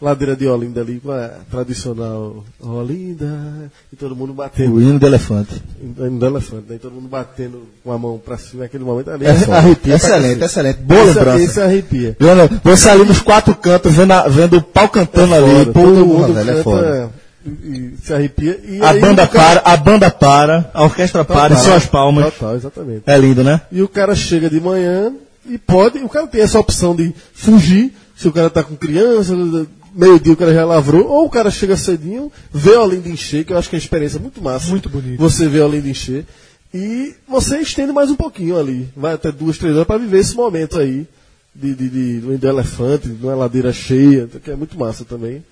[0.00, 4.74] ladeira de Olinda ali com a tradicional Olinda e todo mundo batendo.
[4.74, 5.62] O hino do elefante.
[5.82, 6.76] Indo do elefante, né?
[6.76, 9.24] E todo mundo batendo com a mão pra cima naquele momento ali.
[9.26, 10.78] É arrepia Excelente, excelente.
[10.80, 11.42] Boa Esse- lembrança.
[11.44, 12.16] Esse arrepia.
[12.20, 15.46] Leandro, Você ali nos quatro cantos, vendo, a- vendo o pau cantando ali.
[15.66, 17.10] Foda, todo mundo velho, é foda.
[17.44, 18.60] E, e se arrepia.
[18.64, 21.64] E A aí banda o cara- para, a banda para, a orquestra para e Total,
[21.64, 22.24] só as palmas.
[22.34, 23.02] Total, exatamente.
[23.06, 23.60] É lindo, né?
[23.70, 25.12] E o cara chega de manhã
[25.48, 29.32] e pode, o cara tem essa opção de fugir, se o cara tá com criança,
[29.96, 33.52] meio-dia o cara já lavrou, ou o cara chega cedinho, vê o Olinda encher, que
[33.52, 34.68] eu acho que é uma experiência muito massa.
[34.68, 35.18] Muito bonito.
[35.18, 36.26] Você vê o Olinda encher.
[36.74, 38.88] E você estende mais um pouquinho ali.
[38.94, 41.06] Vai até duas, três horas para viver esse momento aí
[41.54, 45.42] de, de, de, do elefante, de uma ladeira cheia, que é muito massa também.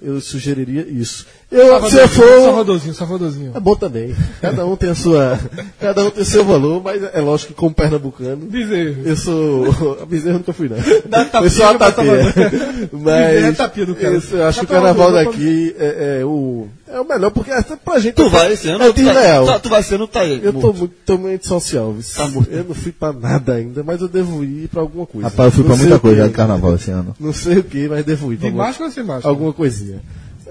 [0.00, 1.26] Eu sugeriria isso.
[1.50, 2.42] Eu, se eu for.
[2.42, 3.52] Salvadorzinho, Salvadorzinho.
[3.52, 4.14] É bom também.
[4.40, 5.38] Cada um tem a sua.
[5.80, 8.46] Cada um tem o seu valor, mas é lógico que como pernambucano.
[8.46, 9.02] Bezerro.
[9.04, 9.66] Eu sou.
[10.00, 10.76] A eu nunca fui, não.
[11.08, 12.12] Dá tapinha eu sou a tapinha.
[12.14, 12.52] Bezerra
[12.92, 13.56] é Mas.
[13.56, 14.16] tapinha do cara.
[14.16, 16.68] isso, eu acho que o pra- carnaval daqui é, é o.
[16.90, 18.14] É o melhor, porque até pra gente.
[18.14, 18.84] Tu vai esse ano?
[18.84, 19.46] É tu, vai, desleal.
[19.46, 20.40] tu, tu vai ser no tá aí.
[20.42, 21.94] Eu tô muito, tô muito social.
[22.16, 22.50] Tá morto.
[22.50, 25.28] eu não fui pra nada ainda, mas eu devo ir pra alguma coisa.
[25.28, 27.14] Rapaz, eu fui Não pra muita coisa de carnaval esse ano.
[27.20, 28.38] Não sei o que, mas devo ir.
[28.38, 29.28] pra De máscara ou sem máscara?
[29.28, 30.00] Alguma coisinha.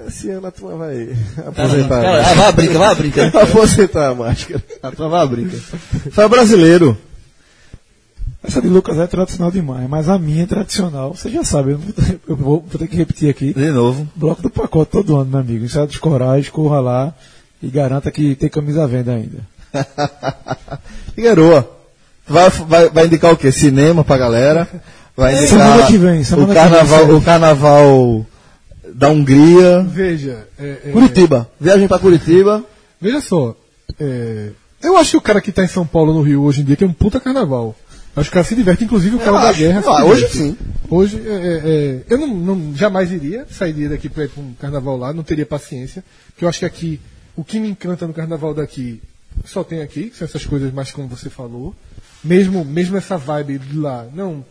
[0.07, 1.09] Esse ano a turma vai
[1.45, 2.01] aposentar.
[2.01, 3.11] Cara, ah, vai abrir, vai abrir.
[3.11, 3.43] cara.
[3.43, 4.63] aposentar a máscara.
[4.83, 5.49] A turma vai abrir.
[5.49, 5.81] cara.
[6.11, 6.97] Foi brasileiro.
[8.47, 11.13] Essa de Lucas é tradicional demais, mas a minha é tradicional.
[11.13, 11.79] Você já sabe, eu,
[12.29, 13.53] eu vou, vou ter que repetir aqui.
[13.53, 14.07] De novo.
[14.15, 15.65] Bloco do pacote todo ano, meu amigo.
[15.65, 17.13] Ensaio dos corais, corra lá
[17.61, 19.39] e garanta que tem camisa à venda ainda.
[21.13, 21.69] Figueroa.
[22.25, 23.51] Vai, vai, vai indicar o quê?
[23.51, 24.67] Cinema pra galera?
[25.15, 28.25] Vai indicar Semana que vem, semana o que vem, carnaval, o carnaval
[28.93, 29.83] da Hungria.
[29.83, 31.49] Veja, é, é, Curitiba.
[31.59, 32.63] Viagem pra Curitiba.
[33.01, 33.55] veja só.
[33.99, 34.51] é,
[34.81, 36.77] eu acho que o cara que tá em São Paulo, no Rio, hoje em dia,
[36.77, 37.75] tem um puta carnaval.
[38.17, 39.81] Acho que o cara se diverte, inclusive o cara da guerra.
[39.85, 40.57] Ah, hoje sim.
[40.89, 44.53] Hoje, é, é, é, eu não, não- jamais iria, sairia daqui para ir para um
[44.53, 46.03] carnaval lá, não teria paciência.
[46.29, 46.99] Porque eu acho que aqui,
[47.35, 49.01] o que me encanta no carnaval daqui,
[49.45, 51.75] só tem aqui, que são essas coisas mais como você falou.
[52.23, 54.43] Mesmo, mesmo essa vibe de lá, não.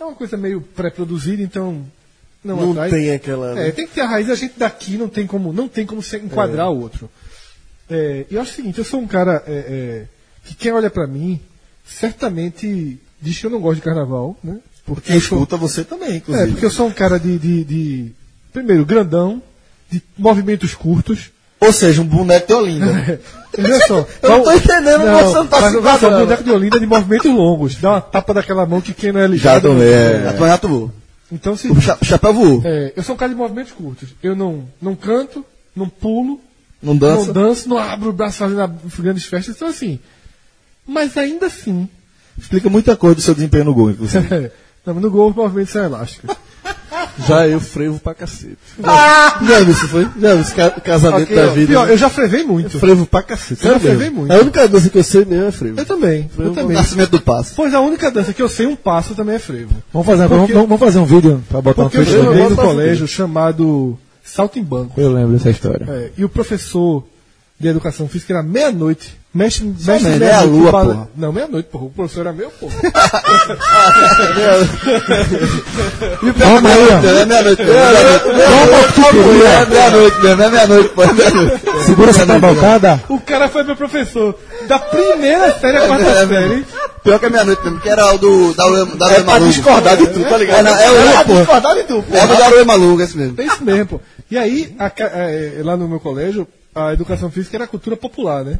[0.00, 1.84] É uma coisa meio pré-produzida, então.
[2.42, 2.90] Não, Não atrai.
[2.90, 3.56] tem aquela.
[3.60, 6.02] É, tem que ter a raiz, a gente daqui não tem como, não tem como
[6.02, 7.08] se enquadrar o outro.
[7.88, 10.04] É, e eu acho o seguinte, eu sou um cara é, é,
[10.44, 11.40] que quem olha pra mim,
[11.86, 14.58] certamente diz que eu não gosto de carnaval, né?
[14.84, 16.50] Porque Quem eu sou- escuta você também, é, inclusive.
[16.52, 18.12] porque eu sou um cara de, de, de-
[18.52, 19.40] primeiro, grandão,
[19.90, 21.30] de movimentos curtos.
[21.60, 23.20] Ou seja, um boneco de Olinda.
[23.56, 24.04] Olha só.
[24.22, 27.30] Eu não tô entendendo, você não tá mas, mas, o boneco de Olinda de movimentos
[27.32, 27.76] longos.
[27.76, 29.62] Dá uma tapa daquela mão que quem não é Já ligado.
[29.68, 30.36] tomei, A é.
[30.36, 30.90] já voou.
[31.30, 32.62] Então, se, O cha- chapéu voou.
[32.64, 34.08] é, eu sou um cara de movimentos curtos.
[34.22, 35.44] Eu não, não canto,
[35.76, 36.40] não pulo,
[36.82, 37.26] Não dança?
[37.26, 39.54] não danço, não abro o braço fazendo grandes festas.
[39.54, 40.00] Então, assim.
[40.86, 41.88] Mas ainda assim.
[42.38, 44.50] Explica muita coisa do seu desempenho no gol, inclusive.
[44.86, 46.34] não, no gol os movimentos são elásticos.
[47.28, 48.56] Já eu frevo pra cacete.
[48.84, 49.38] Ah!
[49.46, 50.08] Já viu isso foi?
[50.18, 51.66] Já viu ca- casamento Ok, da vida?
[51.66, 52.78] pior, eu já frevei muito.
[52.78, 53.64] frevo pra cacete.
[53.66, 54.20] Eu já frevei mesmo.
[54.20, 54.32] muito.
[54.32, 55.78] A única dança que eu sei mesmo é frevo.
[55.80, 56.30] Eu também.
[56.38, 56.76] Eu também.
[56.76, 57.52] Nascimento do passo.
[57.54, 59.74] Pois a única dança que eu sei um passo também é frevo.
[59.92, 62.28] Vamos fazer, Porque- vamos, vamos fazer um vídeo pra botar Porque eu Facebook.
[62.38, 64.98] estudei no colégio chamado Salto em Banco.
[64.98, 65.84] Eu lembro dessa história.
[65.88, 67.04] É, e o professor
[67.60, 69.20] de educação física era meia-noite.
[69.34, 71.08] Mestre, mestre meia- o bala- porra.
[71.16, 71.84] Não, meia-noite, porra.
[71.86, 72.74] O professor era meu, porra.
[76.38, 77.20] Calma aí, ó.
[77.20, 77.62] É meia-noite.
[77.62, 77.64] É
[79.66, 81.02] meia-noite mesmo, é meia-noite, pô.
[81.02, 81.60] É meia-noite.
[81.86, 83.02] Segura essa cavalcada.
[83.08, 84.34] o cara foi meu professor
[84.66, 86.64] da primeira série à quarta É, série.
[87.02, 90.06] Pior que é meia-noite mesmo, que era o do Daruê da É pra discordar de
[90.08, 90.58] tudo, tá ligado?
[90.58, 91.38] É, não, é o pra porra.
[91.40, 93.40] discordar de tudo, É o Daruê Maluco, esse mesmo.
[93.40, 94.00] É isso mesmo, pô.
[94.30, 98.58] E aí, é, lá no meu colégio, a educação física era cultura popular, né?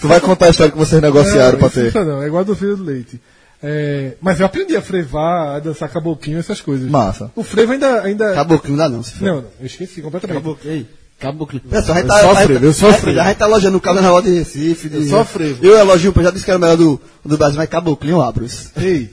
[0.00, 1.94] Tu vai contar a história que vocês negociaram pra isso ter.
[1.94, 3.20] Não, não, é igual a do filho do leite.
[3.62, 6.90] É, mas eu aprendi a frevar, a dançar caboquinho, essas coisas.
[6.90, 7.30] Massa.
[7.36, 8.02] O frevo ainda.
[8.02, 8.34] ainda...
[8.34, 9.24] Caboclinho não dá não, se for.
[9.24, 10.58] Não, não, eu esqueci completamente.
[10.64, 10.86] Ei,
[11.22, 11.62] Caboclinho.
[11.70, 13.20] Pessoal, a gente Eu tá, só frevo, eu só frevo.
[13.20, 14.88] A gente tá elogiando o carnaval de Recife.
[14.88, 15.64] De, Eu só frevo.
[15.64, 18.22] Eu elogio, eu já disse que era o melhor do, do Brasil, mas Caboclinho eu
[18.22, 18.72] abro isso.
[18.76, 19.08] Ei,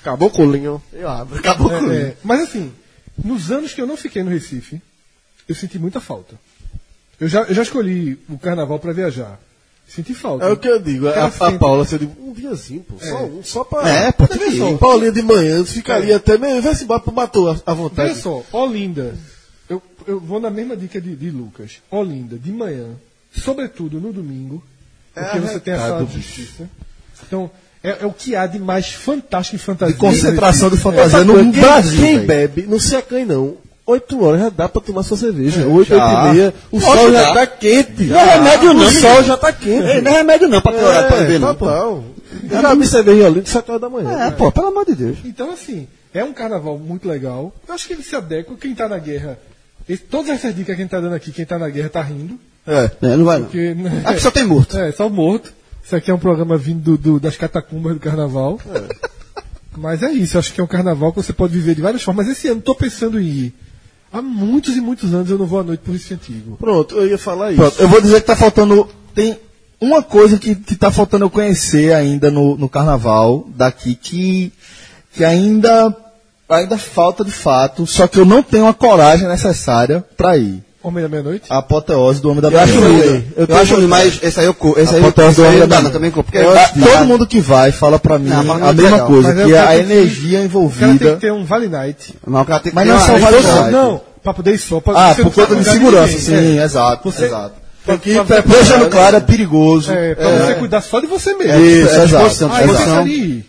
[0.00, 0.82] Acabou com o linho.
[0.90, 1.42] Eu abro.
[1.42, 1.92] Caboclinho.
[1.92, 2.72] é, é, mas assim,
[3.22, 4.80] nos anos que eu não fiquei no Recife,
[5.46, 6.36] eu senti muita falta.
[7.20, 9.38] Eu já, eu já escolhi o carnaval para viajar.
[9.94, 10.46] Senti falta.
[10.46, 11.06] É o que eu digo.
[11.08, 12.94] A, Cara, a sente- Paula, você digo, um diazinho, pô.
[12.98, 13.86] Só um, só pra.
[13.88, 14.78] É, pô, tem que ir.
[14.78, 16.62] Paulinha de manhã, ficaria até meio.
[16.62, 18.10] Vai se pro matou à- vontade.
[18.12, 19.14] Olha só, Olinda.
[19.68, 21.72] Eu, eu vou na mesma dica de, de Lucas.
[21.90, 22.86] Olinda, de manhã,
[23.36, 24.62] sobretudo no domingo,
[25.14, 26.68] porque você tem a sala de justiça.
[27.26, 27.50] Então,
[27.84, 29.94] é, é o que há de mais fantástico em fantasia.
[29.94, 32.00] De concentração de nesse- fantasia Outra no Brasil.
[32.00, 32.26] Quem velho.
[32.26, 33.56] bebe, não se acanhe não.
[33.92, 35.66] 8 horas já dá pra tomar sua cerveja.
[35.66, 36.04] 8, já.
[36.04, 36.54] 8 e meia.
[36.70, 38.02] O Pode sol já tá quente.
[38.04, 39.86] Não é remédio não, O sol já tá quente.
[39.86, 41.54] Ei, não é remédio não, pra piorar, pra ver não.
[41.54, 42.04] total.
[42.50, 44.10] Já vi cerveja em Olinda 7 horas da manhã.
[44.26, 45.18] É, pô, pelo amor de Deus.
[45.24, 47.52] Então, assim, é um carnaval muito legal.
[47.68, 48.56] Eu acho que ele se adequa.
[48.60, 49.38] Quem tá na guerra.
[49.88, 52.02] esse- todas essas dicas que a gente tá dando aqui, quem tá na guerra tá
[52.02, 52.38] rindo.
[52.66, 52.90] É.
[53.02, 53.46] É, não vai não.
[53.46, 54.78] Porque, né, Aqui só tem morto.
[54.78, 55.52] É, só morto.
[55.84, 58.58] Isso aqui é um programa vindo do- do- das catacumbas do carnaval.
[59.76, 62.02] Mas é isso, eu acho que é um carnaval que você pode viver de várias
[62.02, 62.28] formas.
[62.28, 63.54] Esse ano tô pensando em ir.
[64.12, 66.56] Há muitos e muitos anos eu não vou à noite por Recife Antigo.
[66.58, 67.60] Pronto, eu ia falar isso.
[67.60, 68.86] Pronto, eu vou dizer que tá faltando.
[69.14, 69.38] Tem
[69.80, 74.52] uma coisa que, que tá faltando eu conhecer ainda no, no carnaval daqui que,
[75.14, 75.96] que ainda,
[76.48, 80.62] ainda falta de fato, só que eu não tenho a coragem necessária pra ir.
[80.82, 81.44] Homem da Meia-Noite?
[81.48, 83.08] A apoteose do Homem da Eu acho Meia-Noite.
[83.08, 83.24] lindo.
[83.48, 85.68] Eu, acho lindo, mas esse aí eu co- esse aí eu Apoteose do Homem não
[85.68, 85.92] da não, Meia-Noite.
[85.92, 88.54] também, co- porque Eu- é- todo mundo que vai fala pra mim Não, a não
[88.68, 89.06] é mesma legal.
[89.06, 91.14] coisa, Mas é que cara a tem que- energia O cara tem envolvida.
[91.14, 92.14] que ter um Vale Night.
[92.26, 93.70] Mas o cara tem que Mas ter não é só Vale Night.
[93.70, 94.80] Não, pra poder ir só.
[94.80, 96.64] Pra, Ah, por não conta de segurança, sim, É.
[96.64, 97.54] exato, exato.
[97.84, 99.90] Pra- Deixando claro, é perigoso.
[99.92, 101.60] é, pra você cuidar só de você mesmo.
[101.64, 102.50] Isso, é exato.
[102.52, 103.44] Aí você ali.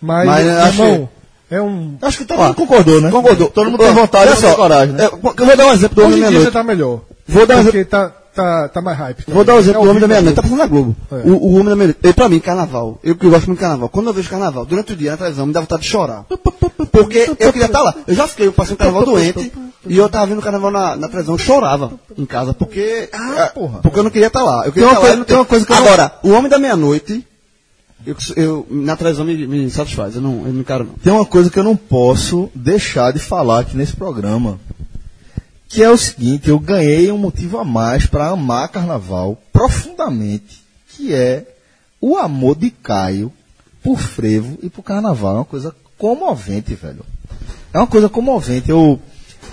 [0.00, 1.08] Mas, eu irmão,
[1.56, 1.96] é um.
[2.02, 3.10] Acho que todo mundo concordou, né?
[3.10, 3.48] Concordou.
[3.50, 5.04] Todo mundo tem vontade Olha e só, coragem, né?
[5.04, 6.52] é, Eu vou dar um exemplo do Homem Hoje da em dia já Meia-Noite.
[6.52, 7.00] tá melhor.
[7.26, 9.24] Vou dar um Porque tá, tá, tá mais hype.
[9.28, 10.08] Vou dar um exemplo É do Homem da horrível.
[10.08, 10.36] Meia-Noite.
[10.36, 10.96] Tá passando na Globo.
[11.10, 11.14] É.
[11.28, 11.98] O, o Homem da Meia-Noite.
[12.02, 12.98] Eu, pra mim, carnaval.
[13.02, 13.88] Eu que gosto muito de carnaval.
[13.88, 16.24] Quando eu vejo carnaval, durante o dia na televisão, me dá vontade de chorar.
[16.92, 17.94] Porque eu queria estar lá.
[18.06, 19.52] Eu já fiquei, eu passei um carnaval doente.
[19.86, 22.54] E eu tava vendo o carnaval na, na televisão, eu chorava em casa.
[22.54, 23.08] Porque.
[23.12, 23.80] Ah, é, porra.
[23.82, 24.64] Porque eu não queria estar lá.
[24.66, 26.48] Eu queria Tem uma estar lá tem uma coisa que eu não- Agora, o Homem
[26.50, 27.26] da Meia-Noite.
[28.06, 30.14] Eu, eu- na televisão me, me satisfaz.
[30.16, 30.94] Eu não, eu não quero, não.
[30.94, 34.58] Tem uma coisa que eu não posso deixar de falar aqui nesse programa.
[35.68, 41.12] Que é o seguinte, eu ganhei um motivo a mais para amar carnaval profundamente, que
[41.12, 41.46] é
[42.00, 43.32] o amor de Caio
[43.82, 45.32] por frevo e por carnaval.
[45.34, 47.04] É uma coisa comovente, velho.
[47.72, 48.70] É uma coisa comovente.
[48.70, 49.00] Eu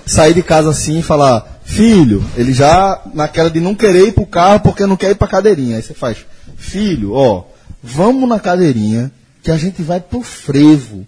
[0.05, 4.25] sair de casa assim e falar, filho, ele já naquela de não querer ir pro
[4.25, 5.77] carro porque não quer ir pra cadeirinha.
[5.77, 6.17] Aí você faz,
[6.57, 7.45] filho, ó,
[7.81, 9.11] vamos na cadeirinha
[9.43, 11.05] que a gente vai pro frevo.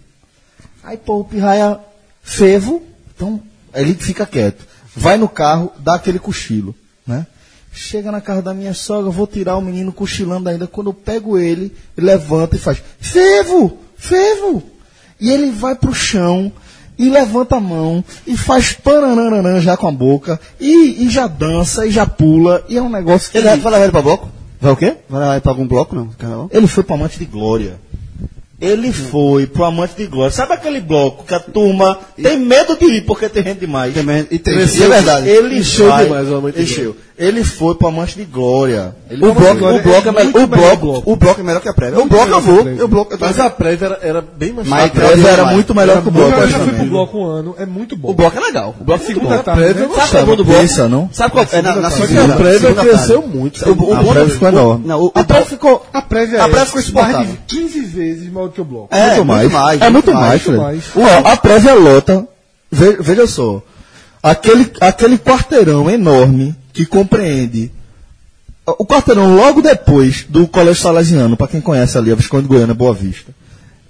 [0.82, 1.78] Aí, pô, o pirraia
[2.22, 2.82] frevo,
[3.14, 3.40] então
[3.74, 4.66] ele fica quieto.
[4.94, 6.74] Vai no carro, dá aquele cochilo,
[7.06, 7.26] né?
[7.72, 10.66] Chega na casa da minha sogra, vou tirar o menino cochilando ainda.
[10.66, 14.62] Quando eu pego ele, ele levanta e faz, frevo, frevo.
[15.20, 16.52] E ele vai pro chão
[16.98, 21.86] e levanta a mão e faz pananana já com a boca e, e já dança
[21.86, 24.30] e já pula e é um negócio que Ele vai levar ele pra bloco?
[24.64, 24.96] Vai o quê?
[25.08, 26.08] Vai ele pra algum bloco, não?
[26.08, 26.48] Carnaval?
[26.50, 27.78] Ele foi pro Amante de Glória.
[28.60, 30.30] Ele foi pro Amante de Glória.
[30.30, 33.92] Sabe aquele bloco que a turma tem medo de ir porque tem gente demais?
[33.92, 35.28] Tem e tem- Cresceu, é verdade.
[35.28, 36.96] Ele Encheu vai- demais o Amante de encheu.
[37.16, 38.94] Ele foi pro Amante de Glória.
[39.08, 39.78] Ele O bloco, Glória.
[39.78, 42.00] o bloco é, melhor, muito o bloco, o bloco é melhor que a prévia.
[42.00, 44.66] O bloco eu vou, eu bloco, eu tô Mas a prévia era, era bem mais
[44.66, 46.46] Mas A prévia era muito melhor que o Eu bloco.
[46.48, 48.10] já fui pro bloco um ano, é muito bom.
[48.10, 48.74] O bloco é legal.
[48.80, 49.42] O bloco é muito segunda bom.
[49.44, 50.60] tarde, prévia eu Sabe qual é o bom do bloco?
[50.60, 51.08] Pensa, não?
[51.12, 51.62] Sabe qual é?
[51.62, 53.64] Na, segunda, A prévia cresceu muito.
[53.64, 54.84] O, o, A bom prévia do- ficou enorme.
[54.90, 55.86] A prévia bloco ficou...
[55.92, 58.94] A prévia é ficou de 15 vezes maior que o bloco.
[58.94, 59.52] É, muito mais.
[59.52, 60.84] mais, é muito mais, mais, mais.
[60.96, 62.26] Ó, a prévia lota,
[62.70, 63.62] ve- veja só,
[64.22, 67.70] aquele, aquele quarteirão enorme que compreende
[68.66, 72.74] o quarteirão logo depois do Colégio Salesiano, para quem conhece ali, a Visconde de Goiânia,
[72.74, 73.30] Boa Vista,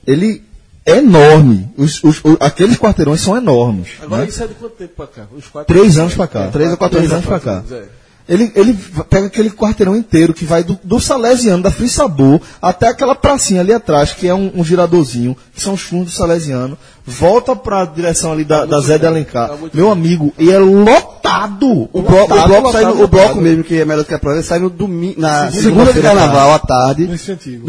[0.07, 0.43] ele
[0.85, 1.69] é enorme.
[1.77, 3.91] Os, os- o- aqueles quarteirões são enormes.
[4.03, 4.29] Agora né?
[4.29, 5.27] isso é de quanto tempo pra cá?
[5.65, 6.49] Três anos pra cá.
[6.49, 7.63] Três ou quatro Três anos pra cá.
[7.71, 7.85] É.
[8.27, 8.73] Ele, ele
[9.11, 13.61] pega aquele quarteirão inteiro que vai do, do Salesiano, da Free Sabor, até aquela pracinha
[13.61, 17.85] ali atrás, que é um, um giradorzinho, que são os fundos do Salesiano, volta pra
[17.85, 19.51] direção ali da, da Zé de Alencar.
[19.51, 21.89] tá Meu amigo, e é lotado!
[21.93, 23.43] O bloco, o Lotado, bloco, sai no- lotado, o bloco lotado.
[23.43, 25.93] mesmo, que é melhor do que a prova, ele sai no domingo, na Segunda- segunda
[25.93, 27.67] de carnaval à tarde, No Recife Antigo.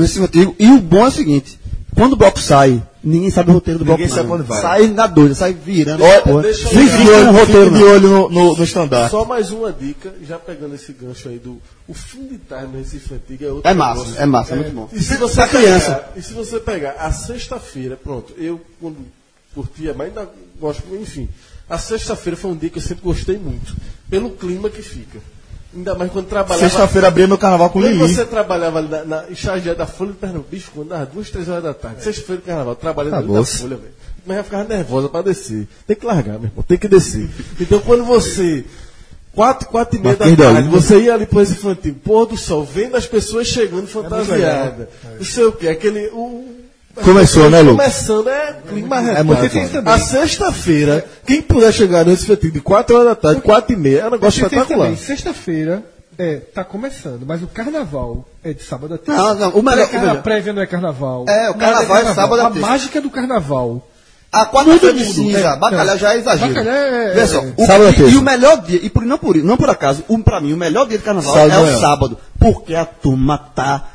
[0.47, 0.55] no.
[0.57, 1.59] E o bom é o seguinte,
[1.95, 4.01] quando o bloco sai, ninguém sabe o roteiro do bloco.
[4.01, 4.61] Ninguém sabe onde vai.
[4.61, 6.03] Sai na doida, sai virando.
[6.03, 9.11] Olha, deixa eu Fique roteiro, de olho no, no, no estandarte.
[9.11, 12.79] Só mais uma dica, já pegando esse gancho aí do o fim de tarde no
[12.79, 14.21] Recife Antigo é outro É massa, negócio.
[14.21, 14.89] é massa, é muito bom.
[14.91, 15.95] E se você Pra criança.
[15.95, 18.97] pegar, e se você pegar a sexta-feira, pronto, eu quando
[19.53, 20.27] curtia, mas ainda
[20.59, 21.29] gosto, enfim.
[21.69, 23.75] A sexta-feira foi um dia que eu sempre gostei muito,
[24.09, 25.19] pelo clima que fica.
[25.75, 26.69] Ainda mais quando trabalhava.
[26.69, 27.99] Sexta-feira abria meu carnaval com Quando Lili.
[27.99, 31.49] você trabalhava ali na, na estagiária da Folha do Pernambuco, bicho, quando dava duas, três
[31.49, 33.57] horas da tarde, sexta-feira do carnaval, trabalhando ali Acabou-se.
[33.57, 33.93] Folha, velho.
[34.25, 35.67] Mas eu ficava nervosa pra descer.
[35.85, 37.29] Tem que largar, meu irmão, tem que descer.
[37.59, 38.65] Então quando você
[39.35, 42.37] Quatro, quatro e meia da Marquinhos da tarde, você ia ali pro Antigo, pôr do
[42.37, 44.87] sol, vendo as pessoas chegando fantasiadas.
[45.17, 46.07] Não sei o que, aquele.
[46.07, 46.64] O,
[47.03, 47.77] Começou, né, Lucas?
[48.07, 49.93] Começando, é clima É também.
[49.93, 53.99] A sexta-feira, quem puder chegar Recife Antigo de 4 horas da tarde, 4 e meia,
[54.01, 54.95] é um negócio espetacular.
[54.97, 55.83] sexta-feira,
[56.17, 59.21] é, tá começando, mas o carnaval é de sábado a terça.
[59.21, 60.15] Não, não, o melhor- melhor.
[60.17, 61.25] A prévia não é carnaval.
[61.27, 62.67] É, o Nada carnaval é sábado a A terça.
[62.67, 63.87] mágica do carnaval.
[64.31, 65.97] A quarta-feira de Todo mundo, cinza, é, bacalhau é.
[65.97, 66.53] já é exagero.
[66.53, 67.53] Bacalhau é- Veja só, é.
[67.57, 68.11] o- Sábado é e, terça.
[68.11, 70.57] e o melhor dia, e por, não, por, não por acaso, um, pra mim, o
[70.57, 73.89] melhor dia de carnaval Sábado é de o sábado, porque a turma tá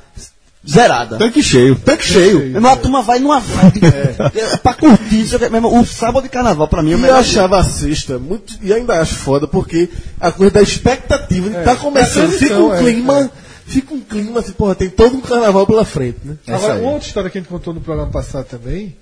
[0.68, 1.16] zerada.
[1.18, 1.76] Tanque cheio.
[1.76, 2.38] Tanque cheio.
[2.38, 3.80] Meu irmão, a turma vai numa vibe.
[3.86, 4.56] É.
[4.58, 5.20] pra curtir.
[5.22, 7.64] isso, irmão, O sábado de carnaval, pra mim, é o E eu melhor achava a
[7.64, 8.58] sexta muito.
[8.62, 9.88] E ainda acho foda, porque
[10.20, 12.30] a coisa da expectativa de estar começando.
[12.32, 13.30] da Fica um é, clima.
[13.66, 16.36] Fica um clima assim, porra, tem todo um carnaval pela frente, né?
[16.48, 18.96] Agora, outra história que a gente contou no programa passado também,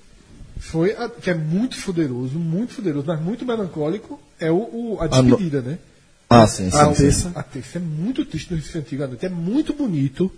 [0.59, 5.07] foi a- que é muito fuderoso, muito fuderoso, mas muito melancólico, é o, o- a
[5.07, 5.79] despedida, né?
[6.29, 6.77] Ah, sim, sim.
[6.77, 7.01] A sim.
[7.01, 7.31] terça.
[7.33, 10.31] A terça é muito triste no Recife Antigo à noite, é muito bonito.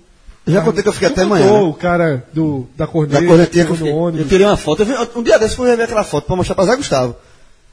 [0.46, 1.46] Eu já contei que eu fiquei até amanhã.
[1.46, 1.60] né?
[1.60, 3.92] O cara do, da corneta, Da cornetinha que eu fiquei.
[3.92, 4.28] Eu ônibus.
[4.28, 4.82] tirei uma foto.
[4.82, 7.16] Eu vi- um dia desse eu fui rever aquela foto pra mostrar pra Zé Gustavo.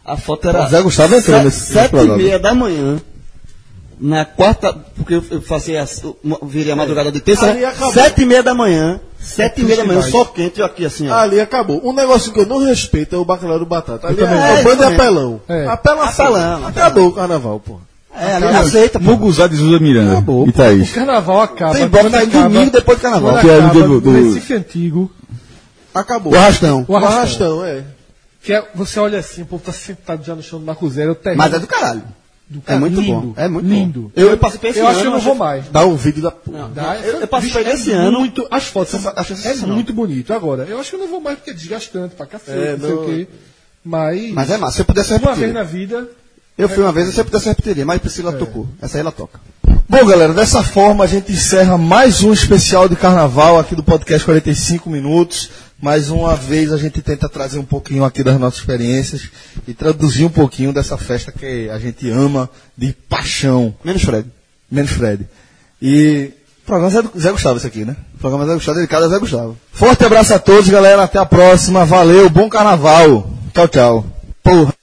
[0.04, 0.64] A foto era.
[0.64, 2.16] O Zé Gustavo entrou se- nesse- Sete e programa.
[2.18, 3.00] meia da manhã.
[4.00, 4.72] Na quarta.
[4.96, 5.84] Porque eu, eu fazia.
[6.04, 7.50] eu virei a madrugada de terça.
[7.50, 7.66] Ali né?
[7.66, 7.92] acabou.
[7.92, 9.00] Sete e meia da manhã.
[9.18, 10.02] Sete e meia da manhã.
[10.02, 11.14] Sol quente, eu aqui assim, ó.
[11.16, 11.80] Ali acabou.
[11.84, 14.06] Um negócio que eu não respeito é o bacalhau do batata.
[14.06, 14.38] Ali também.
[14.38, 15.40] é, É, o bando de eu apelão.
[15.48, 15.66] É.
[15.66, 16.26] Apelação.
[16.26, 17.80] Apelão, Acabou o carnaval, pô.
[18.18, 18.98] É, ali aceita.
[18.98, 20.12] Muguzá de Zuza Miranda.
[20.12, 20.46] Acabou.
[20.46, 21.74] E O carnaval acaba.
[21.74, 23.30] Tem bloco quando aí acaba- domingo depois do carnaval.
[23.32, 25.10] quando Que é do- acaba do- do- no Recife Antigo,
[25.94, 26.32] Acabou.
[26.32, 26.84] O arrastão.
[26.86, 27.18] o O arrastão.
[27.18, 27.82] arrastão, é.
[28.42, 31.16] Que é, você olha assim, o povo tá sentado já no chão do Marco Zero,
[31.24, 32.02] é o Mas é do caralho.
[32.48, 32.80] do É cara.
[32.80, 33.32] muito lindo, bom.
[33.36, 34.00] É muito lindo.
[34.02, 34.10] bom.
[34.14, 34.92] Eu, eu participei esse Eu ano.
[34.92, 35.64] acho que eu não vou mais.
[35.70, 36.70] Dá um vídeo da porra.
[36.74, 38.20] Dá, eu- eu participei desse é ano.
[38.20, 40.32] Muito, as fotos são, Acho é muito bonito.
[40.32, 42.80] Agora, eu acho que eu não vou mais porque é desgastante pra cacete, É, não
[42.86, 43.28] sei não- o quê.
[43.84, 44.76] Mas, Mas é massa.
[44.76, 45.40] Se eu pudesse uma repetir.
[45.40, 46.08] vez na vida,
[46.58, 48.66] Eu fui uma vez, eu pudesse repetir, mas Priscila tocou.
[48.82, 49.38] Essa aí ela toca.
[49.88, 54.24] Bom, galera, dessa forma a gente encerra mais um especial de carnaval aqui do podcast
[54.24, 55.50] 45 minutos.
[55.80, 59.28] Mais uma vez a gente tenta trazer um pouquinho aqui das nossas experiências
[59.68, 63.72] e traduzir um pouquinho dessa festa que a gente ama de paixão.
[63.84, 64.28] Menos Fred.
[64.68, 65.28] Menos Fred.
[65.80, 66.32] E
[66.64, 67.94] o programa Zé, Zé Gustavo esse aqui, né?
[68.16, 69.56] O programa Zé Gustavo, dedicado a Zé Gustavo.
[69.72, 71.04] Forte abraço a todos, galera.
[71.04, 71.84] Até a próxima.
[71.84, 73.30] Valeu, bom carnaval.
[73.54, 74.06] Tchau, tchau.
[74.42, 74.77] Porra.